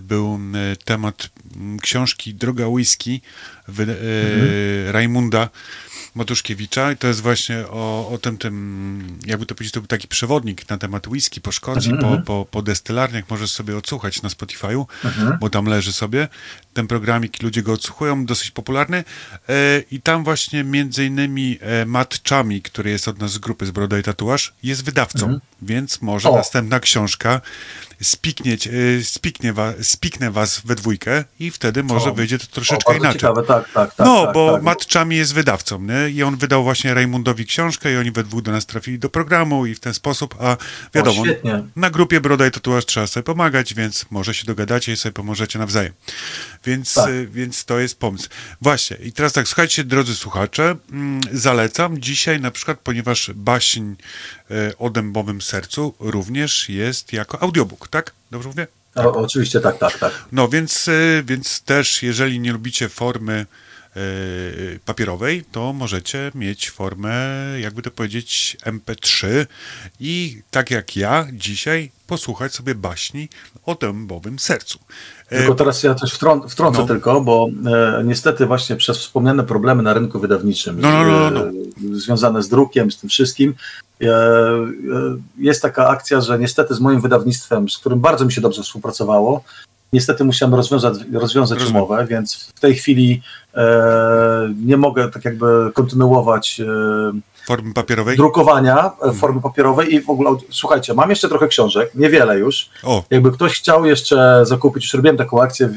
[0.00, 0.38] był
[0.84, 1.30] temat
[1.82, 3.20] książki Droga Whisky
[3.68, 5.48] e, Rajmunda
[6.14, 10.08] Matuszkiewicza i to jest właśnie o, o tym, tym, jakby to powiedzieć, to był taki
[10.08, 14.84] przewodnik na temat whisky po Szkocji, po, po, po destylarniach, możesz sobie odsłuchać na Spotify'u,
[15.40, 16.28] bo tam leży sobie
[16.74, 19.04] ten programik, ludzie go odsłuchują, dosyć popularny.
[19.48, 23.66] E, i tam właśnie między innymi e, Matt Chami, który jest od nas z grupy
[23.66, 26.36] z Broda i Tatuaż, jest wydawcą, więc może O.
[26.36, 27.40] następna książka
[28.02, 28.52] spiknie,
[28.98, 32.14] e, spiknie, wa, spiknę was we dwójkę i wtedy może O.
[32.14, 33.20] wyjdzie to O, troszeczkę bardzo inaczej.
[33.20, 34.06] ciekawe, tak, tak, tak.
[34.06, 34.62] no, tak, bo tak.
[34.62, 36.10] Matt Chami jest wydawcą, nie?
[36.10, 39.66] I on wydał właśnie Rajmundowi książkę i oni we dwóch do nas trafili do programu
[39.66, 40.56] i w ten sposób, a
[40.94, 41.24] wiadomo, O,
[41.76, 45.58] na grupie Broda i Tatuaż trzeba sobie pomagać, więc może się dogadacie i sobie pomożecie
[45.58, 45.92] nawzajem.
[46.64, 47.08] Więc, Tak.
[47.08, 48.28] y, więc to jest pomysł.
[48.62, 53.92] Właśnie, i teraz tak, słuchajcie, drodzy słuchacze, mm, zalecam dzisiaj na przykład, ponieważ baśń
[54.50, 58.12] y, o dębowym sercu również jest jako audiobook, tak?
[58.30, 58.66] Dobrze mówię?
[58.94, 60.24] O, oczywiście tak, tak, tak.
[60.32, 63.46] No więc, y, więc też, jeżeli nie lubicie formy
[63.96, 67.14] y, papierowej, to możecie mieć formę,
[67.60, 69.46] jakby to powiedzieć, MP3
[70.00, 73.28] i tak jak ja dzisiaj posłuchać sobie baśni
[73.66, 74.78] o dębowym sercu.
[75.32, 76.86] E, Tylko teraz ja też wtrą- wtrącę No.
[76.86, 81.40] tylko, bo e, niestety właśnie przez wspomniane problemy na rynku wydawniczym, No, no, no, no,
[81.40, 81.52] e,
[81.92, 83.54] związane z drukiem, z tym wszystkim,
[84.02, 84.08] e, e,
[85.38, 89.44] jest taka akcja, że niestety z moim wydawnictwem, z którym bardzo mi się dobrze współpracowało,
[89.92, 91.82] niestety musiałem rozwiązać, rozwiązać Rozumiem.
[91.82, 93.22] umowę, więc w tej chwili
[93.54, 96.60] e, nie mogę tak jakby kontynuować
[97.56, 98.16] Formy papierowej?
[98.16, 102.70] drukowania e, w formie papierowej i w ogóle, słuchajcie, mam jeszcze trochę książek, niewiele już,
[102.82, 105.68] O, jakby ktoś chciał jeszcze zakupić, już robiłem taką akcję,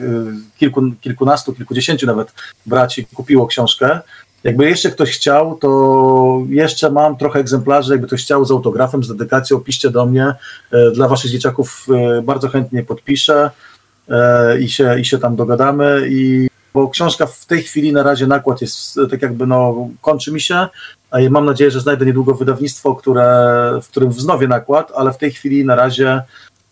[0.58, 2.34] kilku, kilkunastu, kilkudziesięciu nawet
[2.66, 4.00] braci kupiło książkę.
[4.44, 9.08] Jakby jeszcze ktoś chciał, to jeszcze mam trochę egzemplarzy, jakby ktoś chciał z autografem, z
[9.08, 10.34] dedykacją, piszcie do mnie.
[10.72, 11.88] E, Dla waszych dzieciaków
[12.18, 13.52] e, bardzo chętnie podpiszę
[14.60, 16.08] i się, i się tam dogadamy.
[16.10, 20.42] I, bo książka w tej chwili na razie nakład jest tak jakby no, kończy mi
[20.42, 20.68] się,
[21.30, 25.66] mam nadzieję, że znajdę niedługo wydawnictwo, które, w którym wznowię nakład, ale w tej chwili
[25.66, 26.22] na razie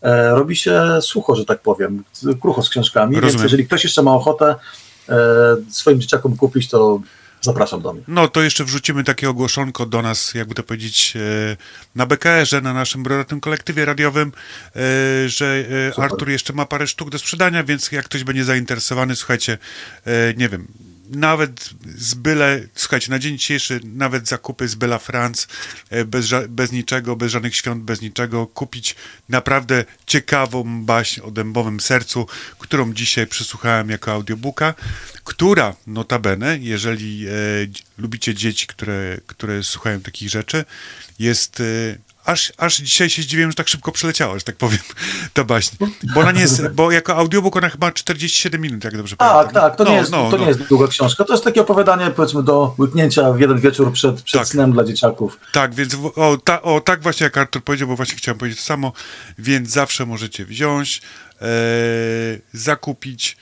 [0.01, 2.03] e, robi się sucho, że tak powiem,
[2.41, 3.31] krucho z książkami, Rozumiem.
[3.31, 4.55] więc jeżeli ktoś jeszcze ma ochotę
[5.09, 5.15] e,
[5.69, 6.99] swoim dzieciakom kupić, to
[7.41, 8.03] zapraszam do mnie.
[8.07, 11.57] no to jeszcze wrzucimy takie ogłoszonko do nas, jakby to powiedzieć, e,
[11.95, 14.31] na BKR-ze, na naszym brodatym kolektywie radiowym,
[15.25, 16.05] że Super.
[16.05, 19.57] Artur jeszcze ma parę sztuk do sprzedania, więc jak ktoś będzie zainteresowany, słuchajcie,
[20.37, 20.67] nie wiem,
[21.09, 25.47] nawet z byle, słuchajcie, na dzień dzisiejszy nawet zakupy z Bela France,
[25.89, 28.95] e, bez, bez niczego, bez żadnych świąt, bez niczego, kupić
[29.29, 32.27] naprawdę ciekawą baśń o dębowym sercu,
[32.59, 34.73] którą dzisiaj przysłuchałem jako audiobooka,
[35.23, 37.31] która notabene, jeżeli e,
[37.97, 40.65] lubicie dzieci, które, które słuchają takich rzeczy,
[41.19, 41.59] jest...
[41.59, 44.79] E, Aż, aż dzisiaj się zdziwiłem, że tak szybko przeleciała, że tak powiem,
[45.33, 45.75] ta baśń.
[46.15, 49.53] Bo ona nie jest, bo jako audiobook ona chyba 47 minut, jak dobrze Tak, pamiętam.
[49.63, 50.43] tak, to, No, nie, jest, no, to no.
[50.43, 51.23] nie jest długa książka.
[51.23, 54.47] To jest takie opowiadanie, powiedzmy, do łyknięcia w jeden wieczór przed, przed Tak.
[54.47, 55.39] snem dla dzieciaków.
[55.51, 58.65] Tak, więc o, ta, o, tak właśnie jak Artur powiedział, bo właśnie chciałem powiedzieć to
[58.65, 58.93] samo,
[59.37, 61.01] więc zawsze możecie wziąć,
[61.41, 61.45] e,
[62.53, 63.37] zakupić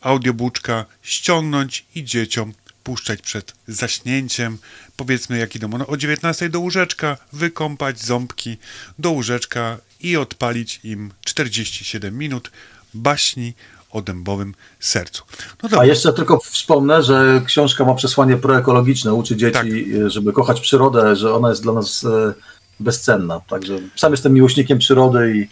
[0.00, 2.52] audiobuczka, ściągnąć i dzieciom
[2.84, 4.58] puszczać przed zaśnięciem,
[5.04, 8.56] powiedzmy jak idą one o 19 do łóżeczka, wykąpać ząbki
[8.98, 12.50] do łóżeczka i odpalić im 47 minut
[12.94, 13.54] baśni
[13.90, 15.22] o dębowym sercu.
[15.62, 19.66] No A jeszcze tylko wspomnę, że książka ma przesłanie proekologiczne, uczy dzieci, Tak.
[19.66, 22.34] e, żeby kochać przyrodę, że ona jest dla nas e,
[22.80, 23.40] bezcenna.
[23.40, 25.48] Także sam jestem miłośnikiem przyrody i,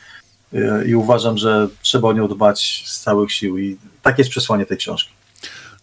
[0.58, 4.66] e, i uważam, że trzeba o nią dbać z całych sił i takie jest przesłanie
[4.66, 5.10] tej książki.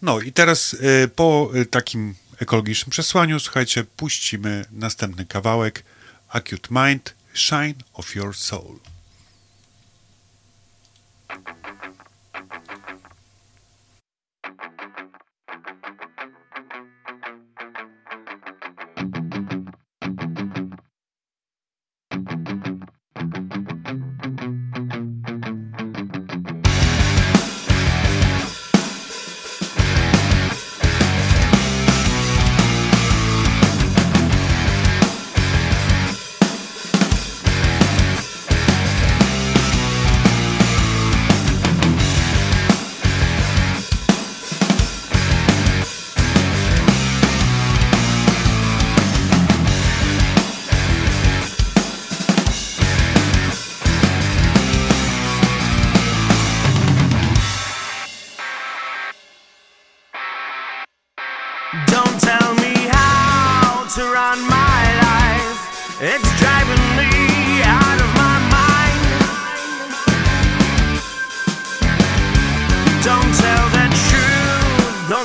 [0.02, 5.84] No i teraz y, po takim ekologicznym przesłaniu, słuchajcie, puścimy następny kawałek
[6.30, 8.80] Acute Mind, Shine of Your Soul.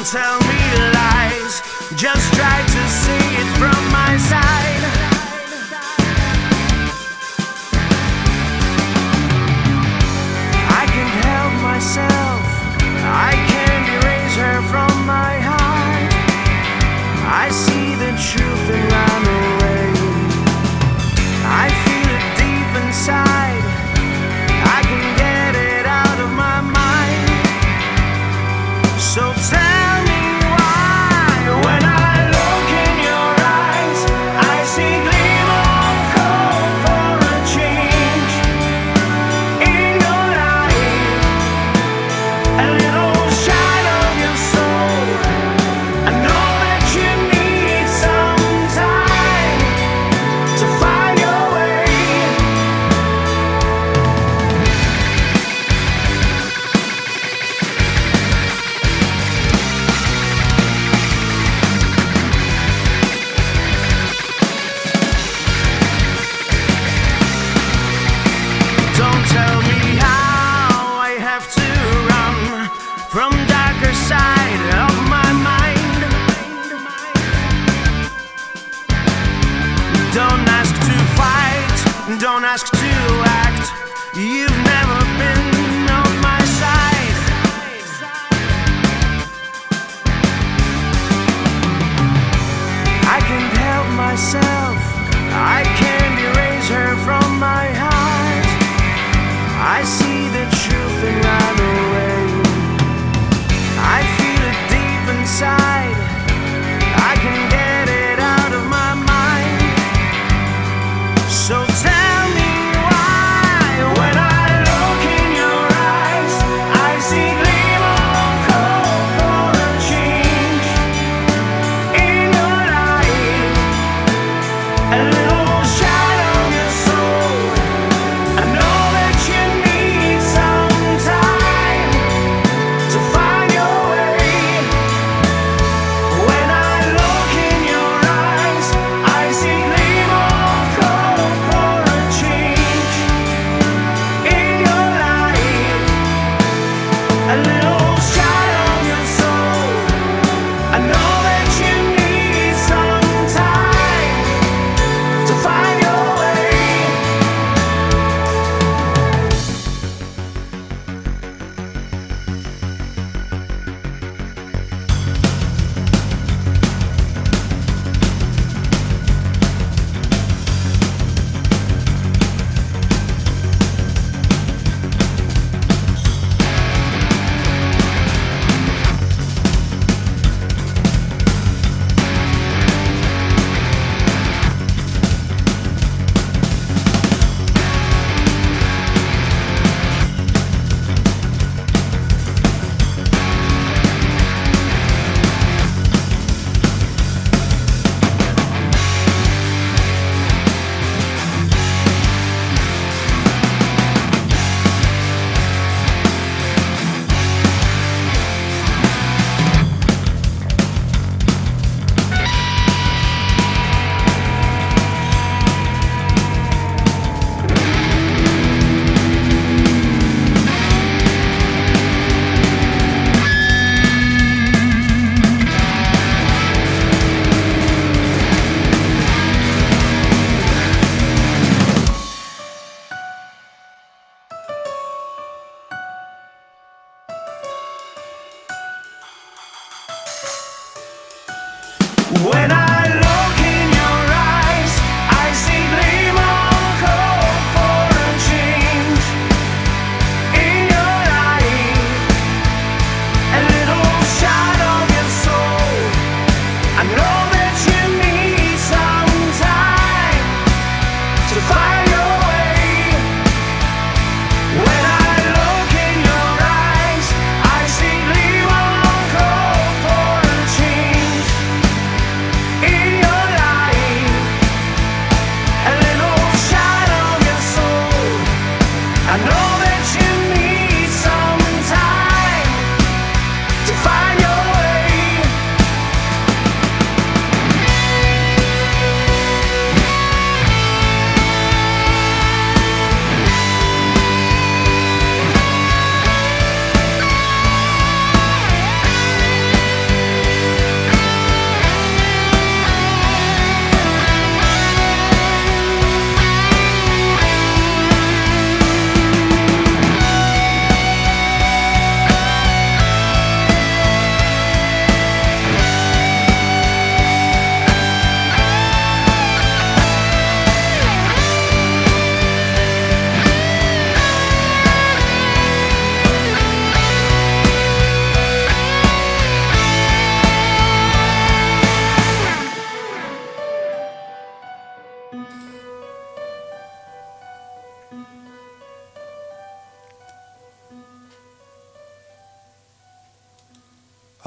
[0.03, 0.42] downtown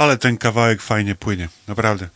[0.05, 2.09] Ale ten kawałek fajnie płynie, naprawdę.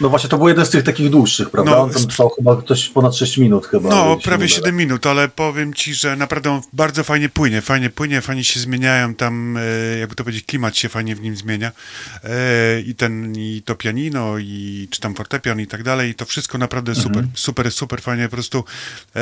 [0.00, 1.70] No właśnie, to był jeden z tych takich dłuższych, prawda?
[1.70, 3.88] No, On tam trwał chyba ktoś ponad 6 minut chyba.
[3.88, 4.48] No, prawie nie mylę.
[4.48, 8.60] 7 minut, ale powiem ci, że naprawdę on bardzo fajnie płynie, fajnie płynie, fajnie się
[8.60, 11.72] zmieniają tam, e, jakby to powiedzieć, klimat się fajnie w nim zmienia.
[12.24, 16.24] E, I ten, i to pianino, i czy tam fortepian i tak dalej, i to
[16.24, 18.64] wszystko naprawdę super, super, super fajnie, po prostu
[19.16, 19.20] e,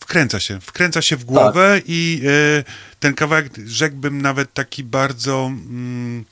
[0.00, 2.64] wkręca się, wkręca się w głowę i e,
[3.00, 6.24] ten kawałek rzekłbym nawet taki bardzo mm,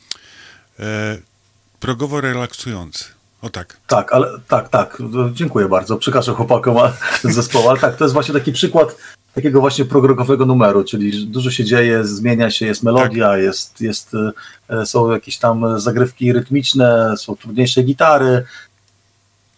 [1.81, 3.05] progowo relaksujący.
[3.43, 3.77] O tak.
[3.87, 4.97] Tak, ale tak, tak.
[5.01, 5.97] No, Dziękuję bardzo.
[5.97, 6.93] Przekażę chłopakom a-
[7.23, 7.69] z zespołu.
[7.69, 8.97] Ale tak, to jest właśnie taki przykład
[9.35, 13.41] takiego właśnie progrokowego numeru, czyli dużo się dzieje, zmienia się, jest melodia, Tak.
[13.41, 14.13] jest, jest,
[14.71, 18.45] e, są jakieś tam zagrywki rytmiczne, są trudniejsze gitary.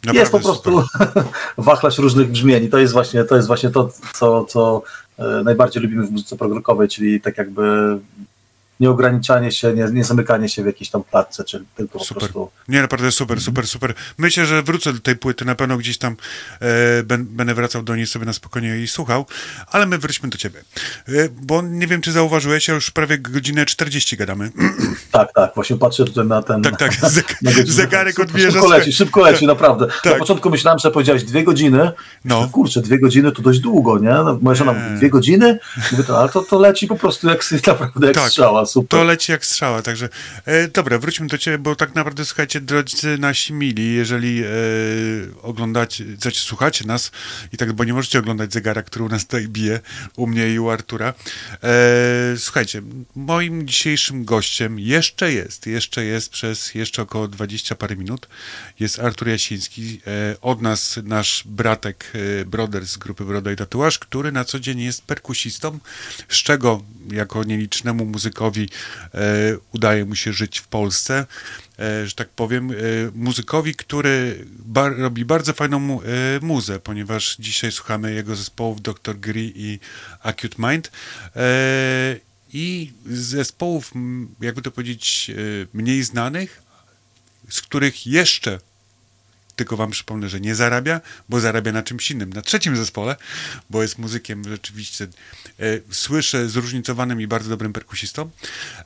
[0.05, 0.83] Naprawdę jest po prostu
[1.59, 2.65] wachlarz różnych brzmień.
[2.65, 4.83] I to jest właśnie to, jest właśnie to co, co
[5.19, 7.63] e, najbardziej lubimy w muzyce progrokowej, czyli tak jakby
[8.81, 12.21] nieograniczanie się, nie, nie zamykanie się w jakiejś tam klatce, czy tylko po Super.
[12.21, 13.95] prostu Nie, naprawdę super, super, super.
[14.19, 16.17] Myślę, że wrócę do tej płyty, na pewno gdzieś tam
[16.61, 16.67] e,
[17.21, 19.27] będę wracał do niej sobie na spokojnie i słuchał,
[19.67, 20.61] ale my wróćmy do ciebie.
[21.09, 24.51] E, bo nie wiem, czy zauważyłeś, a już prawie godzinę 40 gadamy.
[25.13, 26.63] Tak, tak, właśnie patrzę tutaj na ten.
[26.63, 28.53] tak, tak, zeg, na zegarek odbierze.
[28.53, 29.87] Szybko leci, szybko leci, naprawdę.
[29.87, 30.13] Tak.
[30.13, 31.93] Na początku myślałem, że powiedziałeś dwie godziny.
[32.25, 32.49] No.
[32.53, 34.09] Kurczę, dwie godziny to dość długo, nie?
[34.11, 34.79] No, Moja żona Nie.
[34.81, 35.59] mówi, dwie godziny?
[35.93, 38.29] Mówię, to, ale to, to leci po prostu jak naprawdę jak Tak.
[38.29, 38.89] strzała, super.
[38.89, 40.09] To leci jak strzała, także
[40.45, 44.49] e, dobra, wróćmy do ciebie, bo tak naprawdę słuchajcie, drodzy nasi mili, jeżeli e,
[45.43, 47.11] oglądacie, znaczy słuchacie nas
[47.53, 49.81] i tak, bo nie możecie oglądać zegara, który u nas tutaj bije,
[50.17, 51.15] u mnie i u Artura.
[51.63, 52.83] E, słuchajcie,
[53.17, 58.29] moim dzisiejszym gościem jeszcze jest, jeszcze jest przez jeszcze około 20 parę minut,
[58.81, 63.99] jest Artur Jasiński, e, od nas nasz bratek e, Broder z grupy Broda i Tatuaż,
[63.99, 65.79] który na co dzień jest perkusistą,
[66.29, 66.83] z czego
[67.13, 69.19] jako nielicznemu muzykowi e,
[69.73, 71.27] udaje mu się żyć w Polsce,
[71.79, 72.75] e, że tak powiem, e,
[73.15, 76.01] muzykowi, który bar, robi bardzo fajną mu,
[76.41, 79.21] muzę, ponieważ dzisiaj słuchamy jego zespołów Dr.
[79.21, 79.79] Gri i
[80.23, 80.91] Acute Mind.
[82.53, 83.93] I zespołów,
[84.41, 85.31] jakby to powiedzieć,
[85.73, 86.63] mniej znanych,
[87.49, 88.59] z których jeszcze
[89.59, 93.17] tylko wam przypomnę, że nie zarabia, bo zarabia na czymś innym, na trzecim zespole,
[93.71, 98.31] bo jest muzykiem rzeczywiście, e, słyszę, zróżnicowanym i bardzo dobrym perkusistą,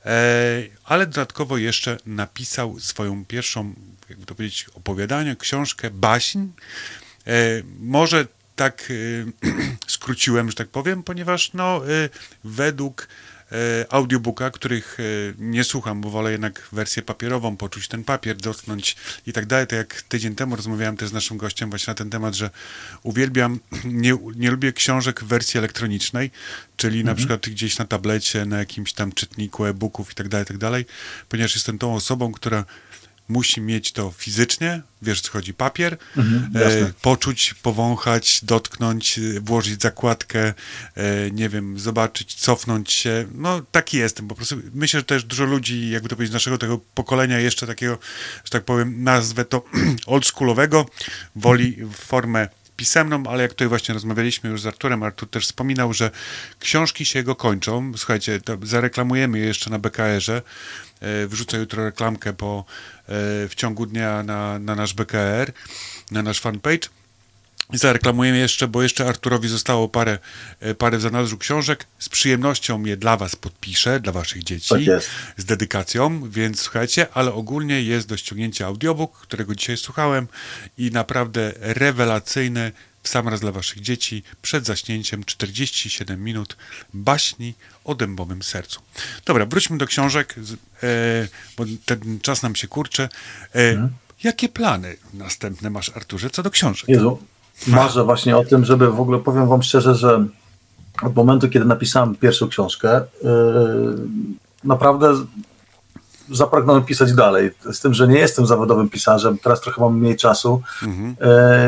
[0.05, 3.75] e, ale dodatkowo jeszcze napisał swoją pierwszą,
[4.09, 6.39] jakby to powiedzieć, opowiadanie, książkę, baśń.
[7.27, 8.27] E, może
[8.57, 9.49] tak e,
[9.87, 12.09] skróciłem, że tak powiem, ponieważ no, e,
[12.45, 13.09] według
[13.91, 15.03] audiobooka, których e,
[15.39, 18.97] nie słucham, bo wolę jednak wersję papierową, poczuć ten papier, dotknąć
[19.27, 19.67] i tak dalej.
[19.67, 22.51] Tak jak tydzień temu rozmawiałem też z naszym gościem właśnie na ten temat, że
[23.03, 26.31] uwielbiam, nie, nie lubię książek w wersji elektronicznej,
[26.77, 30.49] czyli na przykład gdzieś na tablecie, na jakimś tam czytniku e-booków i tak dalej, i
[30.49, 30.87] tak dalej,
[31.29, 32.65] ponieważ jestem tą osobą, która
[33.33, 35.97] musi mieć to fizycznie, wiesz co chodzi, papier,
[36.55, 36.81] jasne.
[36.81, 40.55] e, poczuć, powąchać, dotknąć, e, włożyć zakładkę,
[40.95, 43.27] e, nie wiem, zobaczyć, cofnąć się.
[43.35, 44.57] No taki jestem po prostu.
[44.75, 47.99] Myślę, że też dużo ludzi, jakby to powiedzieć, naszego tego pokolenia jeszcze takiego,
[48.45, 49.65] że tak powiem, nazwę to
[50.07, 50.87] oldschoolowego,
[51.37, 56.11] woli formę pisemną, ale jak tutaj właśnie rozmawialiśmy już z Arturem, Artur też wspominał, że
[56.61, 57.93] książki się jego kończą.
[57.97, 60.43] Słuchajcie, zareklamujemy je jeszcze na BKR-ze.
[61.01, 62.65] E, Wrzucę jutro reklamkę po,
[63.49, 65.53] w ciągu dnia na, na nasz BKR,
[66.11, 66.89] na nasz fanpage.
[67.73, 70.19] I zareklamujemy jeszcze, bo jeszcze Arturowi zostało parę,
[70.61, 71.87] e, parę w zanadrzu książek.
[71.99, 74.69] Z przyjemnością je dla was podpiszę, dla waszych dzieci.
[74.69, 75.11] Tak jest.
[75.37, 80.29] Z dedykacją, więc słuchajcie, ale ogólnie jest do ściągnięcia audiobook, którego dzisiaj słuchałem
[80.79, 82.73] i naprawdę rewelacyjny
[83.03, 86.57] w sam raz dla waszych dzieci przed zaśnięciem 47 minut
[86.95, 87.55] baśni
[87.85, 88.81] o dębowym sercu.
[89.25, 90.35] Dobra, wróćmy do książek,
[90.83, 93.09] e, bo ten czas nam się kurczy.
[93.55, 93.89] E,
[94.25, 96.89] Jakie plany następne masz, Arturze, co do książek?
[96.89, 97.19] Jezu,
[97.67, 100.27] marzę właśnie o tym, żeby w ogóle powiem wam szczerze, że
[101.03, 103.31] od momentu, kiedy napisałem pierwszą książkę, yy,
[104.65, 105.15] naprawdę
[106.33, 107.51] zapragnąłem pisać dalej.
[107.73, 111.17] Z tym, że nie jestem zawodowym pisarzem, teraz trochę mam mniej czasu Mhm.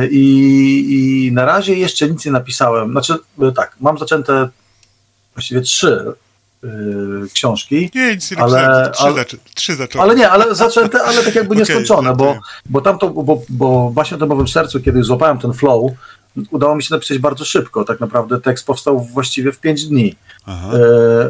[0.03, 2.91] yy, i, i na razie jeszcze nic nie napisałem.
[2.91, 4.49] Znaczy, yy, tak, mam zaczęte
[5.35, 6.13] właściwie trzy
[6.63, 7.91] yy, książki.
[7.95, 10.09] Nie, nic nie Ale- napisałem, trzy, ale- zaczę, trzy zacząłem.
[10.11, 12.41] Ale nie, ale zaczęte, ale tak jakby nieskończone, bo, żartuję.
[12.67, 15.93] bo tamto, bo, bo właśnie o dębowym sercu, kiedy złapałem ten flow,
[16.51, 17.85] udało mi się napisać bardzo szybko.
[17.85, 20.15] Tak naprawdę tekst powstał właściwie w pięć dni.
[20.47, 20.71] Aha.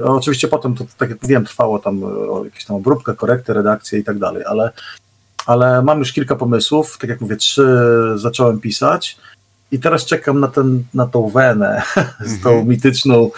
[0.00, 3.98] E, oczywiście potem to, tak jak mówiłem, trwało tam e, jakieś tam obróbkę, korekty, redakcję
[3.98, 4.70] i tak dalej, ale,
[5.46, 7.66] ale mam już kilka pomysłów, tak jak mówię, trzy
[8.14, 9.16] zacząłem pisać
[9.72, 11.82] i teraz czekam na, ten, na tą wenę
[12.26, 12.68] z tą Mhm.
[12.68, 13.30] mityczną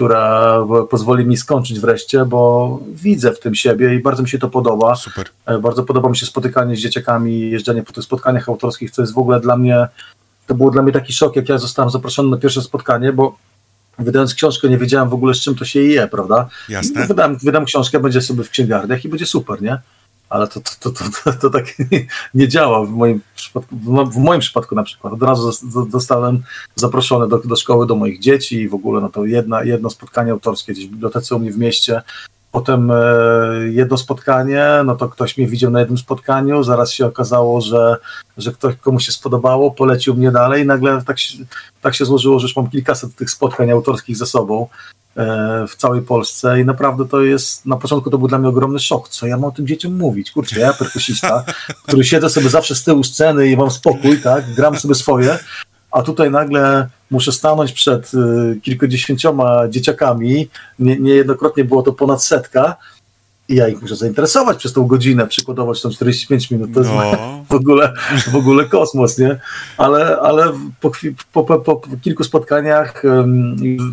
[0.00, 0.58] która
[0.90, 4.96] pozwoli mi skończyć wreszcie, bo widzę w tym siebie i bardzo mi się to podoba.
[4.96, 5.28] Super.
[5.46, 9.14] E, Bardzo podoba mi się spotykanie z dzieciakami, jeżdżenie po tych spotkaniach autorskich, co jest
[9.14, 9.88] w ogóle dla mnie,
[10.50, 13.36] to było dla mnie taki szok, jak ja zostałem zaproszony na pierwsze spotkanie, bo
[13.98, 16.48] wydając książkę nie wiedziałem w ogóle z czym to się je, prawda?
[16.68, 17.06] Jasne.
[17.06, 19.78] Wydam, wydam książkę, będzie sobie w księgarniach i będzie super, nie?
[20.28, 24.06] Ale to, to, to, to, to, tak nie, nie działa w moim przypadku, w mo-
[24.06, 25.12] w moim przypadku na przykład.
[25.12, 26.42] Od razu zos- zo- zostałem
[26.74, 30.32] zaproszony do, do szkoły, do moich dzieci i w ogóle no to jedna, jedno spotkanie
[30.32, 32.02] autorskie gdzieś w bibliotece u mnie w mieście.
[32.52, 32.96] Potem e,
[33.70, 37.96] jedno spotkanie, no to ktoś mnie widział na jednym spotkaniu, zaraz się okazało, że,
[38.36, 41.16] że ktoś komuś się spodobało, polecił mnie dalej nagle tak
[41.82, 44.66] tak się złożyło, że już mam kilkaset tych spotkań autorskich ze sobą
[45.16, 48.78] e, w całej Polsce i naprawdę to jest, na początku to był dla mnie ogromny
[48.78, 51.44] szok, co ja mam tym dzieciom mówić, kurczę, ja perkusista,
[51.86, 55.38] który siedzę sobie zawsze z tyłu sceny i mam spokój, tak, gram sobie swoje,
[55.90, 60.48] a tutaj nagle muszę stanąć przed y, kilkudziesięcioma dzieciakami,
[60.78, 62.76] nie, niejednokrotnie było to ponad setka
[63.48, 66.92] i ja ich muszę zainteresować przez tą godzinę, przykładowo czy tam 45 minut, to jest
[66.92, 67.44] No.
[67.48, 67.92] w ogóle,
[68.32, 69.40] w ogóle kosmos, nie?
[69.78, 70.90] Ale, ale po,
[71.32, 73.02] po, po, po kilku spotkaniach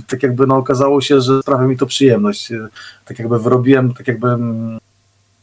[0.07, 2.49] tak jakby no, okazało się, że sprawia mi to przyjemność.
[3.05, 4.27] Tak jakby wyrobiłem, tak jakby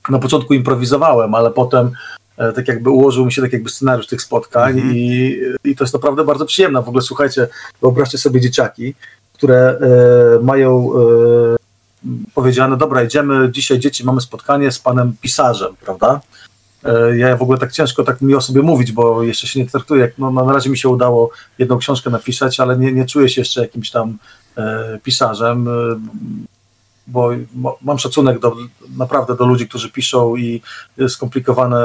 [0.08, 1.90] na początku improwizowałem, ale potem
[2.36, 4.96] tak jakby ułożył mi się tak jakby scenariusz tych spotkań Mhm.
[4.96, 6.82] i, i to jest naprawdę bardzo przyjemne.
[6.82, 7.48] W ogóle słuchajcie,
[7.82, 8.94] wyobraźcie sobie dzieciaki,
[9.32, 9.78] które
[10.38, 11.56] e, mają e,
[12.34, 16.20] powiedziane, dobra, idziemy dzisiaj dzieci, mamy spotkanie z panem pisarzem, prawda?
[16.84, 19.66] E, Ja w ogóle tak ciężko tak mi o sobie mówić, bo jeszcze się nie
[19.66, 20.12] traktuję.
[20.18, 23.40] No, no, na razie mi się udało jedną książkę napisać, ale nie, nie czuję się
[23.40, 24.18] jeszcze jakimś tam
[24.56, 25.70] e, pisarzem, e,
[27.06, 27.30] bo
[27.82, 28.56] mam szacunek do,
[28.96, 30.62] naprawdę do ludzi, którzy piszą i
[31.08, 31.80] skomplikowane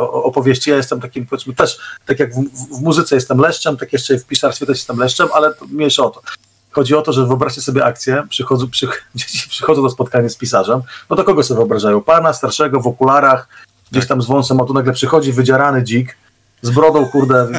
[0.00, 0.70] opowieści.
[0.70, 2.44] Ja jestem takim, powiedzmy, też, tak jak w,
[2.78, 6.22] w, muzyce jestem leszczem, tak jeszcze w pisarstwie też jestem leszczem, ale mniejsza o to.
[6.70, 8.88] Chodzi o to, że wyobraźcie sobie akcję, przychodzą, przy,
[9.50, 12.00] przychodzą do spotkania z pisarzem, no to kogo sobie wyobrażają?
[12.00, 13.48] Pana starszego w okularach,
[13.92, 16.16] gdzieś tam z wąsem, a tu nagle przychodzi wydzierany dzik,
[16.62, 17.50] z brodą, kurde, y,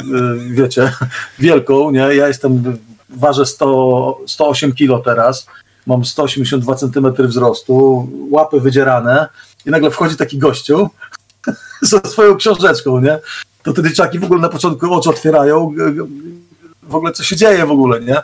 [0.50, 0.92] wiecie,
[1.38, 2.00] wielką, nie?
[2.00, 2.78] Ja jestem,
[3.08, 5.46] ważę 100, 108 kilo teraz,
[5.86, 9.28] mam 182 cm wzrostu, łapy wydzierane
[9.66, 10.90] i nagle wchodzi taki gościu
[11.82, 13.18] ze swoją książeczką, nie?
[13.62, 15.74] To te dzieciaki w ogóle na początku oczy otwierają,
[16.82, 18.16] w ogóle co się dzieje w ogóle, nie?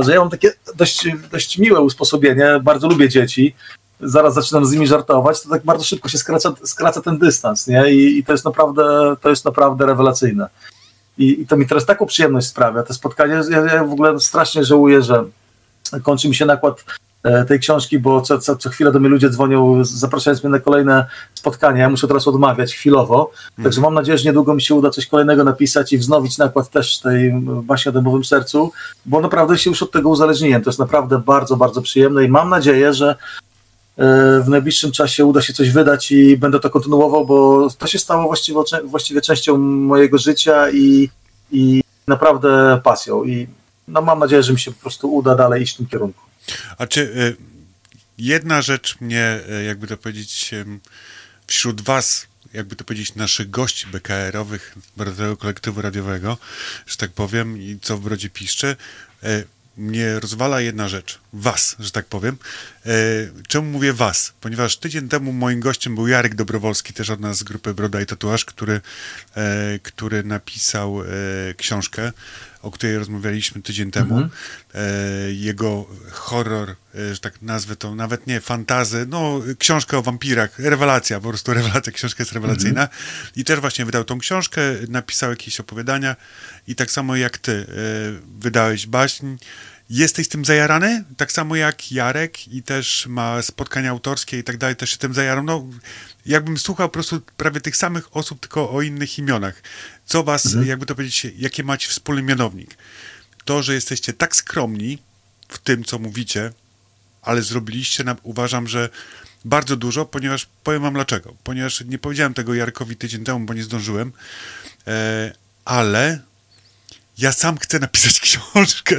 [0.00, 3.54] Że ja mam takie dość, dość miłe usposobienie, bardzo lubię dzieci,
[4.00, 7.92] zaraz zaczynam z nimi żartować, to tak bardzo szybko się skraca, skraca ten dystans, nie?
[7.92, 10.48] I, I to jest naprawdę, to jest naprawdę rewelacyjne.
[11.18, 14.64] I, I to mi teraz taką przyjemność sprawia, te spotkanie, ja, ja w ogóle strasznie
[14.64, 15.24] żałuję, że
[16.02, 16.84] kończy mi się nakład
[17.48, 21.06] tej książki, bo co, co, co chwilę do mnie ludzie dzwonią, zapraszając mnie na kolejne
[21.34, 21.82] spotkania.
[21.82, 23.30] Ja muszę teraz odmawiać chwilowo.
[23.62, 26.98] Także mam nadzieję, że niedługo mi się uda coś kolejnego napisać i wznowić nakład też
[26.98, 27.32] tej
[27.62, 28.72] baśni o sercu,
[29.06, 30.62] bo naprawdę się już od tego uzależniłem.
[30.62, 33.16] To jest naprawdę bardzo, bardzo przyjemne i mam nadzieję, że e,
[34.40, 38.26] w najbliższym czasie uda się coś wydać i będę to kontynuował, bo to się stało
[38.26, 41.08] właściwie, właściwie częścią mojego życia i,
[41.52, 43.24] i naprawdę pasją.
[43.24, 43.46] I
[43.88, 46.20] no, mam nadzieję, że mi się po prostu uda dalej iść w tym kierunku.
[46.78, 47.36] A czy y,
[48.18, 50.50] jedna rzecz mnie, y, jakby to powiedzieć,
[51.46, 56.38] wśród was, jakby to powiedzieć, naszych gości BKR-owych, Brodowego Kolektywu Radiowego,
[56.86, 58.76] że tak powiem, i co w Brodzie piszczy,
[59.24, 59.46] y,
[59.76, 61.18] mnie rozwala jedna rzecz.
[61.36, 62.36] Was, że tak powiem.
[62.86, 64.32] Y, czemu mówię was?
[64.40, 68.06] Ponieważ tydzień temu moim gościem był Jarek Dobrowolski, też od nas z grupy Broda i
[68.06, 68.80] Tatuaż, który,
[69.36, 71.06] e, który napisał e,
[71.54, 72.12] książkę,
[72.64, 74.28] o której rozmawialiśmy tydzień temu.
[74.74, 74.80] E,
[75.32, 81.20] jego horror, e, że tak nazwę to, nawet nie fantazy, no książkę o wampirach, rewelacja,
[81.20, 82.88] po prostu rewelacja, książka jest rewelacyjna.
[83.36, 86.16] I też właśnie wydał tą książkę, napisał jakieś opowiadania
[86.68, 87.64] i tak samo jak ty e,
[88.38, 89.26] wydałeś baśń.
[89.90, 94.76] Jesteś tym zajarany, tak samo jak Jarek i też ma spotkania autorskie i tak dalej,
[94.76, 95.44] też się tym zajarał.
[95.44, 95.66] No,
[96.26, 99.62] jakbym słuchał po prostu prawie tych samych osób, tylko o innych imionach.
[100.06, 102.76] Co was, jakby to powiedzieć, jaki macie wspólny mianownik?
[103.44, 104.98] To, że jesteście tak skromni
[105.48, 106.52] w tym, co mówicie,
[107.22, 108.88] ale zrobiliście, uważam, że
[109.44, 111.34] bardzo dużo, ponieważ powiem wam dlaczego.
[111.44, 114.12] Ponieważ nie powiedziałem tego Jarkowi tydzień temu, bo nie zdążyłem,
[114.86, 115.32] e,
[115.64, 116.20] ale
[117.18, 118.96] ja sam chcę napisać książkę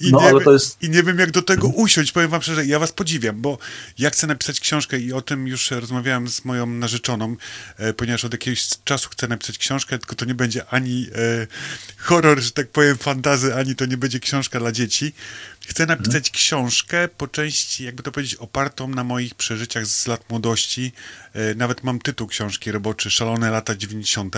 [0.00, 2.12] i, No, nie jest- i nie wiem, jak do tego usiąść.
[2.12, 3.58] Powiem wam szczerze, ja was podziwiam, bo
[3.98, 7.36] ja chcę napisać książkę i o tym już rozmawiałem z moją narzeczoną,
[7.76, 11.46] e, ponieważ od jakiegoś czasu chcę napisać książkę, tylko to nie będzie ani e,
[11.98, 15.12] horror, że tak powiem, fantazy, ani to nie będzie książka dla dzieci.
[15.66, 20.92] Chcę napisać książkę po części, jakby to powiedzieć, opartą na moich przeżyciach z lat młodości.
[21.34, 24.34] E, Nawet mam tytuł książki roboczy Szalone lata 90.,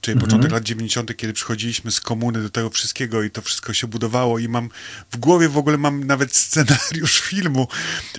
[0.00, 3.86] czyli początek lat 90., kiedy przychodziliśmy z komuny do tego wszystkiego i to wszystko się
[3.86, 4.68] budowało i mam
[5.12, 7.68] w głowie w ogóle mam nawet scenariusz filmu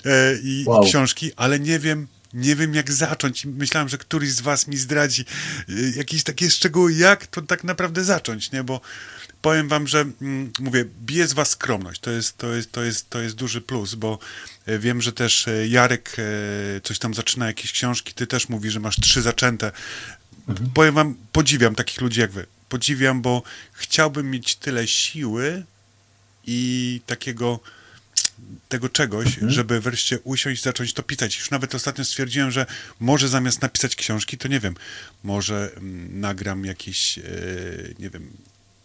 [0.06, 0.10] e,
[0.44, 0.84] i, Wow.
[0.84, 3.46] i książki, ale nie wiem, nie wiem jak zacząć.
[3.46, 5.26] Myślałem, że któryś z was mi zdradzi
[5.70, 8.64] y, jakieś takie szczegóły, jak to tak naprawdę zacząć, nie?
[8.64, 8.82] Bo
[9.42, 12.02] powiem wam, że mm, mówię, bije z was skromność.
[12.02, 14.20] To jest, to jest, to jest, to jest duży plus, bo
[14.66, 18.74] e, wiem, że też e, Jarek e, coś tam zaczyna, jakieś książki, ty też mówisz,
[18.74, 19.72] że masz trzy zaczęte.
[20.74, 22.46] Powiem wam, podziwiam takich ludzi jak wy.
[22.70, 23.44] Podziwiam, bo
[23.74, 25.64] chciałbym mieć tyle siły
[26.48, 27.60] i takiego
[28.70, 31.38] tego czegoś, żeby wreszcie usiąść, zacząć to pisać.
[31.38, 32.66] Już nawet ostatnio stwierdziłem, że
[33.00, 34.76] może zamiast napisać książki, to nie wiem,
[35.24, 37.20] może mm, nagram jakieś,
[38.00, 38.32] nie wiem,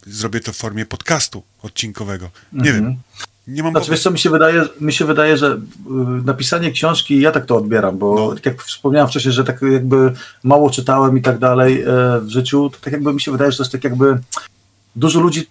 [0.07, 2.31] zrobię to w formie podcastu odcinkowego.
[2.53, 2.97] Nie wiem.
[3.47, 5.59] Nie mam Znaczy, wiesz co, mi się wydaje, mi się wydaje, że y,
[6.25, 8.35] napisanie książki, ja tak to odbieram, bo No.
[8.35, 10.13] tak jak wspomniałem wcześniej, że tak jakby
[10.45, 11.87] mało czytałem i tak dalej e,
[12.21, 14.19] w życiu, to tak jakby mi się wydaje, że to jest tak jakby
[14.97, 15.47] dużo ludzi,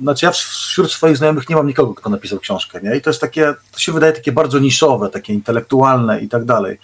[0.00, 2.96] znaczy ja wśród swoich znajomych nie mam nikogo, kto napisał książkę, nie?
[2.96, 6.78] I to jest takie, to się wydaje takie bardzo niszowe, takie intelektualne i tak dalej.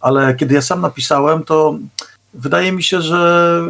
[0.00, 1.78] Ale kiedy ja sam napisałem, to
[2.34, 3.62] wydaje mi się, że,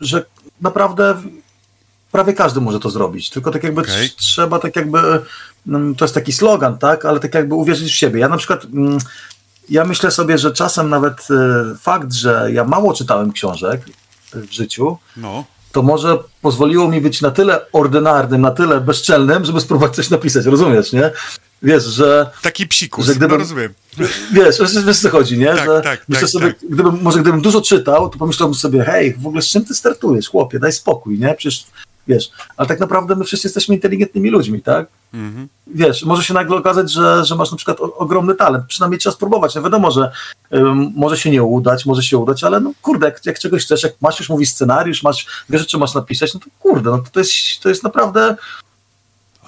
[0.00, 0.24] że
[0.60, 1.22] naprawdę
[2.12, 4.98] prawie każdy może to zrobić, tylko tak jakby trz- trzeba tak jakby,
[5.66, 8.20] mm, to jest taki slogan, tak, ale tak jakby uwierzyć w siebie.
[8.20, 8.98] Ja na przykład, mm,
[9.68, 13.80] ja myślę sobie, że czasem nawet e, fakt, że ja mało czytałem książek
[14.34, 19.60] w życiu, No, to może pozwoliło mi być na tyle ordynarnym, na tyle bezczelnym, żeby
[19.60, 21.10] spróbować coś napisać, rozumiesz, nie?
[21.62, 23.74] Wiesz, że taki psikus, Że gdybym- no rozumiem.
[24.32, 25.46] wiesz, wiesz, co chodzi, nie?
[25.46, 26.56] Tak, że tak, myślę tak, sobie, tak.
[26.70, 30.28] gdybym, może gdybym dużo czytał, to pomyślałbym sobie, hej, w ogóle z czym ty startujesz,
[30.28, 31.34] chłopie, daj spokój, nie?
[31.34, 31.66] Przecież,
[32.10, 34.86] wiesz, ale tak naprawdę my wszyscy jesteśmy inteligentnymi ludźmi, tak?
[35.14, 35.48] Mhm.
[35.66, 39.14] Wiesz, może się nagle okazać, że, że masz na przykład o, ogromny talent, przynajmniej trzeba
[39.14, 40.10] spróbować, no wiadomo, że
[40.94, 43.92] może się nie udać, może się udać, ale no kurde, jak, jak czegoś chcesz, jak
[44.00, 47.20] masz już mówić scenariusz, masz, wiesz, czy masz napisać, no to kurde, no to, to,
[47.20, 47.32] jest,
[47.62, 48.36] to jest naprawdę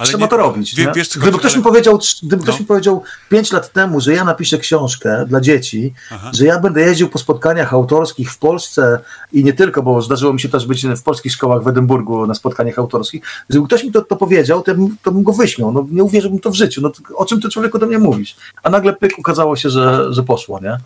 [0.02, 0.74] Ale Trzeba nie- to robić.
[0.74, 2.60] Wie, wiesz, gdyby chodzi, ktoś ale- mi powiedział, gdyby ktoś No.
[2.60, 6.30] mi powiedział 5 lat temu, że ja napiszę książkę dla dzieci, Aha.
[6.34, 8.98] że ja będę jeździł po spotkaniach autorskich w Polsce
[9.32, 12.34] i nie tylko, bo zdarzyło mi się też być w polskich szkołach w Edynburgu na
[12.34, 15.72] spotkaniach autorskich, gdyby ktoś mi to, to powiedział, to, ja bym, to bym go wyśmiał.
[15.72, 16.80] No, nie uwierzyłbym to w życiu.
[16.80, 18.36] No, o czym ty człowieku do mnie mówisz?
[18.62, 20.76] A nagle pyk, okazało się, że, że poszło, nie?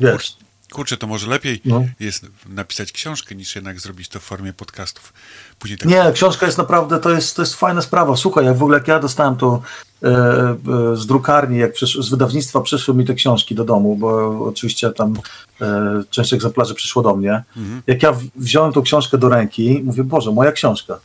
[0.00, 0.36] Wiesz.
[0.72, 1.84] Kurczę, to może lepiej No.
[2.00, 5.12] jest napisać książkę, niż jednak zrobić to w formie podcastów.
[5.60, 8.16] Później tak Nie, książka jest naprawdę, to jest, to jest fajna sprawa.
[8.16, 9.62] Słuchaj, jak w ogóle jak ja dostałem to
[10.02, 10.56] e, e,
[10.96, 15.14] z drukarni, jak przysz, z wydawnictwa przyszły mi te książki do domu, bo oczywiście tam
[15.60, 17.42] e, część egzemplarzy przyszło do mnie.
[17.86, 20.98] Jak ja w, wziąłem tą książkę do ręki, mówię, Boże, moja książka.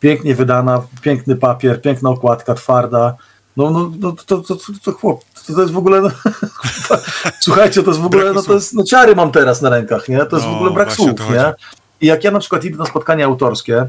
[0.00, 3.16] Pięknie wydana, piękny papier, piękna okładka, twarda.
[3.56, 6.10] No, no, no to, to, to, to chłop, to, to jest w ogóle, no,
[7.40, 10.26] słuchajcie, to jest w ogóle, no to jest, no ciary mam teraz na rękach, nie?
[10.26, 11.38] To jest w No, ogóle brak słów, to chodzi.
[12.02, 13.86] I jak ja na przykład idę na spotkanie autorskie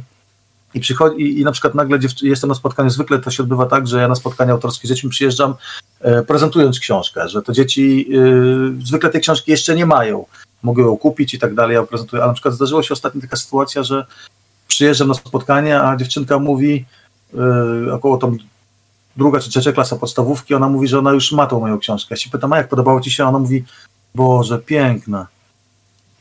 [0.74, 3.88] i przychodzi, i, i na przykład nagle jestem na spotkaniu, zwykle to się odbywa tak,
[3.88, 5.56] że ja na spotkanie autorskie z dziećmi przyjeżdżam
[6.02, 8.10] e, prezentując książkę, że to dzieci
[8.82, 10.26] e, zwykle tej książki jeszcze nie mają,
[10.64, 13.38] mogą ją kupić i tak dalej, ja prezentuję, ale na przykład zdarzyła się ostatnio taka
[13.38, 14.06] sytuacja, że
[14.68, 16.86] przyjeżdżam na spotkanie, a dziewczynka mówi
[17.88, 18.38] e, około tam
[19.18, 22.08] druga czy trzecia klasa podstawówki, ona mówi, że ona już ma tą moją książkę.
[22.12, 23.26] Ja się pytam, a jak podobało ci się?
[23.26, 23.64] Ona mówi,
[24.16, 25.28] Boże, piękna.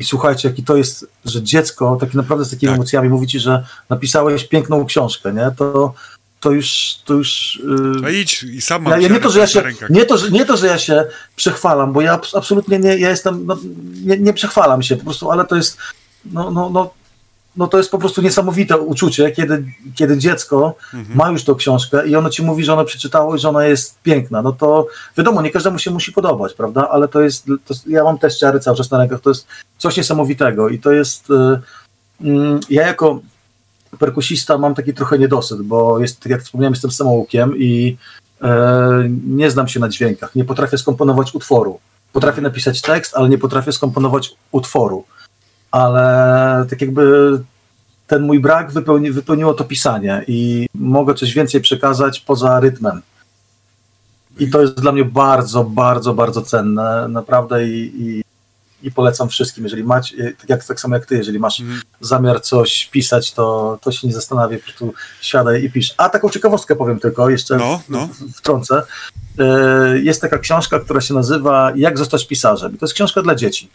[0.03, 2.77] I słuchajcie, jaki to jest, że dziecko tak naprawdę z takimi Tak.
[2.77, 5.51] emocjami mówi ci, że napisałeś piękną książkę, nie?
[5.57, 5.95] To,
[6.41, 9.47] to już, to już yy, No idź i sam mam ja, nie, to, że ja
[9.47, 11.05] się, nie, to, że, nie to, że ja się
[11.37, 13.59] przechwalam, bo ja abs- absolutnie nie, ja jestem, no,
[14.05, 15.79] nie, nie przechwalam się po prostu, ale to jest,
[16.25, 16.95] no, no, no,
[17.57, 19.65] no to jest po prostu niesamowite uczucie, kiedy,
[19.95, 21.19] kiedy dziecko Mhm.
[21.19, 24.01] ma już tą książkę i ono ci mówi, że ono przeczytało i że ona jest
[24.03, 24.87] piękna, no to
[25.19, 28.61] wiadomo, nie każdemu się musi podobać, prawda, ale to jest, to ja mam też ciary
[28.61, 29.47] cały czas na rękach, to jest
[29.79, 31.61] coś niesamowitego i to jest, y,
[32.21, 33.21] mm, ja jako
[33.99, 37.97] perkusista mam taki trochę niedosyt, bo jest, tak jak wspomniałem, jestem samoukiem i
[38.43, 41.81] e, nie znam się na dźwiękach, nie potrafię skomponować utworu.
[42.13, 45.05] Potrafię napisać tekst, ale nie potrafię skomponować utworu.
[45.73, 47.33] Ale tak jakby
[48.07, 53.03] ten mój brak wypełni, wypełniło to pisanie i mogę coś więcej przekazać poza rytmem.
[54.39, 58.23] I to jest dla mnie bardzo, bardzo, bardzo cenne, naprawdę i, i,
[58.83, 61.81] i polecam wszystkim, jeżeli macie, tak, jak, tak samo jak ty, jeżeli masz Mhm.
[62.01, 65.95] zamiar coś pisać, to, to się nie zastanawiaj, po prostu siadaj i pisz.
[65.97, 68.09] A taką ciekawostkę powiem tylko, jeszcze No, no.
[68.35, 68.83] wtrącę.
[69.39, 72.75] E, Jest taka książka, która się nazywa Jak zostać pisarzem.
[72.75, 73.69] I to jest książka dla dzieci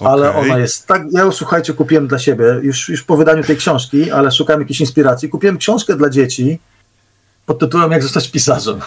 [0.00, 0.50] ale Okej.
[0.50, 1.02] ona jest tak.
[1.10, 4.80] Ja ją słuchajcie, kupiłem dla siebie, już, już po wydaniu tej książki, ale szukałem jakiejś
[4.80, 5.28] inspiracji.
[5.28, 6.58] Kupiłem książkę dla dzieci
[7.46, 8.80] pod tytułem Jak zostać pisarzem.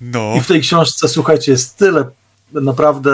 [0.00, 2.04] No, I w tej książce, słuchajcie, jest tyle
[2.52, 3.12] naprawdę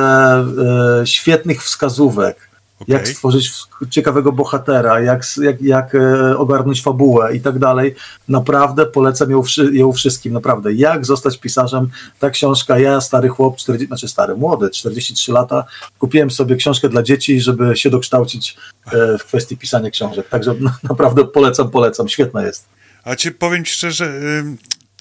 [1.02, 2.48] e, świetnych wskazówek,
[2.82, 2.92] okej.
[2.94, 3.52] jak stworzyć
[3.90, 7.94] ciekawego bohatera, jak, jak, jak e, ogarnąć fabułę i tak dalej.
[8.28, 9.42] Naprawdę polecam ją,
[9.72, 10.72] ją wszystkim, naprawdę.
[10.72, 11.88] Jak zostać pisarzem?
[12.18, 15.64] Ta książka, ja, stary chłop, 40, znaczy stary, młody, 43 lata,
[15.98, 18.56] kupiłem sobie książkę dla dzieci, żeby się dokształcić
[18.92, 20.28] e, w kwestii pisania książek.
[20.28, 20.54] Także
[20.90, 22.64] naprawdę polecam, polecam, świetna jest.
[23.04, 24.22] A ci powiem ci szczerze,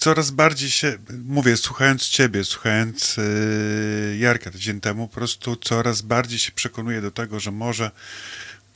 [0.02, 6.40] coraz bardziej się, mówię, słuchając ciebie, słuchając yy, Jarka tydzień temu, po prostu coraz bardziej
[6.40, 7.92] się przekonuję do tego, że może,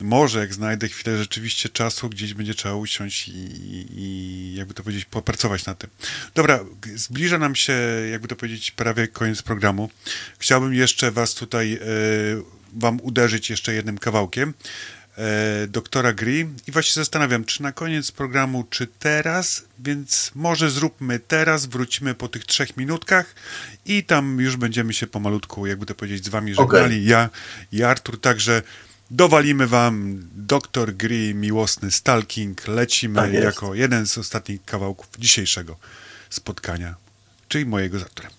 [0.00, 4.82] może jak znajdę chwilę rzeczywiście czasu, gdzieś będzie trzeba usiąść i, i, i jakby to
[4.82, 5.90] powiedzieć, popracować nad tym.
[6.34, 6.60] Dobra,
[6.94, 7.72] zbliża nam się,
[8.10, 9.90] jakby to powiedzieć, prawie koniec programu.
[10.38, 11.78] Chciałbym jeszcze was tutaj, yy,
[12.72, 14.54] wam uderzyć jeszcze jednym kawałkiem
[15.68, 21.66] doktora Gri i właśnie zastanawiam, czy na koniec programu, czy teraz, więc może zróbmy teraz,
[21.66, 23.34] wrócimy po tych trzech minutkach
[23.86, 27.04] i tam już będziemy się pomalutku, jakby to powiedzieć, z wami żegnali.
[27.04, 27.30] Ja
[27.72, 28.62] i Artur, także
[29.10, 35.76] dowalimy wam doktor Gri, miłosny Stalking, lecimy Tak jako jeden z ostatnich kawałków dzisiejszego
[36.30, 36.94] spotkania,
[37.48, 38.32] czyli mojego z Arturem.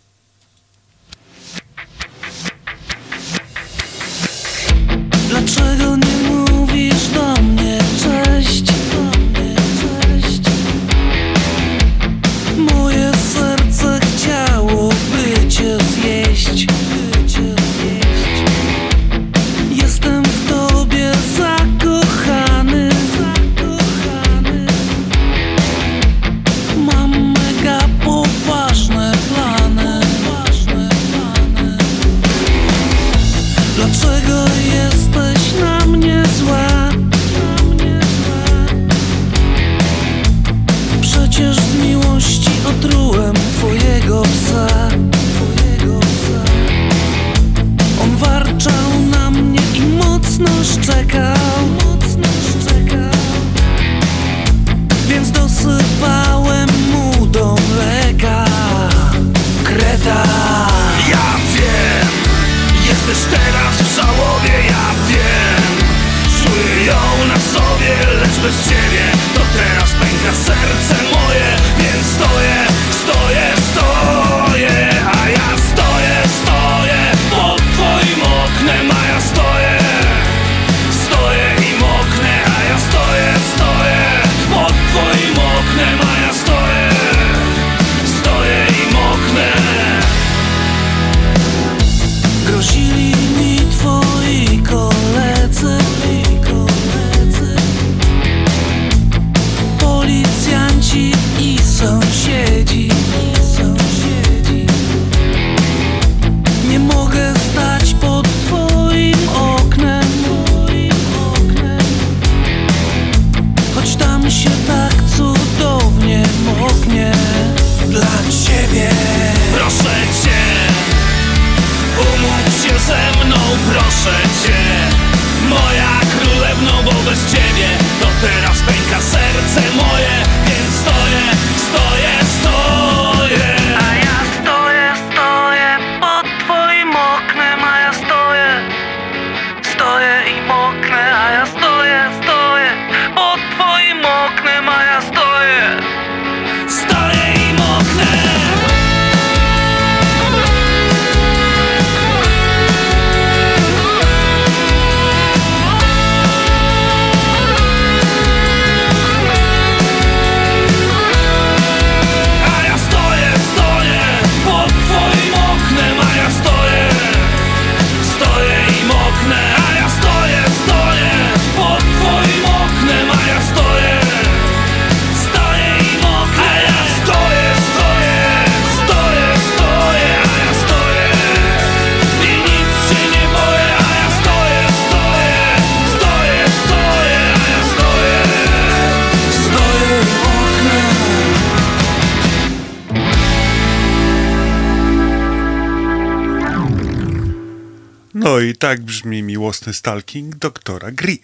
[198.97, 201.21] Brzmi miłosny stalking doktora Gri.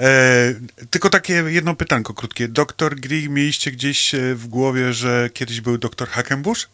[0.00, 0.54] E,
[0.90, 2.48] tylko takie jedno pytanko krótkie.
[2.48, 6.68] Doktor Gri mieliście gdzieś e, w głowie, że kiedyś był doktor Hackenbush?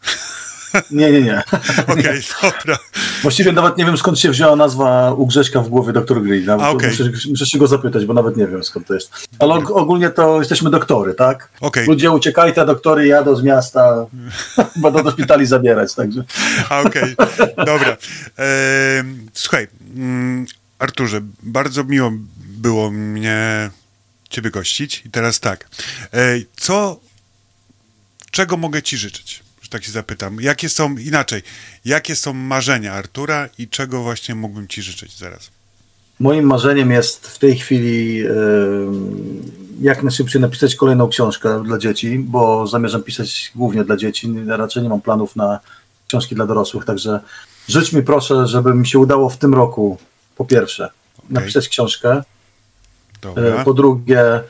[0.90, 1.42] Nie, nie, nie.
[1.86, 2.78] Okej, dobra.
[3.22, 6.18] Właściwie nawet nie wiem skąd się wzięła nazwa u Grześka w głowie doktor
[6.60, 6.90] A, okej.
[6.90, 9.10] muszę, muszę się go zapytać, bo nawet nie wiem skąd to jest.
[9.38, 11.48] Ale og- ogólnie to jesteśmy doktory, tak?
[11.60, 11.86] Okej.
[11.86, 14.06] Ludzie uciekajcie, doktory jadą z miasta,
[14.82, 16.24] będą do szpitali zabierać, także.
[16.86, 17.16] Okej,
[17.56, 17.96] dobra.
[18.36, 19.66] Em, słuchaj,
[20.78, 23.70] Arturze, bardzo miło było mnie
[24.31, 25.02] ciebie gościć.
[25.06, 25.69] I teraz tak,
[26.56, 27.01] co,
[28.31, 29.43] czego mogę ci życzyć?
[29.62, 30.40] Że tak się zapytam.
[30.40, 31.43] Jakie są, inaczej,
[31.85, 35.51] jakie są marzenia Artura i czego właśnie mógłbym ci życzyć zaraz?
[36.20, 38.23] Moim marzeniem jest w tej chwili
[39.81, 44.35] jak najszybciej napisać kolejną książkę dla dzieci, bo zamierzam pisać głównie dla dzieci.
[44.47, 45.60] Raczej nie mam planów na
[46.09, 47.20] książki dla dorosłych, także
[47.69, 49.99] życz mi proszę, żeby mi się udało w tym roku,
[50.36, 50.90] po pierwsze,
[51.31, 52.23] napisać książkę,
[53.23, 53.43] Dobra.
[53.45, 54.40] E, Po drugie,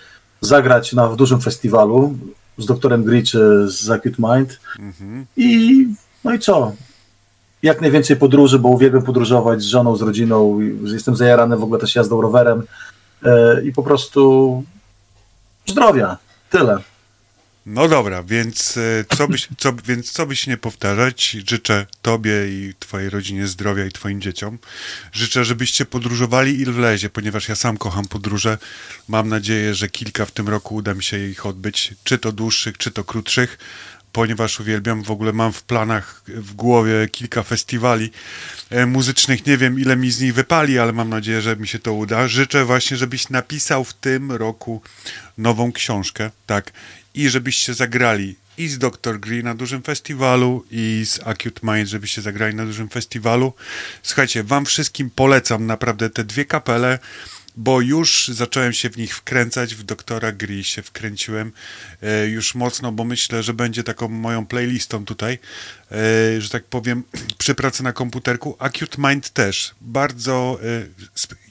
[0.41, 2.15] zagrać na, w dużym festiwalu
[2.59, 4.61] z doktorem Gri czy z Acute Mind.
[4.79, 5.27] Mhm.
[5.37, 5.87] I
[6.25, 6.73] no i co?
[7.63, 10.61] Jak najwięcej podróży, bo uwielbiam podróżować z żoną, z rodziną.
[10.85, 12.63] Jestem zajarany w ogóle też jazdą rowerem.
[13.25, 14.63] E, I po prostu
[15.67, 16.17] zdrowia.
[16.51, 16.79] Tyle.
[17.71, 22.75] No dobra, więc e, co byś, co, więc co byś nie powtarzać, życzę tobie i
[22.79, 24.59] twojej rodzinie zdrowia i twoim dzieciom.
[25.13, 28.59] Życzę, żebyście podróżowali ile wlezie, ponieważ ja sam kocham podróże.
[29.09, 32.79] Mam nadzieję, że kilka w tym roku uda mi się ich odbyć, czy to dłuższych,
[32.79, 33.59] czy to krótszych,
[34.13, 38.11] ponieważ uwielbiam, w ogóle mam w planach, w głowie kilka festiwali
[38.71, 39.47] e, muzycznych.
[39.47, 42.29] Nie wiem, ile mi z nich wypali, ale mam nadzieję, że mi się to uda.
[42.29, 44.83] Życzę właśnie, żebyś napisał w tym roku
[45.39, 46.73] nową książkę, tak,
[47.15, 49.21] i żebyście zagrali i z Dr.
[49.21, 53.53] Green na dużym festiwalu i z Acute Mind, żebyście zagrali na dużym festiwalu.
[54.03, 56.99] Słuchajcie, wam wszystkim polecam naprawdę te dwie kapele,
[57.57, 61.53] bo już zacząłem się w nich wkręcać, w Doktora Gri się wkręciłem
[62.03, 65.39] e, już mocno, bo myślę, że będzie taką moją playlistą tutaj,
[65.93, 67.03] e, że tak powiem,
[67.39, 68.57] przy pracy na komputerku.
[68.59, 69.75] Acute Mind też.
[69.81, 70.87] Bardzo, e,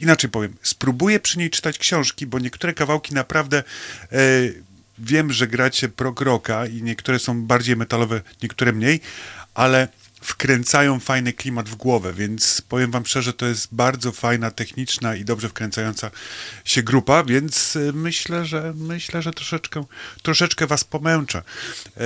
[0.01, 3.63] inaczej powiem, spróbuję przy niej czytać książki, bo niektóre kawałki naprawdę
[4.99, 8.99] wiem, że gracie prog rocka i niektóre są bardziej metalowe, niektóre mniej,
[9.53, 9.87] ale
[10.27, 15.25] wkręcają fajny klimat w głowę, więc powiem wam szczerze, to jest bardzo fajna, techniczna i
[15.25, 16.11] dobrze wkręcająca
[16.65, 19.83] się grupa, więc y, myślę, że myślę, że troszeczkę,
[20.21, 21.41] troszeczkę was pomęczę
[21.97, 22.01] e,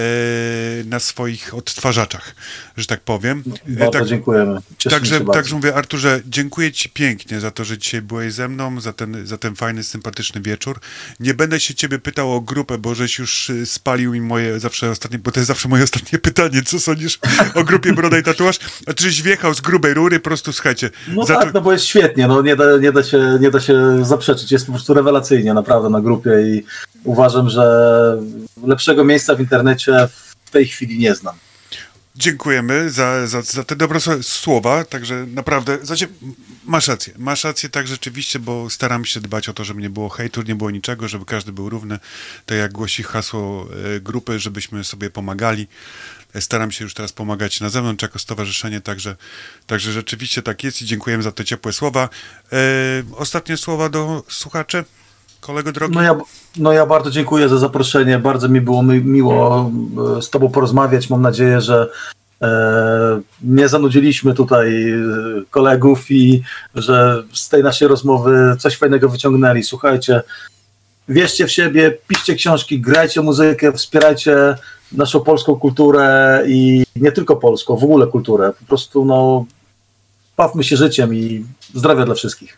[0.85, 2.35] na swoich odtwarzaczach,
[2.77, 3.43] że tak powiem.
[3.67, 4.59] E, Bardzo tak, dziękujemy.
[4.77, 5.33] Cieszymy Także, bardzo.
[5.33, 9.27] także mówię, Arturze, dziękuję Ci pięknie za to, że dzisiaj byłeś ze mną, za ten,
[9.27, 10.79] za ten fajny, sympatyczny wieczór.
[11.19, 14.89] Nie będę się Ciebie pytał o grupę, bo żeś już y, spalił mi moje zawsze
[14.89, 17.19] ostatnie, bo to jest zawsze moje ostatnie pytanie, co sądzisz
[17.55, 18.59] o grupie Broda i Tatuaż?
[18.87, 20.89] A czy żeś wjechał z grubej rury, po prostu słuchajcie.
[21.07, 24.05] No tak, no bo jest świetnie, no nie da, nie, da się, nie da się
[24.05, 26.63] zaprzeczyć, jest po prostu rewelacyjnie naprawdę na grupie i
[27.03, 27.63] uważam, że
[28.63, 30.07] lepszego miejsca w internecie
[30.45, 31.35] w tej chwili nie znam.
[32.15, 36.07] Dziękujemy za, za, za te dobre słowa, także naprawdę, znaczy,
[36.65, 40.09] masz rację, masz rację tak rzeczywiście, bo staram się dbać o to, żeby nie było
[40.09, 41.99] hejtu, nie było niczego, żeby każdy był równy,
[42.45, 45.67] tak jak głosi hasło e, grupy, żebyśmy sobie pomagali.
[46.39, 49.15] Staram się już teraz pomagać na zewnątrz jako stowarzyszenie, także,
[49.67, 52.09] także rzeczywiście tak jest i dziękujemy za te ciepłe słowa.
[52.53, 52.57] E,
[53.17, 54.83] ostatnie słowa do słuchaczy,
[55.41, 55.95] kolego drogi?
[55.95, 56.15] No ja,
[56.57, 58.19] no ja bardzo dziękuję za zaproszenie.
[58.19, 59.71] Bardzo mi było mi, miło
[60.17, 61.09] e, z Tobą porozmawiać.
[61.09, 61.89] Mam nadzieję, że
[62.41, 64.93] e, nie zanudziliśmy tutaj
[65.49, 66.43] kolegów i
[66.75, 69.63] że z tej naszej rozmowy coś fajnego wyciągnęli.
[69.63, 70.21] Słuchajcie,
[71.09, 74.55] wierzcie w siebie, piszcie książki, grajcie muzykę, wspierajcie
[74.91, 78.53] naszą polską kulturę i nie tylko polską, w ogóle kulturę.
[78.59, 79.45] Po prostu no,
[80.37, 82.57] bawmy się życiem i zdrowia dla wszystkich.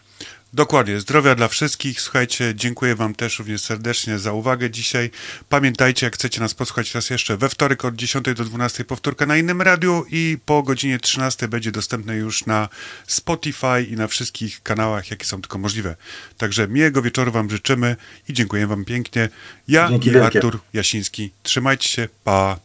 [0.54, 2.02] Dokładnie, zdrowia dla wszystkich.
[2.02, 5.12] Słuchajcie, dziękuję Wam też również serdecznie za uwagę dzisiaj.
[5.50, 9.38] Pamiętajcie, jak chcecie nas posłuchać raz jeszcze, we wtorek od 10 do 12 powtórka na
[9.38, 12.70] innym radiu i po godzinie 13 będzie dostępne już na
[13.08, 15.96] Spotify i na wszystkich kanałach, jakie są tylko możliwe.
[16.38, 17.96] Także miłego wieczoru Wam życzymy
[18.30, 19.30] i dziękuję Wam pięknie.
[19.68, 20.40] Ja Dzięki i wielkie.
[20.40, 21.32] Artur Jasiński.
[21.44, 22.60] Trzymajcie się, pa!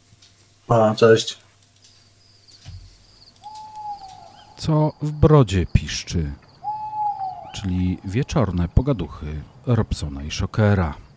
[0.66, 1.38] Pa, cześć.
[4.58, 6.32] Co w brodzie piszczy,
[7.52, 9.26] czyli wieczorne pogaduchy
[9.66, 11.07] Robsona i Szokera.